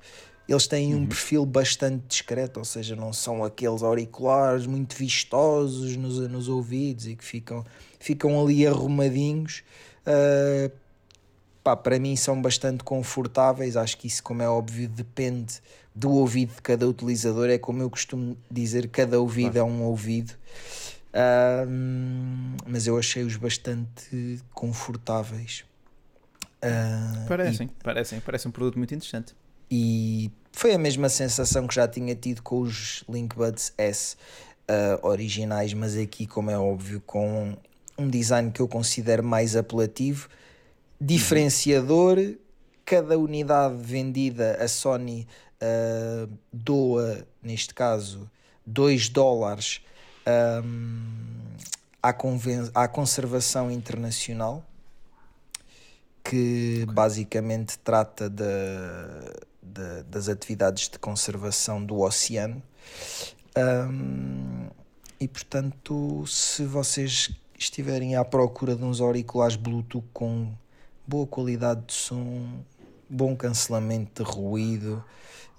eles 0.45 0.67
têm 0.67 0.93
um 0.93 0.99
uhum. 0.99 1.07
perfil 1.07 1.45
bastante 1.45 2.03
discreto, 2.05 2.59
ou 2.59 2.65
seja, 2.65 2.97
não 2.97 3.13
são 3.13 3.45
aqueles 3.45 3.81
auriculares 3.81 4.65
muito 4.65 4.93
vistosos 4.95 5.95
nos, 5.95 6.19
nos 6.27 6.49
ouvidos 6.49 7.07
e 7.07 7.15
que 7.15 7.23
ficam, 7.23 7.63
ficam 7.99 8.41
ali 8.41 8.65
arrumadinhos. 8.65 9.63
Uh, 10.05 10.71
pá, 11.63 11.75
para 11.75 11.99
mim 11.99 12.15
são 12.15 12.41
bastante 12.41 12.83
confortáveis. 12.83 13.75
Acho 13.77 13.97
que 13.97 14.07
isso, 14.07 14.23
como 14.23 14.41
é 14.41 14.49
óbvio, 14.49 14.87
depende 14.87 15.61
do 15.93 16.11
ouvido 16.11 16.55
de 16.55 16.61
cada 16.61 16.87
utilizador. 16.87 17.49
É 17.49 17.57
como 17.57 17.81
eu 17.81 17.89
costumo 17.89 18.37
dizer: 18.49 18.87
cada 18.89 19.19
ouvido 19.19 19.57
é 19.57 19.63
um 19.63 19.83
ouvido. 19.83 20.33
Uh, 21.09 22.57
mas 22.67 22.87
eu 22.87 22.97
achei-os 22.97 23.35
bastante 23.35 24.39
confortáveis. 24.53 25.65
Uh, 26.63 27.27
parecem, 27.27 27.67
e, 27.67 27.83
parecem, 27.83 28.19
parece 28.19 28.47
um 28.47 28.51
produto 28.51 28.77
muito 28.77 28.93
interessante. 28.93 29.35
E 29.71 30.31
foi 30.51 30.73
a 30.73 30.77
mesma 30.77 31.09
sensação 31.09 31.67
que 31.67 31.75
já 31.75 31.87
tinha 31.87 32.15
tido 32.15 32.41
com 32.41 32.61
os 32.61 33.03
Linkbuds 33.07 33.73
S 33.77 34.15
uh, 34.69 35.07
originais, 35.07 35.73
mas 35.73 35.95
aqui, 35.97 36.25
como 36.25 36.51
é 36.51 36.57
óbvio, 36.57 37.01
com 37.05 37.55
um 37.99 38.09
design 38.09 38.51
que 38.51 38.61
eu 38.61 38.67
considero 38.67 39.23
mais 39.23 39.55
apelativo 39.55 40.29
diferenciador. 40.99 42.17
Cada 42.85 43.17
unidade 43.17 43.75
vendida, 43.77 44.57
a 44.59 44.67
Sony 44.67 45.27
uh, 45.61 46.29
doa, 46.51 47.25
neste 47.43 47.73
caso, 47.73 48.29
2 48.65 49.09
dólares 49.09 49.81
um, 50.63 51.55
à, 52.01 52.09
à 52.73 52.87
conservação 52.87 53.69
internacional, 53.69 54.63
que 56.23 56.85
basicamente 56.91 57.77
trata 57.79 58.29
de, 58.29 58.43
de, 59.61 60.03
das 60.03 60.27
atividades 60.27 60.89
de 60.89 60.97
conservação 60.97 61.83
do 61.83 62.01
oceano. 62.01 62.61
Um, 63.55 64.67
e 65.19 65.27
portanto, 65.27 66.25
se 66.25 66.63
vocês 66.63 67.29
estiverem 67.59 68.15
à 68.15 68.23
procura 68.23 68.75
de 68.75 68.83
uns 68.83 69.01
auriculares 69.01 69.57
Bluetooth 69.57 70.07
com 70.13 70.53
boa 71.05 71.27
qualidade 71.27 71.81
de 71.87 71.93
som, 71.93 72.63
bom 73.09 73.35
cancelamento 73.35 74.23
de 74.23 74.29
ruído, 74.29 75.03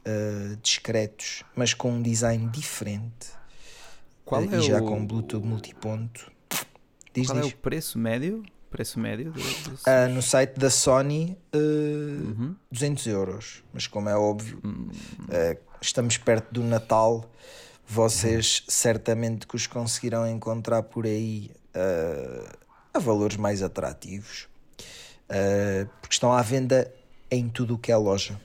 uh, 0.06 0.56
discretos, 0.62 1.44
mas 1.54 1.74
com 1.74 1.92
um 1.92 2.02
design 2.02 2.48
diferente. 2.48 3.28
Qual 4.24 4.42
uh, 4.42 4.54
é 4.54 4.58
e 4.58 4.62
já 4.62 4.80
o... 4.80 4.86
com 4.86 5.04
Bluetooth 5.06 5.44
multiponto. 5.46 6.32
Diz, 7.12 7.26
Qual 7.26 7.40
diz. 7.40 7.52
é 7.52 7.54
o 7.54 7.58
preço 7.58 7.98
médio? 7.98 8.42
Preço 8.70 8.98
médio 8.98 9.32
do, 9.32 9.40
do... 9.40 9.74
Uh, 9.74 10.08
no 10.14 10.22
site 10.22 10.58
da 10.58 10.70
Sony, 10.70 11.36
uh, 11.54 11.58
uhum. 11.58 12.56
200 12.70 13.06
euros. 13.08 13.64
Mas 13.74 13.86
como 13.86 14.08
é 14.08 14.16
óbvio, 14.16 14.60
uhum. 14.64 14.88
estamos 15.82 16.16
perto 16.16 16.50
do 16.52 16.62
Natal. 16.62 17.28
Vocês 17.84 18.60
uhum. 18.60 18.64
certamente 18.68 19.46
que 19.46 19.56
os 19.56 19.66
conseguirão 19.66 20.26
encontrar 20.26 20.84
por 20.84 21.04
aí 21.04 21.50
a 22.92 22.98
valores 22.98 23.36
mais 23.36 23.62
atrativos 23.62 24.48
uh, 25.30 25.88
porque 26.00 26.14
estão 26.14 26.32
à 26.32 26.42
venda 26.42 26.92
em 27.30 27.48
tudo 27.48 27.74
o 27.74 27.78
que 27.78 27.92
é 27.92 27.96
loja. 27.96 28.40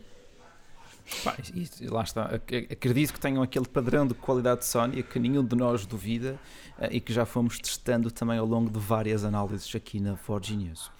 Pá, 1.23 1.35
lá 1.81 2.03
está. 2.03 2.23
Acredito 2.71 3.13
que 3.13 3.19
tenham 3.19 3.43
aquele 3.43 3.67
padrão 3.67 4.07
de 4.07 4.13
qualidade 4.13 4.61
de 4.61 4.65
Sony 4.65 5.03
que 5.03 5.19
nenhum 5.19 5.43
de 5.43 5.55
nós 5.55 5.85
duvida 5.85 6.39
uh, 6.79 6.87
e 6.91 6.99
que 6.99 7.13
já 7.13 7.25
fomos 7.25 7.59
testando 7.59 8.11
também 8.11 8.37
ao 8.37 8.45
longo 8.45 8.69
de 8.69 8.79
várias 8.79 9.23
análises 9.23 9.73
aqui 9.75 9.99
na 9.99 10.15
Forge 10.15 10.55
News. 10.55 10.91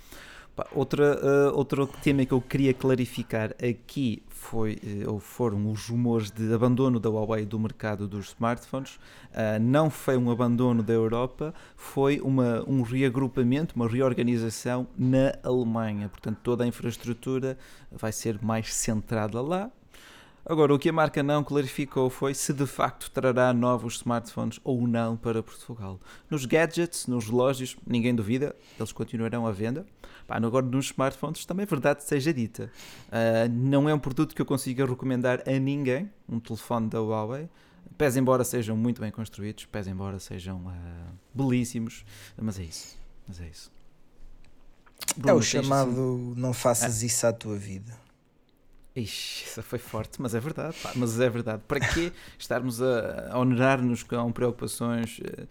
Outra, 0.74 1.20
uh, 1.52 1.58
outro 1.58 1.86
tema 1.86 2.26
que 2.26 2.32
eu 2.32 2.40
queria 2.40 2.74
clarificar 2.74 3.52
aqui 3.62 4.24
foi, 4.30 4.80
uh, 5.06 5.12
ou 5.12 5.20
foram 5.20 5.70
os 5.70 5.90
rumores 5.90 6.32
de 6.32 6.54
abandono 6.54 6.98
da 6.98 7.10
Huawei 7.10 7.46
do 7.46 7.60
mercado 7.60 8.08
dos 8.08 8.28
smartphones. 8.28 8.96
Uh, 9.32 9.60
não 9.60 9.90
foi 9.90 10.16
um 10.16 10.32
abandono 10.32 10.82
da 10.82 10.94
Europa, 10.94 11.54
foi 11.76 12.22
uma, 12.22 12.64
um 12.68 12.84
reagrupamento, 12.84 13.76
uma 13.76 13.88
reorganização 13.88 14.88
na 14.98 15.34
Alemanha. 15.44 16.08
Portanto, 16.08 16.38
toda 16.42 16.64
a 16.64 16.68
infraestrutura 16.68 17.58
vai 17.92 18.14
ser 18.14 18.42
mais 18.42 18.74
centrada 18.74 19.42
lá. 19.42 19.70
Agora, 20.48 20.76
o 20.76 20.78
que 20.78 20.90
a 20.90 20.94
marca 20.94 21.24
não 21.24 21.44
clarificou 21.44 22.08
foi 22.08 22.36
se 22.36 22.54
de 22.54 22.68
facto 22.68 23.10
trará 23.10 23.52
novos 23.52 23.96
smartphones 23.96 24.60
ou 24.64 24.88
não 24.88 25.18
para 25.18 25.42
Portugal. 25.42 26.00
Nos 26.30 26.46
gadgets, 26.46 27.08
nos 27.08 27.28
relógios, 27.28 27.76
ninguém 27.86 28.14
duvida, 28.14 28.56
eles 28.78 28.92
continuarão 28.92 29.48
à 29.48 29.52
venda. 29.52 29.88
Pá, 30.28 30.38
agora, 30.38 30.66
nos 30.66 30.88
smartphones, 30.88 31.46
também 31.46 31.64
é 31.64 31.68
verdade 31.68 32.04
seja 32.04 32.34
dita. 32.34 32.72
Uh, 33.08 33.50
não 33.52 33.88
é 33.88 33.94
um 33.94 34.00
produto 34.00 34.34
que 34.34 34.42
eu 34.42 34.46
consiga 34.46 34.86
recomendar 34.86 35.44
a 35.48 35.60
ninguém, 35.60 36.10
um 36.28 36.40
telefone 36.40 36.90
da 36.90 37.00
Huawei. 37.00 37.48
Pese 37.98 38.20
embora 38.20 38.44
sejam 38.44 38.76
muito 38.76 39.00
bem 39.00 39.12
construídos, 39.12 39.66
pese 39.66 39.90
embora 39.90 40.20
sejam 40.20 40.66
uh, 40.66 41.16
belíssimos, 41.34 42.04
mas 42.38 42.60
é 42.60 42.64
isso. 42.64 42.98
Mas 43.28 43.40
é 43.40 43.48
isso. 43.48 43.72
Bruno, 45.16 45.30
é 45.30 45.34
o 45.34 45.42
chamado 45.42 45.92
assim... 46.32 46.42
não 46.42 46.54
faças 46.54 47.04
ah. 47.04 47.06
isso 47.06 47.28
à 47.28 47.32
tua 47.34 47.56
vida. 47.56 47.94
Ixi, 48.96 49.46
isso 49.46 49.62
foi 49.62 49.78
forte, 49.78 50.22
mas 50.22 50.34
é 50.34 50.40
verdade. 50.40 50.76
Pá, 50.82 50.92
mas 50.96 51.20
é 51.20 51.30
verdade. 51.30 51.62
Para 51.68 51.80
que 51.80 52.12
estarmos 52.40 52.82
a, 52.82 53.30
a 53.32 53.40
onerar-nos 53.40 54.04
com 54.04 54.32
preocupações 54.32 55.20
uh, 55.20 55.48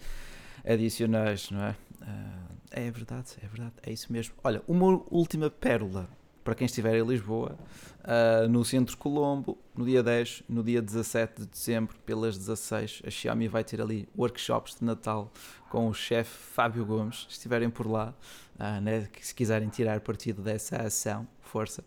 adicionais, 0.64 1.50
não 1.50 1.62
é? 1.62 1.76
Uh, 2.02 2.53
é 2.74 2.90
verdade, 2.90 3.36
é 3.42 3.46
verdade, 3.46 3.74
é 3.82 3.92
isso 3.92 4.12
mesmo. 4.12 4.34
Olha, 4.42 4.62
uma 4.66 5.02
última 5.10 5.48
pérola 5.48 6.08
para 6.44 6.54
quem 6.54 6.66
estiver 6.66 6.94
em 6.94 7.02
Lisboa, 7.02 7.58
uh, 8.00 8.46
no 8.48 8.62
Centro 8.64 8.96
Colombo, 8.98 9.56
no 9.74 9.84
dia 9.86 10.02
10, 10.02 10.44
no 10.46 10.62
dia 10.62 10.82
17 10.82 11.40
de 11.40 11.46
dezembro, 11.46 11.96
pelas 12.04 12.36
16, 12.36 13.02
a 13.06 13.10
Xiaomi 13.10 13.48
vai 13.48 13.64
ter 13.64 13.80
ali 13.80 14.06
workshops 14.16 14.76
de 14.78 14.84
Natal 14.84 15.32
com 15.70 15.88
o 15.88 15.94
chefe 15.94 16.36
Fábio 16.52 16.84
Gomes. 16.84 17.24
Se 17.28 17.36
estiverem 17.36 17.70
por 17.70 17.90
lá, 17.90 18.14
uh, 18.60 18.80
né, 18.82 19.08
se 19.22 19.34
quiserem 19.34 19.70
tirar 19.70 20.00
partido 20.00 20.42
dessa 20.42 20.76
ação, 20.76 21.26
força. 21.40 21.82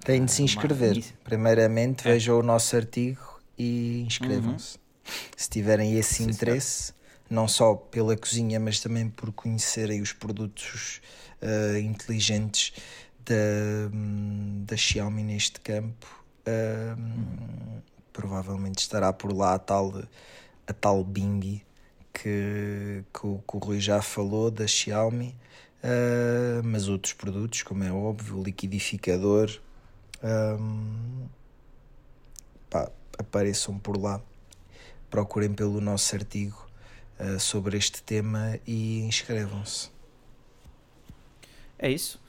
Tem 0.00 0.24
de 0.24 0.32
se 0.32 0.42
inscrever. 0.42 0.96
Uma... 0.96 1.02
Primeiramente, 1.22 2.08
é. 2.08 2.12
vejam 2.12 2.38
o 2.38 2.42
nosso 2.42 2.74
artigo 2.74 3.40
e 3.58 4.04
inscrevam-se. 4.06 4.76
Uhum. 4.76 5.12
Se 5.36 5.50
tiverem 5.50 5.98
esse 5.98 6.14
Sim, 6.14 6.30
interesse, 6.30 6.94
não 7.28 7.46
só 7.46 7.74
pela 7.74 8.16
cozinha, 8.16 8.58
mas 8.58 8.80
também 8.80 9.08
por 9.08 9.32
conhecerem 9.32 10.00
os 10.00 10.12
produtos 10.12 11.00
uh, 11.42 11.78
inteligentes 11.78 12.72
da, 13.24 13.90
da 14.64 14.76
Xiaomi 14.76 15.22
neste 15.22 15.60
campo. 15.60 16.06
Uh, 16.46 17.82
provavelmente 18.12 18.78
estará 18.78 19.12
por 19.12 19.32
lá 19.32 19.54
a 19.54 19.58
tal, 19.58 19.92
a 20.66 20.72
tal 20.72 21.04
Bing 21.04 21.62
que, 22.12 23.04
que, 23.12 23.26
o, 23.26 23.42
que 23.46 23.56
o 23.56 23.58
Rui 23.58 23.80
já 23.80 24.00
falou 24.00 24.50
da 24.50 24.66
Xiaomi, 24.66 25.36
uh, 25.84 26.62
mas 26.64 26.88
outros 26.88 27.12
produtos, 27.12 27.62
como 27.62 27.84
é 27.84 27.92
óbvio, 27.92 28.38
o 28.38 28.42
liquidificador, 28.42 29.60
um, 30.22 31.26
pá, 32.70 32.90
apareçam 33.18 33.78
por 33.78 33.96
lá. 34.00 34.20
Procurem 35.10 35.52
pelo 35.52 35.80
nosso 35.80 36.14
artigo 36.14 36.67
uh, 37.20 37.38
sobre 37.38 37.76
este 37.76 38.02
tema 38.02 38.58
e 38.66 39.00
inscrevam-se. 39.00 39.90
É 41.78 41.90
isso. 41.90 42.20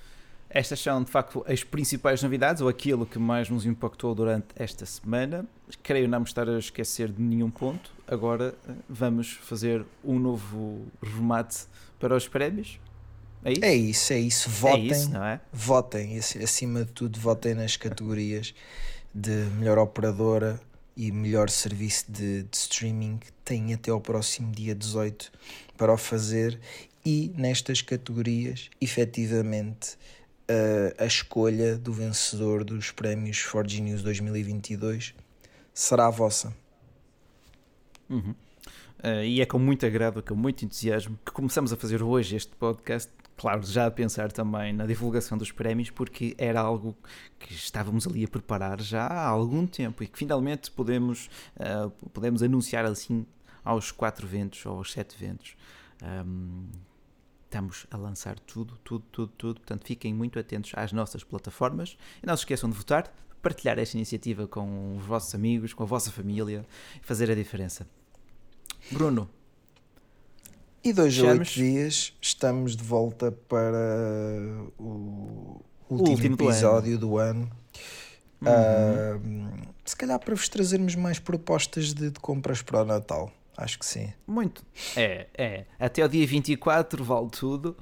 Estas 0.49 0.79
são 0.79 1.03
de 1.03 1.11
facto 1.11 1.45
as 1.47 1.63
principais 1.63 2.23
novidades, 2.23 2.61
ou 2.61 2.67
aquilo 2.67 3.05
que 3.05 3.19
mais 3.19 3.49
nos 3.49 3.65
impactou 3.65 4.15
durante 4.15 4.47
esta 4.55 4.85
semana. 4.85 5.45
Creio 5.83 6.07
não 6.07 6.21
me 6.21 6.25
estar 6.25 6.49
a 6.49 6.57
esquecer 6.57 7.11
de 7.11 7.21
nenhum 7.21 7.51
ponto. 7.51 7.91
Agora 8.07 8.55
eh, 8.67 8.71
vamos 8.89 9.33
fazer 9.33 9.85
um 10.03 10.17
novo 10.17 10.87
remate 11.01 11.65
para 11.99 12.15
os 12.15 12.27
prémios. 12.27 12.79
É 13.43 13.51
isso? 13.51 13.63
É 13.63 13.75
isso, 13.75 14.13
é 14.13 14.19
isso. 14.19 14.49
Votem, 14.49 14.89
é 14.89 14.91
isso, 14.91 15.11
não 15.11 15.23
é? 15.23 15.39
votem, 15.53 16.17
acima 16.17 16.83
de 16.83 16.91
tudo, 16.91 17.19
votem 17.19 17.53
nas 17.53 17.77
categorias 17.77 18.53
de 19.13 19.45
melhor 19.57 19.77
operadora 19.77 20.59
e 20.99 21.13
melhor 21.13 21.49
serviço 21.49 22.11
de, 22.11 22.43
de 22.43 22.57
streaming. 22.57 23.21
Têm 23.45 23.73
até 23.73 23.89
ao 23.89 24.01
próximo 24.01 24.51
dia 24.51 24.75
18 24.75 25.31
para 25.77 25.93
o 25.93 25.97
fazer 25.97 26.59
e 27.05 27.31
nestas 27.37 27.81
categorias, 27.81 28.69
efetivamente, 28.81 29.97
a, 30.99 31.03
a 31.03 31.05
escolha 31.05 31.77
do 31.77 31.93
vencedor 31.93 32.65
dos 32.65 32.91
prémios 32.91 33.39
Ford 33.39 33.71
News 33.79 34.03
2022 34.03 35.15
será 35.73 36.07
a 36.07 36.09
vossa. 36.09 36.53
Uhum. 38.09 38.35
Uh, 39.01 39.23
e 39.23 39.39
é 39.39 39.45
com 39.45 39.57
muito 39.57 39.85
agrado, 39.85 40.21
com 40.21 40.35
muito 40.35 40.65
entusiasmo 40.65 41.17
que 41.25 41.31
começamos 41.31 41.71
a 41.71 41.77
fazer 41.77 42.03
hoje 42.03 42.35
este 42.35 42.53
podcast. 42.57 43.09
Claro, 43.39 43.65
já 43.65 43.85
a 43.85 43.91
pensar 43.91 44.33
também 44.33 44.73
na 44.73 44.85
divulgação 44.85 45.37
dos 45.37 45.49
prémios, 45.49 45.89
porque 45.89 46.35
era 46.37 46.59
algo 46.59 46.93
que 47.39 47.53
estávamos 47.53 48.05
ali 48.05 48.25
a 48.25 48.27
preparar 48.27 48.81
já 48.81 49.07
há 49.07 49.27
algum 49.29 49.65
tempo 49.65 50.03
e 50.03 50.07
que 50.07 50.19
finalmente 50.19 50.69
podemos, 50.69 51.29
uh, 51.55 51.89
podemos 52.09 52.43
anunciar 52.43 52.83
assim 52.83 53.25
aos 53.63 53.93
quatro 53.93 54.27
ventos 54.27 54.65
ou 54.65 54.79
aos 54.79 54.91
sete 54.91 55.17
ventos. 55.17 55.55
Um, 56.03 56.67
estamos 57.45 57.87
a 57.89 57.95
lançar 57.95 58.37
tudo, 58.39 58.77
tudo, 58.83 59.05
tudo, 59.09 59.31
tudo. 59.37 59.61
Portanto, 59.61 59.87
fiquem 59.87 60.13
muito 60.13 60.37
atentos 60.37 60.73
às 60.75 60.91
nossas 60.91 61.23
plataformas 61.23 61.97
e 62.21 62.27
não 62.27 62.35
se 62.35 62.41
esqueçam 62.41 62.69
de 62.69 62.75
votar, 62.75 63.09
partilhar 63.41 63.79
esta 63.79 63.95
iniciativa 63.95 64.49
com 64.49 64.97
os 64.97 65.05
vossos 65.05 65.33
amigos, 65.33 65.73
com 65.73 65.83
a 65.83 65.85
vossa 65.85 66.11
família 66.11 66.65
e 67.01 67.05
fazer 67.05 67.31
a 67.31 67.35
diferença. 67.35 67.87
Bruno. 68.91 69.38
E 70.83 70.93
dois 70.93 71.19
ou 71.19 71.29
oito 71.29 71.51
dias 71.51 72.13
estamos 72.21 72.75
de 72.75 72.83
volta 72.83 73.31
para 73.31 73.77
o 74.77 75.61
último, 75.89 76.09
último 76.09 76.35
episódio 76.35 76.97
do 76.97 77.17
ano. 77.17 77.45
Do 77.45 78.49
ano. 78.49 79.19
Uhum. 79.21 79.47
Uh, 79.47 79.73
se 79.83 79.95
calhar 79.95 80.19
para 80.19 80.33
vos 80.33 80.47
trazermos 80.47 80.95
mais 80.95 81.19
propostas 81.19 81.93
de, 81.93 82.11
de 82.11 82.19
compras 82.19 82.61
para 82.61 82.81
o 82.81 82.85
Natal. 82.85 83.31
Acho 83.57 83.77
que 83.77 83.85
sim. 83.85 84.13
Muito. 84.25 84.65
É, 84.95 85.27
é. 85.37 85.65
Até 85.77 86.03
o 86.03 86.07
dia 86.07 86.25
24 86.25 87.03
vale 87.03 87.29
tudo. 87.29 87.75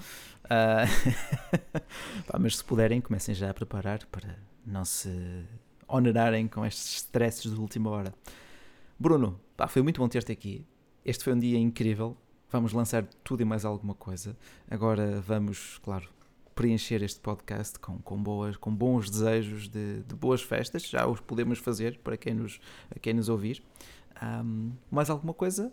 Uh... 0.45 1.77
Pá, 2.25 2.39
mas 2.39 2.57
se 2.57 2.63
puderem, 2.63 2.99
comecem 2.99 3.35
já 3.35 3.51
a 3.51 3.53
preparar 3.53 4.03
para 4.07 4.39
não 4.65 4.83
se 4.83 5.45
onerarem 5.87 6.47
com 6.47 6.65
estes 6.65 6.95
stresses 6.95 7.53
de 7.53 7.59
última 7.59 7.91
hora. 7.91 8.13
Bruno, 8.99 9.39
pá, 9.55 9.67
foi 9.67 9.83
muito 9.83 10.01
bom 10.01 10.07
ter-te 10.07 10.31
aqui. 10.31 10.65
Este 11.05 11.23
foi 11.23 11.33
um 11.33 11.39
dia 11.39 11.59
incrível. 11.59 12.17
Vamos 12.49 12.71
lançar 12.71 13.05
tudo 13.23 13.41
e 13.41 13.45
mais 13.45 13.65
alguma 13.65 13.93
coisa. 13.93 14.35
Agora 14.69 15.19
vamos, 15.19 15.79
claro, 15.83 16.07
preencher 16.55 17.03
este 17.03 17.19
podcast 17.19 17.77
com, 17.77 17.99
com, 17.99 18.21
boas, 18.21 18.55
com 18.55 18.73
bons 18.73 19.09
desejos 19.09 19.67
de, 19.67 20.01
de 20.03 20.15
boas 20.15 20.41
festas. 20.41 20.83
Já 20.83 21.05
os 21.05 21.19
podemos 21.19 21.59
fazer 21.59 21.99
para 21.99 22.15
quem 22.15 22.33
nos, 22.33 22.59
quem 23.01 23.13
nos 23.13 23.27
ouvir. 23.29 23.61
Um, 24.23 24.71
mais 24.89 25.09
alguma 25.09 25.33
coisa? 25.33 25.71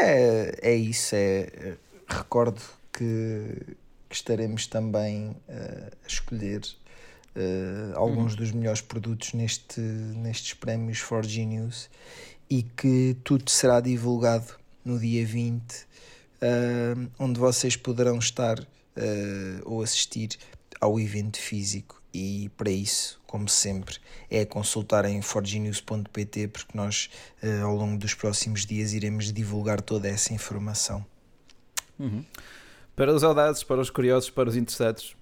É, 0.00 0.70
é 0.70 0.74
isso. 0.74 1.14
É, 1.14 1.76
recordo 2.08 2.62
que, 2.92 3.76
que 4.08 4.14
estaremos 4.14 4.66
também 4.66 5.30
uh, 5.30 5.96
a 6.04 6.06
escolher 6.06 6.62
uh, 7.34 7.98
alguns 7.98 8.32
uhum. 8.32 8.38
dos 8.38 8.52
melhores 8.52 8.80
produtos 8.80 9.32
neste, 9.34 9.80
nestes 9.80 10.54
prémios 10.54 10.98
For 10.98 11.24
Genius 11.24 11.90
e 12.48 12.62
que 12.62 13.16
tudo 13.24 13.50
será 13.50 13.80
divulgado 13.80 14.63
no 14.84 14.98
dia 14.98 15.24
20, 15.24 15.62
uh, 15.62 17.10
onde 17.18 17.38
vocês 17.38 17.76
poderão 17.76 18.18
estar 18.18 18.58
ou 19.64 19.82
assistir 19.82 20.38
ao 20.80 21.00
evento 21.00 21.36
físico 21.36 22.00
e 22.14 22.48
para 22.56 22.70
isso, 22.70 23.20
como 23.26 23.48
sempre, 23.48 23.96
é 24.30 24.44
consultar 24.44 25.04
em 25.04 25.20
forgenews.pt 25.20 26.48
porque 26.48 26.78
nós 26.78 27.10
eh, 27.42 27.60
ao 27.60 27.74
longo 27.74 27.98
dos 27.98 28.14
próximos 28.14 28.64
dias 28.64 28.92
iremos 28.92 29.32
divulgar 29.32 29.80
toda 29.80 30.06
essa 30.06 30.32
informação. 30.32 31.04
Uhum. 31.98 32.24
Para 32.94 33.12
os 33.12 33.24
audaces, 33.24 33.64
para 33.64 33.80
os 33.80 33.90
curiosos, 33.90 34.30
para 34.30 34.48
os 34.48 34.56
interessados, 34.56 35.16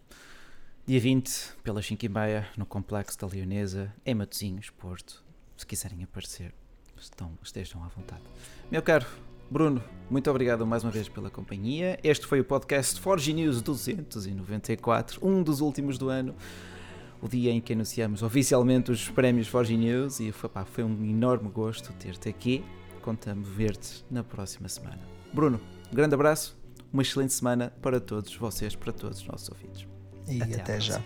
dia 0.87 1.01
20, 1.01 1.55
pelas 1.63 1.87
5h30, 1.87 2.45
no 2.59 2.67
Complexo 2.67 3.19
da 3.19 3.27
Leonesa, 3.27 3.91
em 4.05 4.15
Matosinhos, 4.15 4.69
Porto. 4.69 5.25
Se 5.57 5.65
quiserem 5.65 6.03
aparecer, 6.05 6.53
estão, 6.99 7.33
estejam 7.43 7.83
à 7.83 7.89
vontade. 7.89 8.23
Meu 8.71 8.83
caro 8.83 9.07
Bruno, 9.53 9.85
muito 10.09 10.31
obrigado 10.31 10.67
mais 10.67 10.83
uma 10.83 10.91
vez 10.91 11.11
pela 11.11 11.29
companhia. 11.29 12.01
Este 12.03 12.27
foi 12.27 12.41
o 12.41 12.45
podcast 12.45 12.99
Forge 12.99 13.35
News 13.35 13.61
294, 13.61 15.21
um 15.23 15.43
dos 15.43 15.61
últimos 15.61 15.99
do 15.99 16.09
ano 16.09 16.35
o 17.21 17.29
dia 17.29 17.51
em 17.53 17.61
que 17.61 17.75
anunciamos 17.75 18.23
oficialmente 18.23 18.91
os 18.91 19.11
prémios 19.11 19.47
Forge 19.49 19.77
News 19.77 20.21
e 20.21 20.33
foi, 20.33 20.83
um 20.83 21.05
enorme 21.05 21.51
gosto 21.51 21.93
ter-te 21.93 22.31
aqui. 22.31 22.65
Contamos 23.03 23.47
ver-te 23.47 24.03
na 24.11 24.25
próxima 24.25 24.71
semana. 24.71 25.01
Bruno, 25.35 25.61
um 25.93 25.95
grande 25.95 26.15
abraço, 26.15 26.57
uma 26.91 27.03
excelente 27.03 27.35
semana 27.35 27.75
para 27.83 28.01
todos 28.01 28.35
vocês, 28.35 28.75
para 28.75 28.91
todos 28.91 29.19
os 29.19 29.27
nossos 29.27 29.51
ouvintes. 29.51 29.87
E 30.27 30.43
até, 30.43 30.63
até 30.63 30.81
já. 30.81 31.03